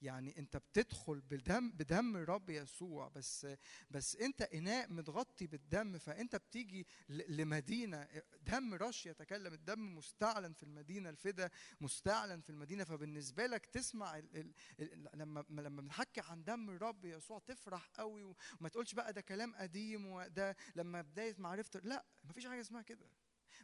[0.03, 3.47] يعني أنت بتدخل بدم بدم الرب يسوع بس
[3.91, 8.09] بس أنت إناء متغطي بالدم فأنت بتيجي لمدينة
[8.41, 11.51] دم رش يتكلم الدم مستعلن في المدينة الفدا
[11.81, 17.05] مستعلن في المدينة فبالنسبة لك تسمع ال ال ال لما لما بنحكي عن دم الرب
[17.05, 18.23] يسوع تفرح قوي
[18.61, 23.07] وما تقولش بقى ده كلام قديم وده لما بداية معرفه لا مفيش حاجة اسمها كده.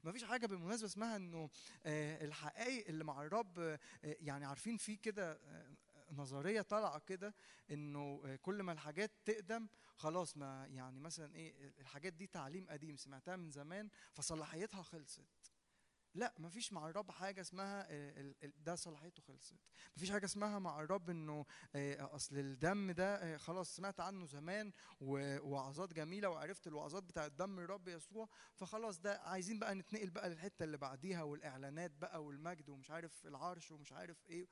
[0.04, 1.50] مفيش حاجة بالمناسبة اسمها إنه
[1.84, 5.76] آه، الحقائق اللي مع الرب آه، يعني عارفين في كده آه،
[6.12, 7.34] نظرية طالعة كده
[7.70, 13.36] إنه كل ما الحاجات تقدم خلاص ما يعني مثلا إيه الحاجات دي تعليم قديم سمعتها
[13.36, 15.51] من زمان فصلاحيتها خلصت.
[16.14, 19.54] لا مفيش مع الرب حاجة اسمها آه، ده صلاحيته خلصت.
[19.96, 24.72] مفيش حاجة اسمها مع الرب إنه آه، أصل الدم ده آه، خلاص سمعت عنه زمان
[25.00, 30.64] ووعظات جميلة وعرفت الوعظات بتاعة دم الرب يسوع فخلاص ده عايزين بقى نتنقل بقى للحتة
[30.64, 34.48] اللي بعديها والإعلانات بقى والمجد ومش عارف العرش ومش عارف إيه.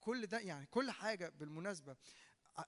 [0.00, 1.96] كل ده يعني كل حاجة بالمناسبة ع-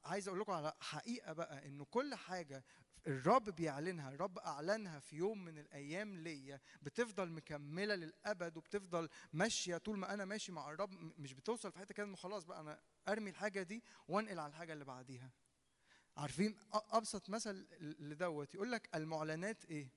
[0.04, 2.64] عايز أقول لكم على حقيقة بقى إنه كل حاجة
[3.06, 9.98] الرب بيعلنها الرب أعلنها في يوم من الأيام ليا بتفضل مكملة للأبد وبتفضل ماشية طول
[9.98, 13.30] ما أنا ماشي مع الرب مش بتوصل في حتة كده إنه خلاص بقى أنا أرمي
[13.30, 15.30] الحاجة دي وأنقل على الحاجة اللي بعديها.
[16.16, 19.88] عارفين أبسط مثل لدوت يقول لك المعلنات إيه؟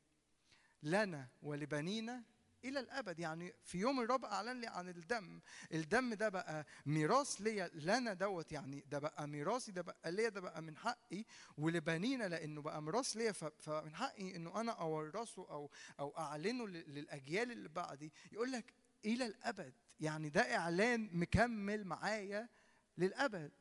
[0.84, 2.24] لنا ولبنينا
[2.66, 3.20] إلى الأبد.
[3.20, 5.42] يعني في يوم الرب أعلن لي عن الدم.
[5.74, 8.52] الدم ده بقى ميراث ليا لنا دوت.
[8.52, 11.24] يعني ده بقى ميراثي ده بقى ليا ده بقى من حقي.
[11.58, 13.32] ولبنينا لأنه بقى ميراث ليا.
[13.32, 18.14] فمن حقي إنه أنا أورثه أو أو أعلنه للأجيال اللي بعدي.
[18.32, 18.74] يقول لك
[19.06, 19.74] إلى الأبد.
[20.00, 22.50] يعني ده إعلان مكمل معايا
[22.98, 23.52] للأبد.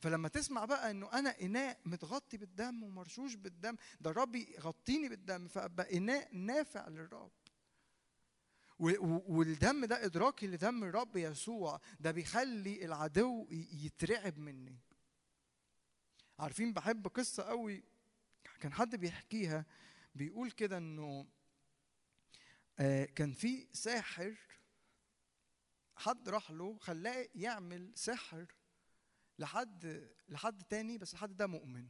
[0.00, 5.96] فلما تسمع بقى إنه أنا إناء متغطي بالدم ومرشوش بالدم ده الرب يغطيني بالدم فأبقى
[5.96, 7.30] إناء نافع للرب.
[8.78, 14.78] والدم ده إدراكي لدم الرب يسوع ده بيخلي العدو يترعب مني.
[16.38, 17.84] عارفين بحب قصة قوي
[18.60, 19.66] كان حد بيحكيها
[20.14, 21.26] بيقول كده إنه
[22.78, 24.34] آه، كان في ساحر
[25.96, 28.46] حد راح له خلاه يعمل سحر
[29.38, 31.88] لحد لحد تاني بس الحد ده مؤمن.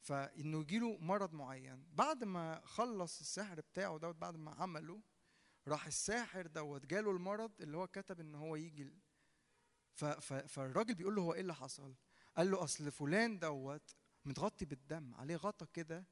[0.00, 1.86] فإنه يجيله مرض معين.
[1.92, 5.00] بعد ما خلص السحر بتاعه دوت بعد ما عمله
[5.68, 8.92] راح الساحر دوت جاله المرض اللي هو كتب إن هو يجي
[10.46, 11.94] فالراجل بيقول له هو إيه اللي حصل؟
[12.36, 13.94] قال له أصل فلان دوت
[14.24, 16.04] متغطي بالدم عليه غطا كده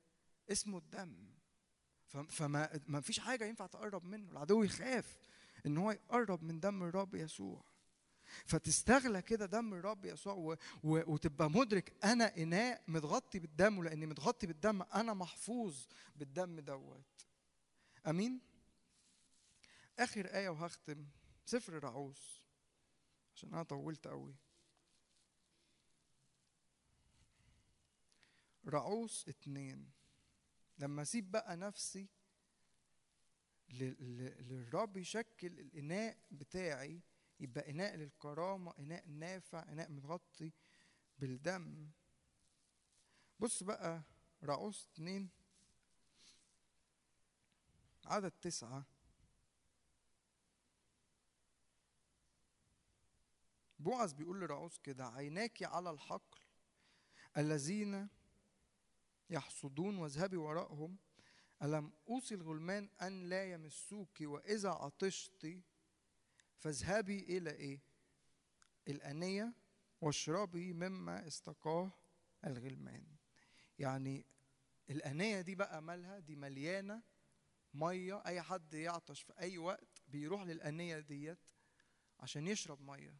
[0.50, 1.34] اسمه الدم.
[2.28, 5.16] فما ما فيش حاجة ينفع تقرب منه العدو يخاف
[5.66, 7.64] إن هو يقرب من دم الرب يسوع.
[8.46, 10.52] فتستغلى كده دم الرب يسوع و...
[10.82, 11.12] و...
[11.12, 15.86] وتبقى مدرك أنا إناء متغطي بالدم ولأني متغطي بالدم أنا محفوظ
[16.16, 17.26] بالدم دوت.
[18.06, 18.40] أمين؟
[19.98, 21.06] آخر آية وهختم.
[21.46, 22.42] سفر رعوس
[23.34, 24.34] عشان أنا طولت قوي
[28.66, 29.90] رعوس اتنين.
[30.78, 32.08] لما أسيب بقى نفسي
[33.68, 37.00] لل- لل- للرب يشكل الإناء بتاعي
[37.40, 40.52] يبقى إناء للكرامة إناء نافع إناء متغطي
[41.18, 41.90] بالدم.
[43.40, 44.02] بص بقى
[44.42, 45.30] رعوس اتنين.
[48.04, 48.84] عدد تسعة.
[53.84, 56.38] بوعز بيقول لرعوس كده عيناك على الحقل
[57.36, 58.08] الذين
[59.30, 60.96] يحصدون واذهبي وراءهم
[61.62, 65.60] ألم أوصي الغلمان أن لا يمسوك وإذا عطشت؟
[66.58, 67.80] فاذهبي إلى إيه؟
[68.88, 69.52] الأنية
[70.00, 71.92] واشربي مما استقاه
[72.46, 73.06] الغلمان.
[73.78, 74.24] يعني
[74.90, 77.02] الأنية دي بقى مالها؟ دي مليانة
[77.74, 78.22] مية.
[78.26, 81.50] أي حد يعطش في أي وقت بيروح للأنية ديت
[82.20, 83.16] عشان يشرب مية.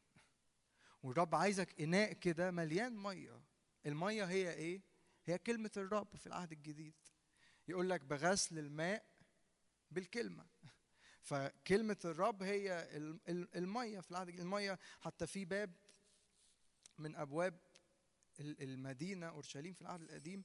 [1.05, 3.41] والرب عايزك إناء كده مليان مية.
[3.87, 4.81] المية هي إيه؟
[5.25, 6.95] هي كلمة الرب في العهد الجديد.
[7.69, 9.05] يقول لك بغسل الماء
[9.91, 10.47] بالكلمة.
[11.23, 15.73] فكلمة الرب هي ال- ال- المية في العهد الجديد المية حتى في باب
[16.99, 17.59] من أبواب
[18.41, 20.45] ال- المدينة أورشليم في العهد القديم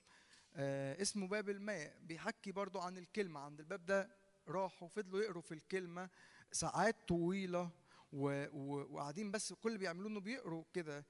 [0.55, 1.97] آه، اسمه باب الماء.
[2.01, 3.39] بيحكي برضو عن الكلمة.
[3.39, 4.09] عند الباب ده
[4.47, 6.09] راحوا فضلوا يقروا في الكلمة
[6.51, 7.69] ساعات و-
[8.11, 11.05] وقاعدين بس كل اللي بيعملوه إنه بيقروا كده.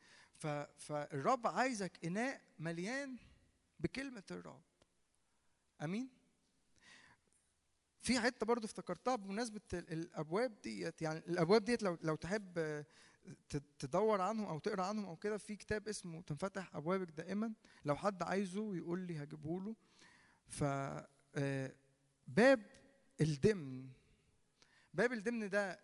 [0.78, 3.18] فالرب عايزك إناء مليان
[3.80, 4.62] بكلمة الرب.
[5.82, 6.10] آمين؟
[8.02, 11.02] في حتة برضو افتكرتها بمناسبة ال- الأبواب ديت.
[11.02, 12.86] يعني الأبواب ديت لو لو تحب
[13.80, 17.54] تدور عنهم أو تقرأ عنهم أو كده في كتاب اسمه تنفتح أبوابك دائما.
[17.86, 19.76] لو حد عايزه يقول لي هجيبه له.
[20.48, 20.64] ف
[21.36, 21.76] آه،
[22.28, 22.66] باب
[23.22, 23.90] الدمن.
[24.94, 25.80] باب الدمن ده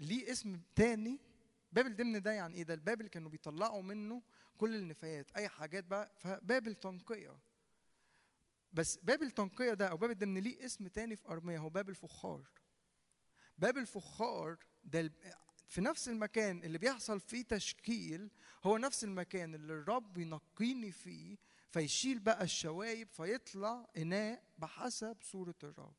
[0.00, 1.20] ليه اسم تاني؟
[1.72, 4.22] باب الدمن ده يعني إيه ده؟ الباب اللي كانوا بيطلعوا منه
[4.58, 6.12] كل النفايات أي حاجات بقى.
[6.18, 7.38] فباب التنقية.
[8.72, 12.42] بس باب التنقية ده أو باب الدمن ليه اسم تاني في أرمية؟ هو باب الفخار.
[13.58, 15.12] باب الفخار ده
[15.68, 18.30] في نفس المكان اللي بيحصل فيه تشكيل
[18.64, 21.36] هو نفس المكان اللي الرب ينقيني فيه
[21.70, 25.94] فيشيل بقى الشوايب فيطلع إناء بحسب صورة الرب.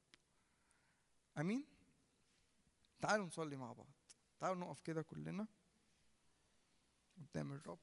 [1.38, 1.66] أمين؟
[3.02, 3.94] تعالوا نصلي مع بعض.
[4.40, 5.48] تعالوا نقف كده كلنا
[7.18, 7.80] قدام الرب.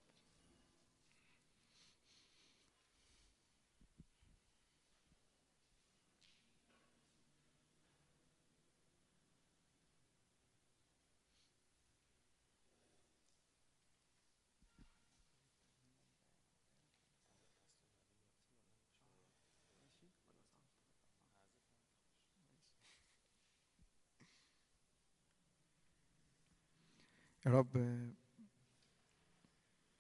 [27.49, 27.77] يا رب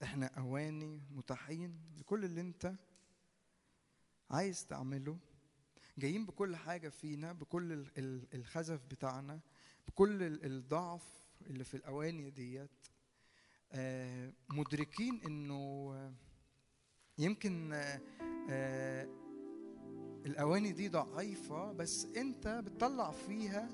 [0.02, 2.74] إحنا أواني متاحين لكل اللي انت
[4.30, 5.18] عايز تعمله.
[5.98, 9.40] جايين بكل حاجة فينا بكل ال- ال- الخزف بتاعنا
[9.88, 12.86] بكل ال- الضعف اللي في الأواني ديت.
[13.72, 15.92] آه، مدركين إنه
[17.18, 18.00] يمكن آه،
[18.50, 19.08] آه،
[20.26, 23.68] الأواني دي ضعيفة بس أنت بتطلع فيها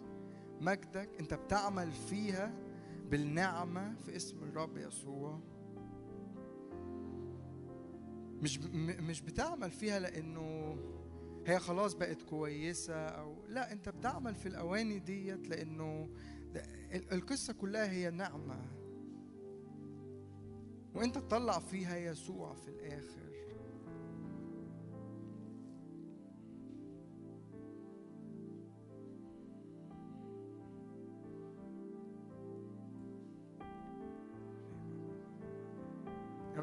[0.60, 2.63] مجدك أنت بتعمل فيها
[3.10, 5.40] بالنعمة في اسم الرب يسوع.
[8.42, 8.58] مش
[9.00, 10.76] مش بتعمل فيها لأنه
[11.46, 16.08] هي خلاص بقت كويسة أو لا أنت بتعمل في الأواني ديت لأنه
[17.12, 18.62] القصة كلها هي نعمة.
[20.94, 23.24] وأنت تطلع فيها يسوع في الآخر.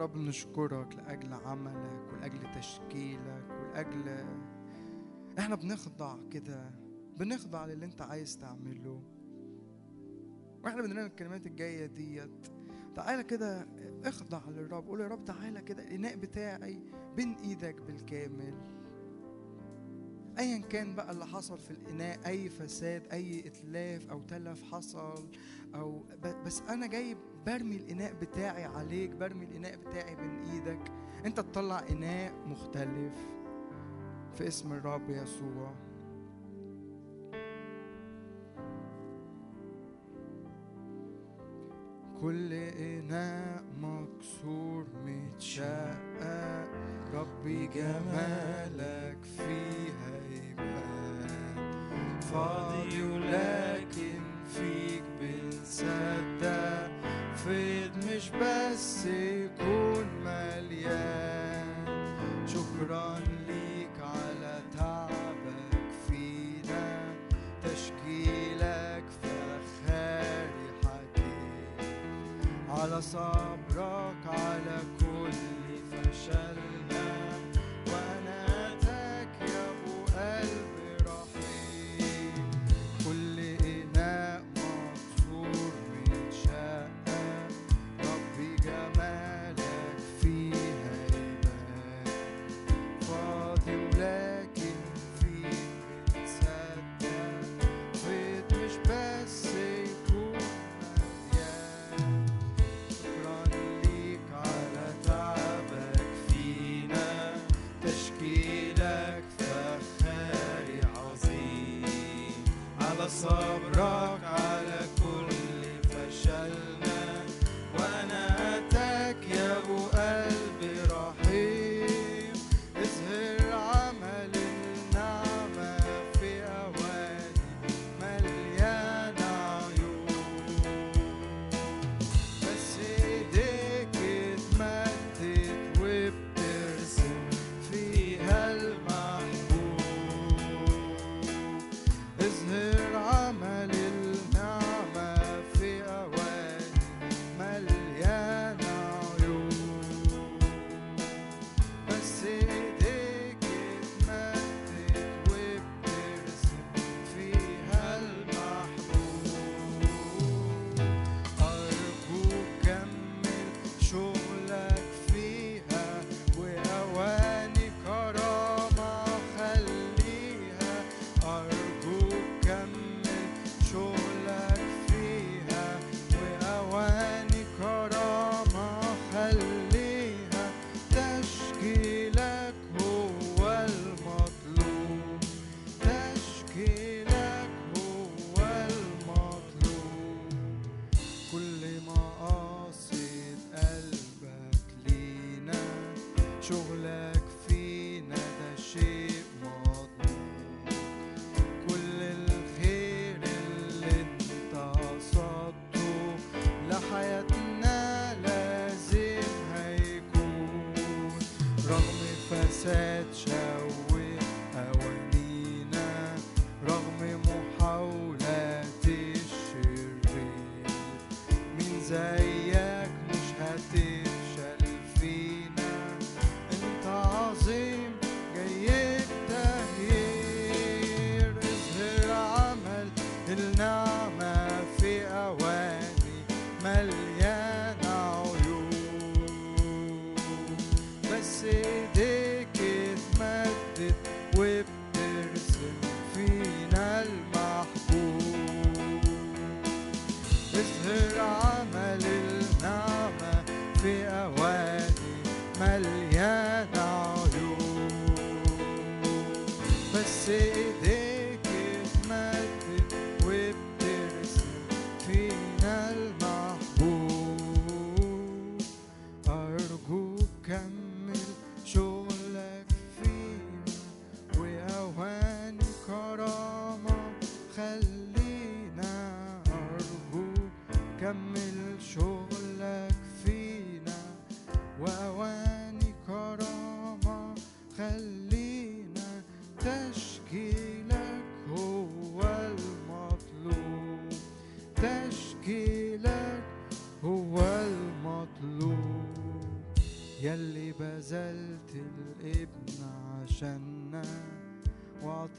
[0.01, 4.25] رب نشكرك لأجل عملك ولأجل تشكيلك ولأجل
[5.39, 6.71] إحنا بنخضع كده
[7.19, 9.03] بنخضع للي أنت عايز تعمله.
[10.63, 12.47] وإحنا بنرنم الكلمات الجاية ديت.
[12.95, 13.67] تعالى كده
[14.05, 16.83] اخضع للرب قول يا رب تعالى كده الإناء بتاعي
[17.15, 18.53] بين إيدك بالكامل.
[20.41, 25.27] ايا كان بقى اللي حصل في الإناء أي فساد أي إتلاف أو تلف حصل
[25.75, 26.03] أو
[26.45, 30.91] بس أنا جاي برمي الإناء بتاعي عليك برمي الإناء بتاعي بين إيدك.
[31.25, 33.13] أنت تطلع إناء مختلف
[34.37, 35.73] في اسم الرب يسوع.
[42.21, 46.69] كل إناء مكسور متشقق
[47.13, 50.20] ربي جمالك فيها.
[52.33, 54.21] فاضي ولكن
[54.55, 55.03] فيك
[57.35, 61.85] فيض مش بس يكون مليان.
[62.47, 65.77] شكرا ليك على تعبك
[66.07, 67.03] فينا
[67.63, 71.89] تشكيلك فخاري حكيم
[72.69, 74.00] على صبرك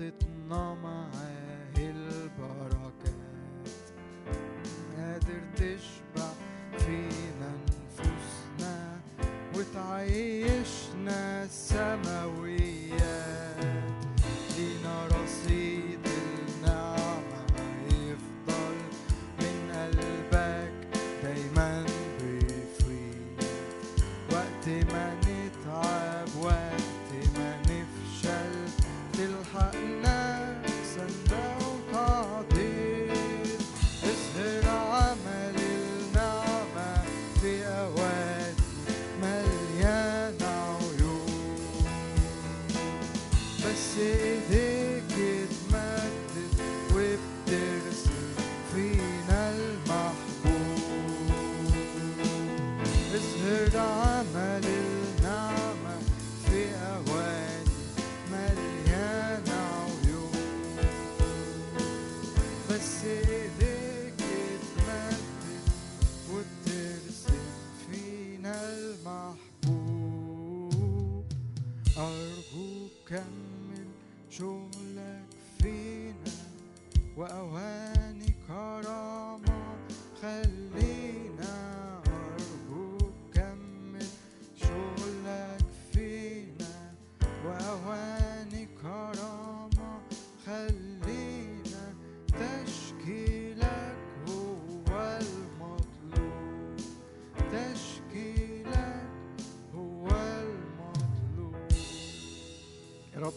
[0.03, 0.32] it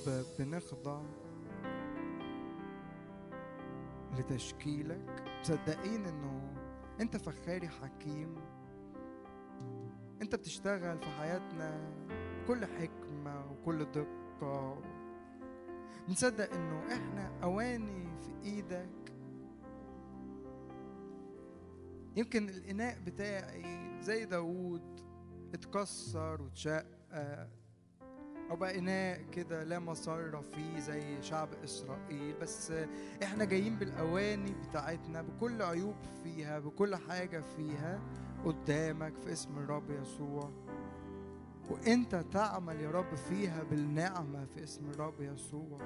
[0.10, 1.02] بنخضع
[4.18, 5.24] لتشكيلك.
[5.42, 6.54] مصدقين إنه
[7.02, 8.36] أنت فخاري حكيم.
[10.22, 11.92] أنت بتشتغل في حياتنا
[12.44, 14.82] بكل حكمة وكل دقة.
[16.10, 19.14] نصدق إنه إحنا أواني في إيدك.
[22.16, 25.02] يمكن الإناء بتاعي زي داوود
[25.54, 26.86] اتكسر واتشق
[28.52, 32.74] أو بقى اناء كده لا مسار فيه زي شعب إسرائيل بس
[33.24, 38.00] إحنا جايين بالأواني بتاعتنا بكل عيوب فيها بكل حاجة فيها
[38.46, 40.52] قدامك في اسم الرب يسوع.
[41.70, 45.80] وأنت تعمل يا رب فيها بالنعمة في اسم الرب يسوع.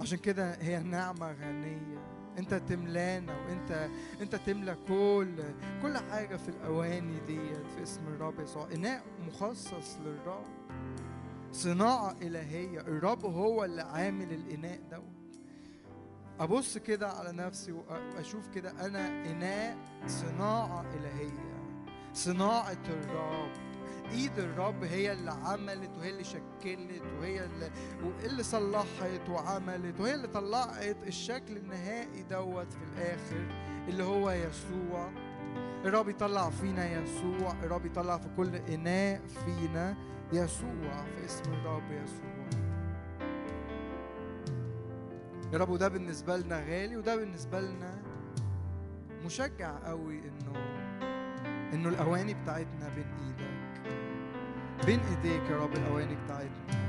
[0.00, 1.98] عشان كده هي نعمة غنية.
[2.38, 3.88] أنت تملانا وأنت
[4.20, 5.34] أنت تملى كل
[5.82, 8.68] كل حاجة في الأواني ديت في اسم الرب يسوع.
[8.74, 10.57] إناء مخصص للرب.
[11.52, 12.80] صناعة إلهية.
[12.80, 15.38] الرب هو اللي عامل الإناء دوت
[16.40, 19.76] أبص كده على نفسي وأ- وأشوف كده أنا إناء
[20.06, 21.58] صناعة إلهية
[22.14, 23.68] صناعة الرب.
[24.12, 27.70] إيد الرب هي اللي عملت وهي اللي شكلت وهي اللي
[28.04, 33.46] واللي صلحت وعملت وهي اللي طلعت الشكل النهائي دوت في الآخر
[33.88, 35.10] اللي هو يسوع.
[35.84, 37.52] الرب يطلع فينا يسوع.
[37.62, 39.96] الرب يطلع في كل إناء فينا.
[40.32, 42.28] يسوع في اسم الرب يسوع.
[45.52, 47.98] يا رب وده بالنسبة لنا غالي وده بالنسبة لنا
[49.24, 50.52] مشجع قوي إنه
[51.72, 53.96] إنه الأواني بتاعتنا بين إيدك.
[54.86, 56.88] بين إيديك يا رب الأواني بتاعتنا.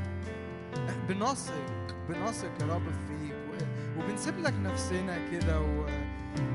[1.10, 5.60] بنثق بنثق يا رب فيك و- وبنسيب لك نفسنا كده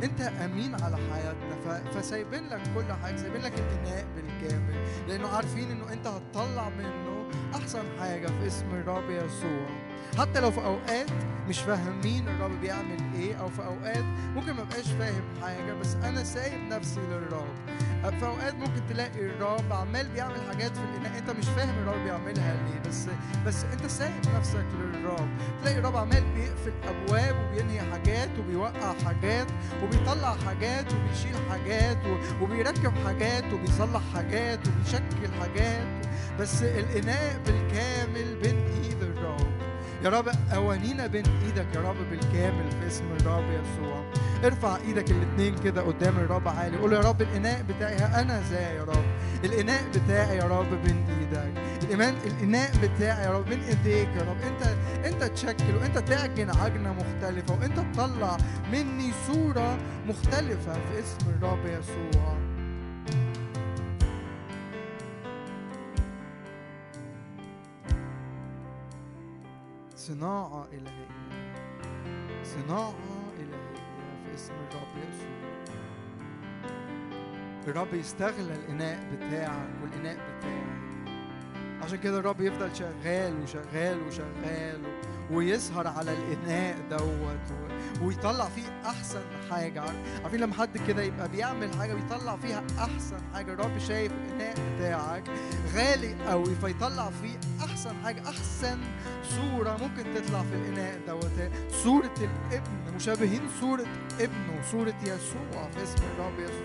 [0.02, 1.55] وانت امين على حياتنا.
[1.94, 4.74] فسايبين لك كل حاجة سايبين لك الإناء بالكامل
[5.09, 7.24] لأنه عارفين إنه انت هتطلع منه
[7.55, 9.66] أحسن حاجة في اسم الرب يسوع.
[10.18, 11.06] حتى لو في أوقات
[11.48, 16.24] مش فاهمين الرب بيعمل إيه أو في أوقات ممكن ما بقاش فاهم حاجة بس أنا
[16.24, 17.55] سايب نفسي للرب.
[18.12, 21.18] في أوقات ممكن تلاقي الرب عمال بيعمل حاجات في الإناء.
[21.18, 23.06] أنت مش فاهم الرب بيعملها ليه بس
[23.47, 25.28] بس أنت سايب نفسك للرب.
[25.62, 29.47] تلاقي الرب عمال بيقفل أبواب وبينهي حاجات وبيوقع حاجات
[29.82, 31.98] وبيطلع حاجات وبيشيل حاجات
[32.43, 35.86] وبيركب حاجات وبيصلح حاجات وبيشكل حاجات.
[36.40, 38.66] بس الإناء بالكامل بين
[40.05, 44.05] يا رب اوانينا بين إيدك يا رب بالكامل في اسم الرب يسوع.
[44.44, 46.76] ارفع إيدك الاتنين كده قدام الرب عالي.
[46.76, 49.05] قول يا رب الإناء بتاعي أنا ذا يا رب.
[49.44, 51.52] الإناء بتاعي يا رب بين إيدك.
[51.82, 54.36] الايمان الإناء بتاعي يا رب بين إيديك يا رب.
[54.43, 54.76] انت
[55.06, 58.36] أنت تشكل وأنت تعجن عجنة مختلفة وأنت تطلع
[58.72, 62.44] مني صورة مختلفة في اسم الرب يسوع.
[70.05, 71.09] صناعة إلهية
[72.45, 72.95] صناعة
[73.38, 73.74] إلهية
[74.24, 75.35] في اسم الرب يسوع.
[77.69, 80.64] الرب يستغلى الإناء بتاعك والإناء بتاعي.
[81.82, 84.80] عشان كده الرب يفضل شغال وشغال وشغال.
[85.30, 87.59] ويسهر على الإناء دوت
[88.03, 89.20] ويطلع فيه أحسن
[89.51, 89.80] حاجة.
[89.80, 94.54] عار- عارفين لما حد كده يبقى بيعمل حاجة بيطلع فيها أحسن حاجة الرب شايف الإناء
[94.77, 95.24] بتاعك
[95.74, 98.78] غالي قوي فيطلع فيه أحسن حاجة أحسن
[99.22, 101.51] صورة ممكن تطلع في الإناء دوت.
[101.85, 103.86] صورة الابن مشابهين صورة
[104.20, 106.63] ابنه صورة يسوع في اسم الرب يسوع.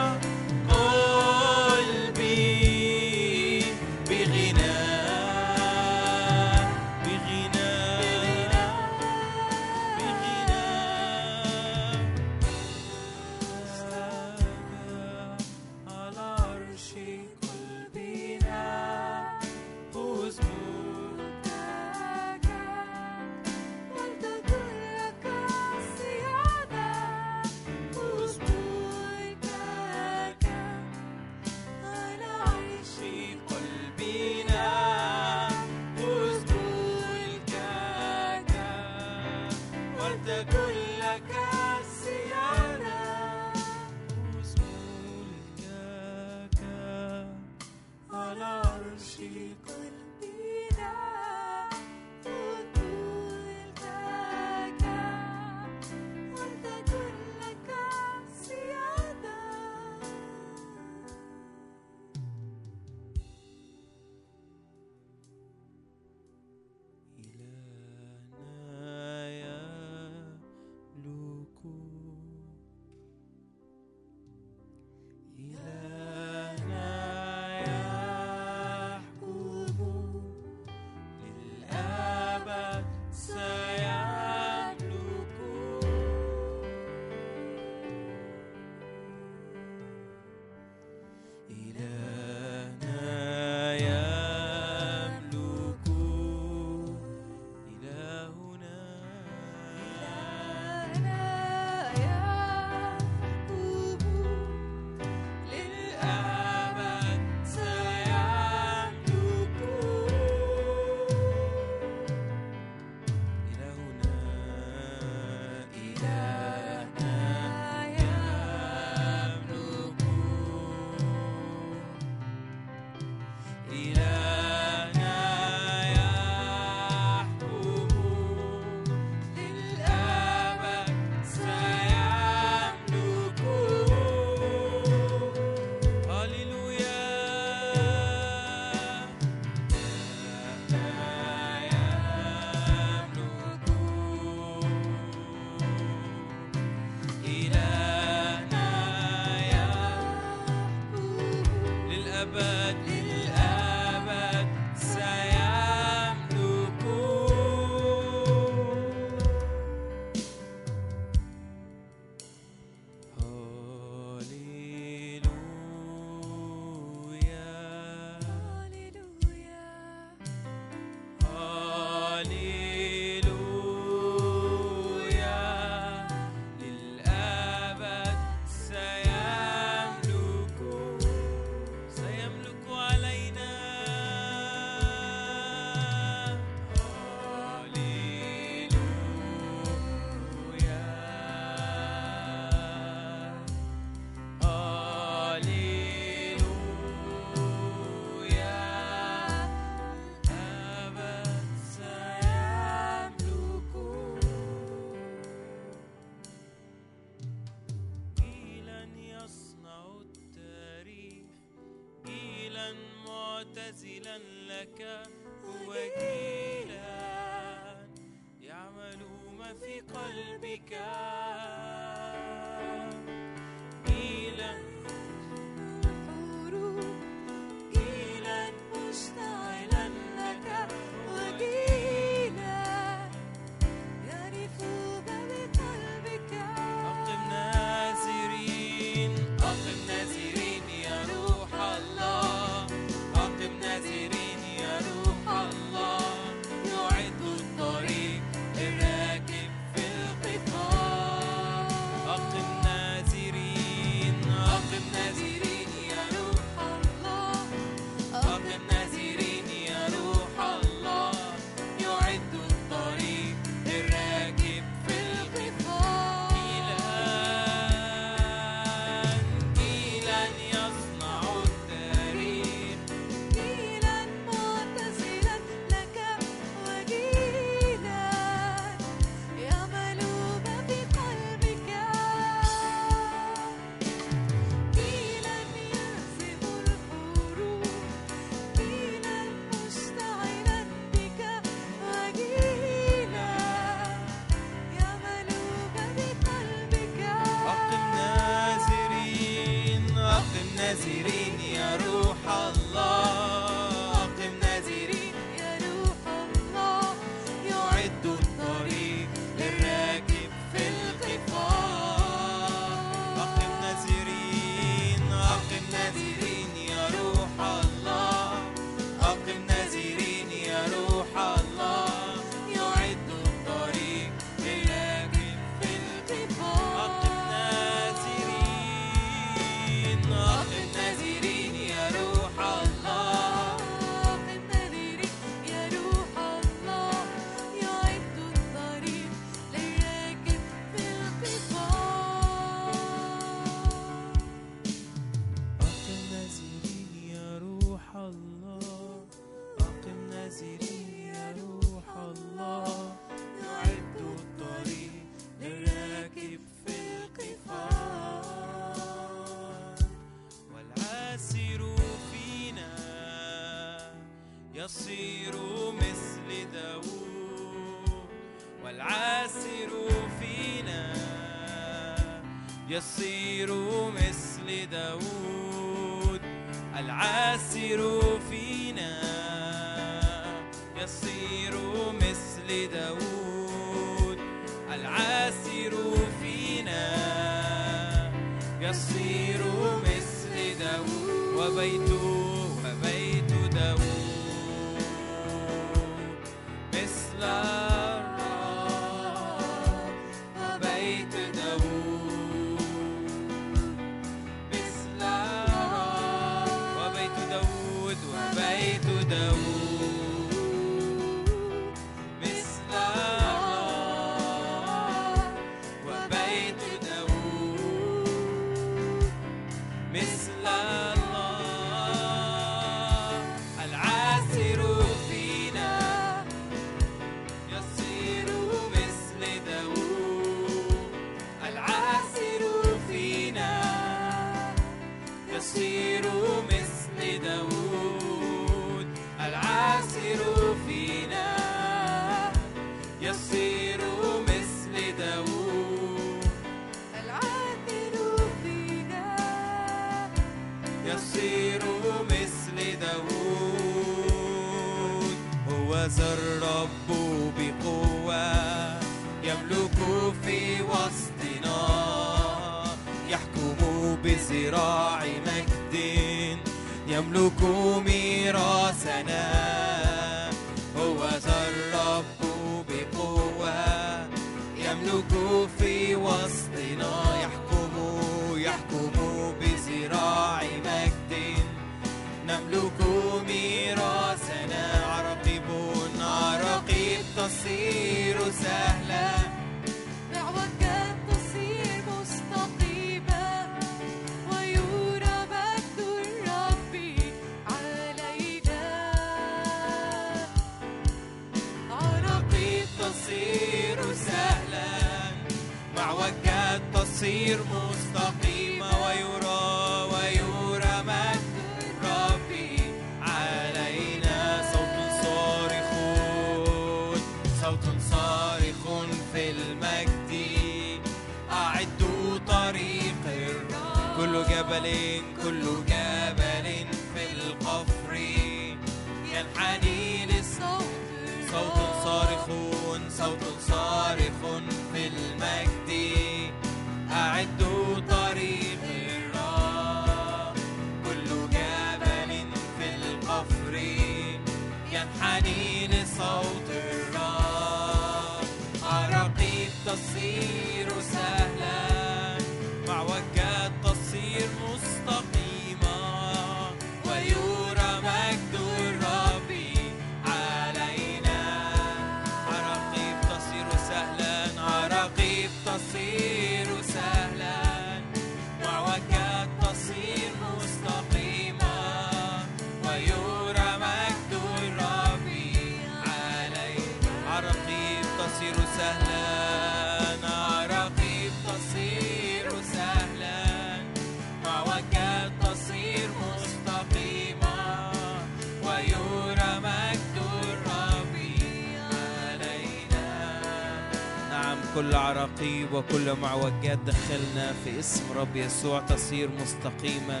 [594.54, 600.00] كل عراقيب وكل معوجات دخلنا في اسم رب يسوع تصير مستقيما.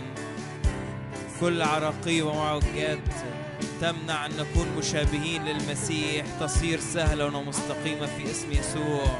[1.40, 2.98] كل عراقيب ومعوجات
[3.80, 6.26] تمنع أن نكون مشابهين للمسيح.
[6.40, 9.16] تصير سهلة ومستقيمة في اسم يسوع.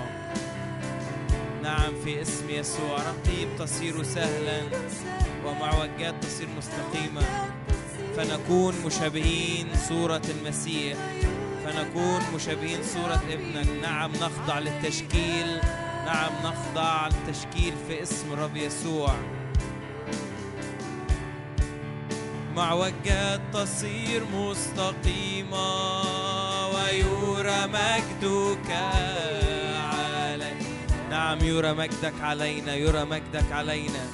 [1.63, 2.99] نعم في اسم يسوع.
[2.99, 4.63] رقيب تصير سهلا
[5.47, 7.23] ومعوجات تصير مستقيمة
[8.17, 10.97] فنكون مشابهين صورة المسيح.
[11.73, 13.67] فنكون مشابهين صورة ابنك.
[13.83, 15.61] نعم نخضع للتشكيل.
[16.07, 19.15] نعم نخضع للتشكيل في اسم رب يسوع.
[22.57, 26.01] معوجات تصير مستقيمة
[26.75, 28.71] ويرى مجدك
[29.93, 30.55] علينا
[31.11, 34.07] نعم يرى مجدك علينا يرى مجدك علينا.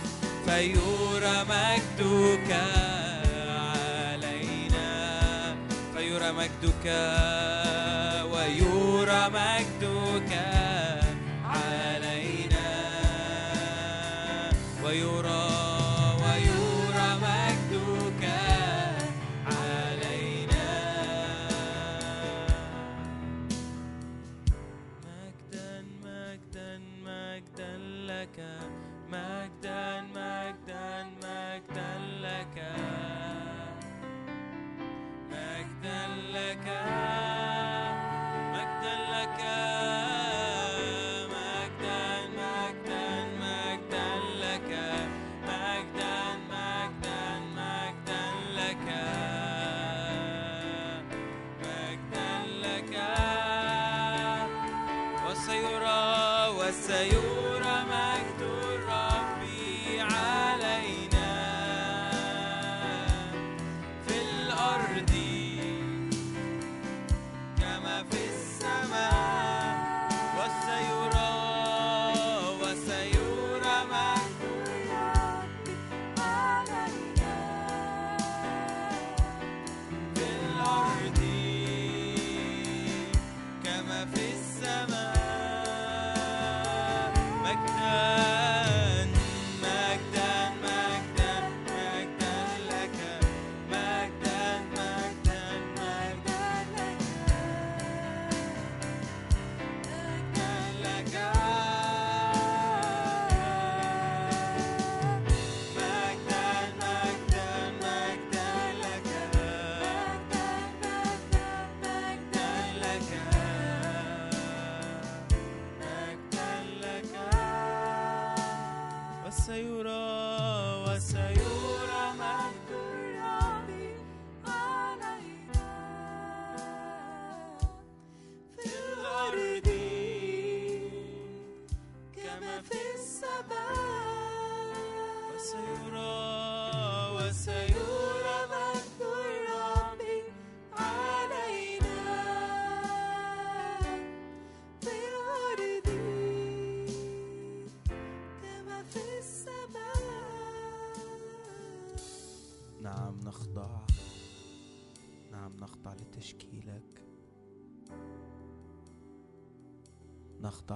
[0.46, 2.50] فيرى مجدك
[6.32, 6.84] مجدك
[8.32, 9.77] ويرى مجدك.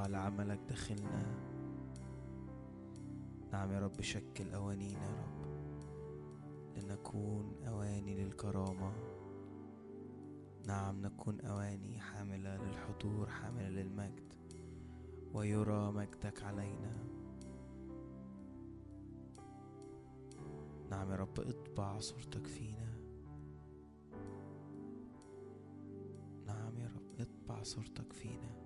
[0.02, 1.24] نخضع لعملك داخلنا
[3.52, 5.42] نعم يا رب شكل أوانينا يا رب
[6.76, 8.92] لنكون أواني للكرامة.
[10.66, 14.32] نعم نكون أواني حاملة للحضور حاملة للمجد
[15.34, 16.96] ويرى مجدك علينا.
[20.90, 22.92] نعم يا رب اطبع صورتك فينا.
[26.46, 28.61] نعم يا رب اطبع صورتك فينا.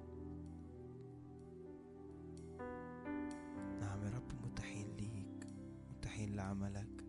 [6.37, 7.05] لعملك.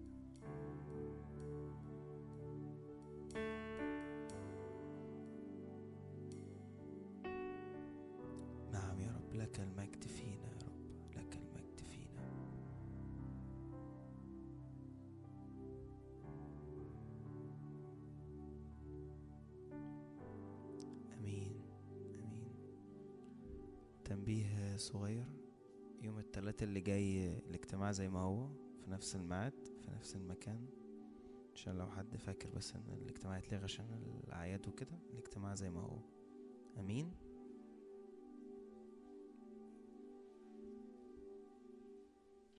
[8.71, 12.27] نعم يا رب لك المجد فينا يا رب لك المجد فينا.
[21.19, 21.61] آمين
[22.23, 22.53] آمين.
[24.05, 25.25] تنبيه صغير
[26.01, 28.66] يوم الثلاث اللي جاي الاجتماع زي ما هو.
[28.87, 30.65] في نفس الميعاد في نفس المكان
[31.53, 33.85] عشان لو حد فاكر بس إن الاجتماع يتلغى عشان
[34.23, 35.99] الأعياد وكده الاجتماع زي ما هو.
[36.79, 37.11] أمين؟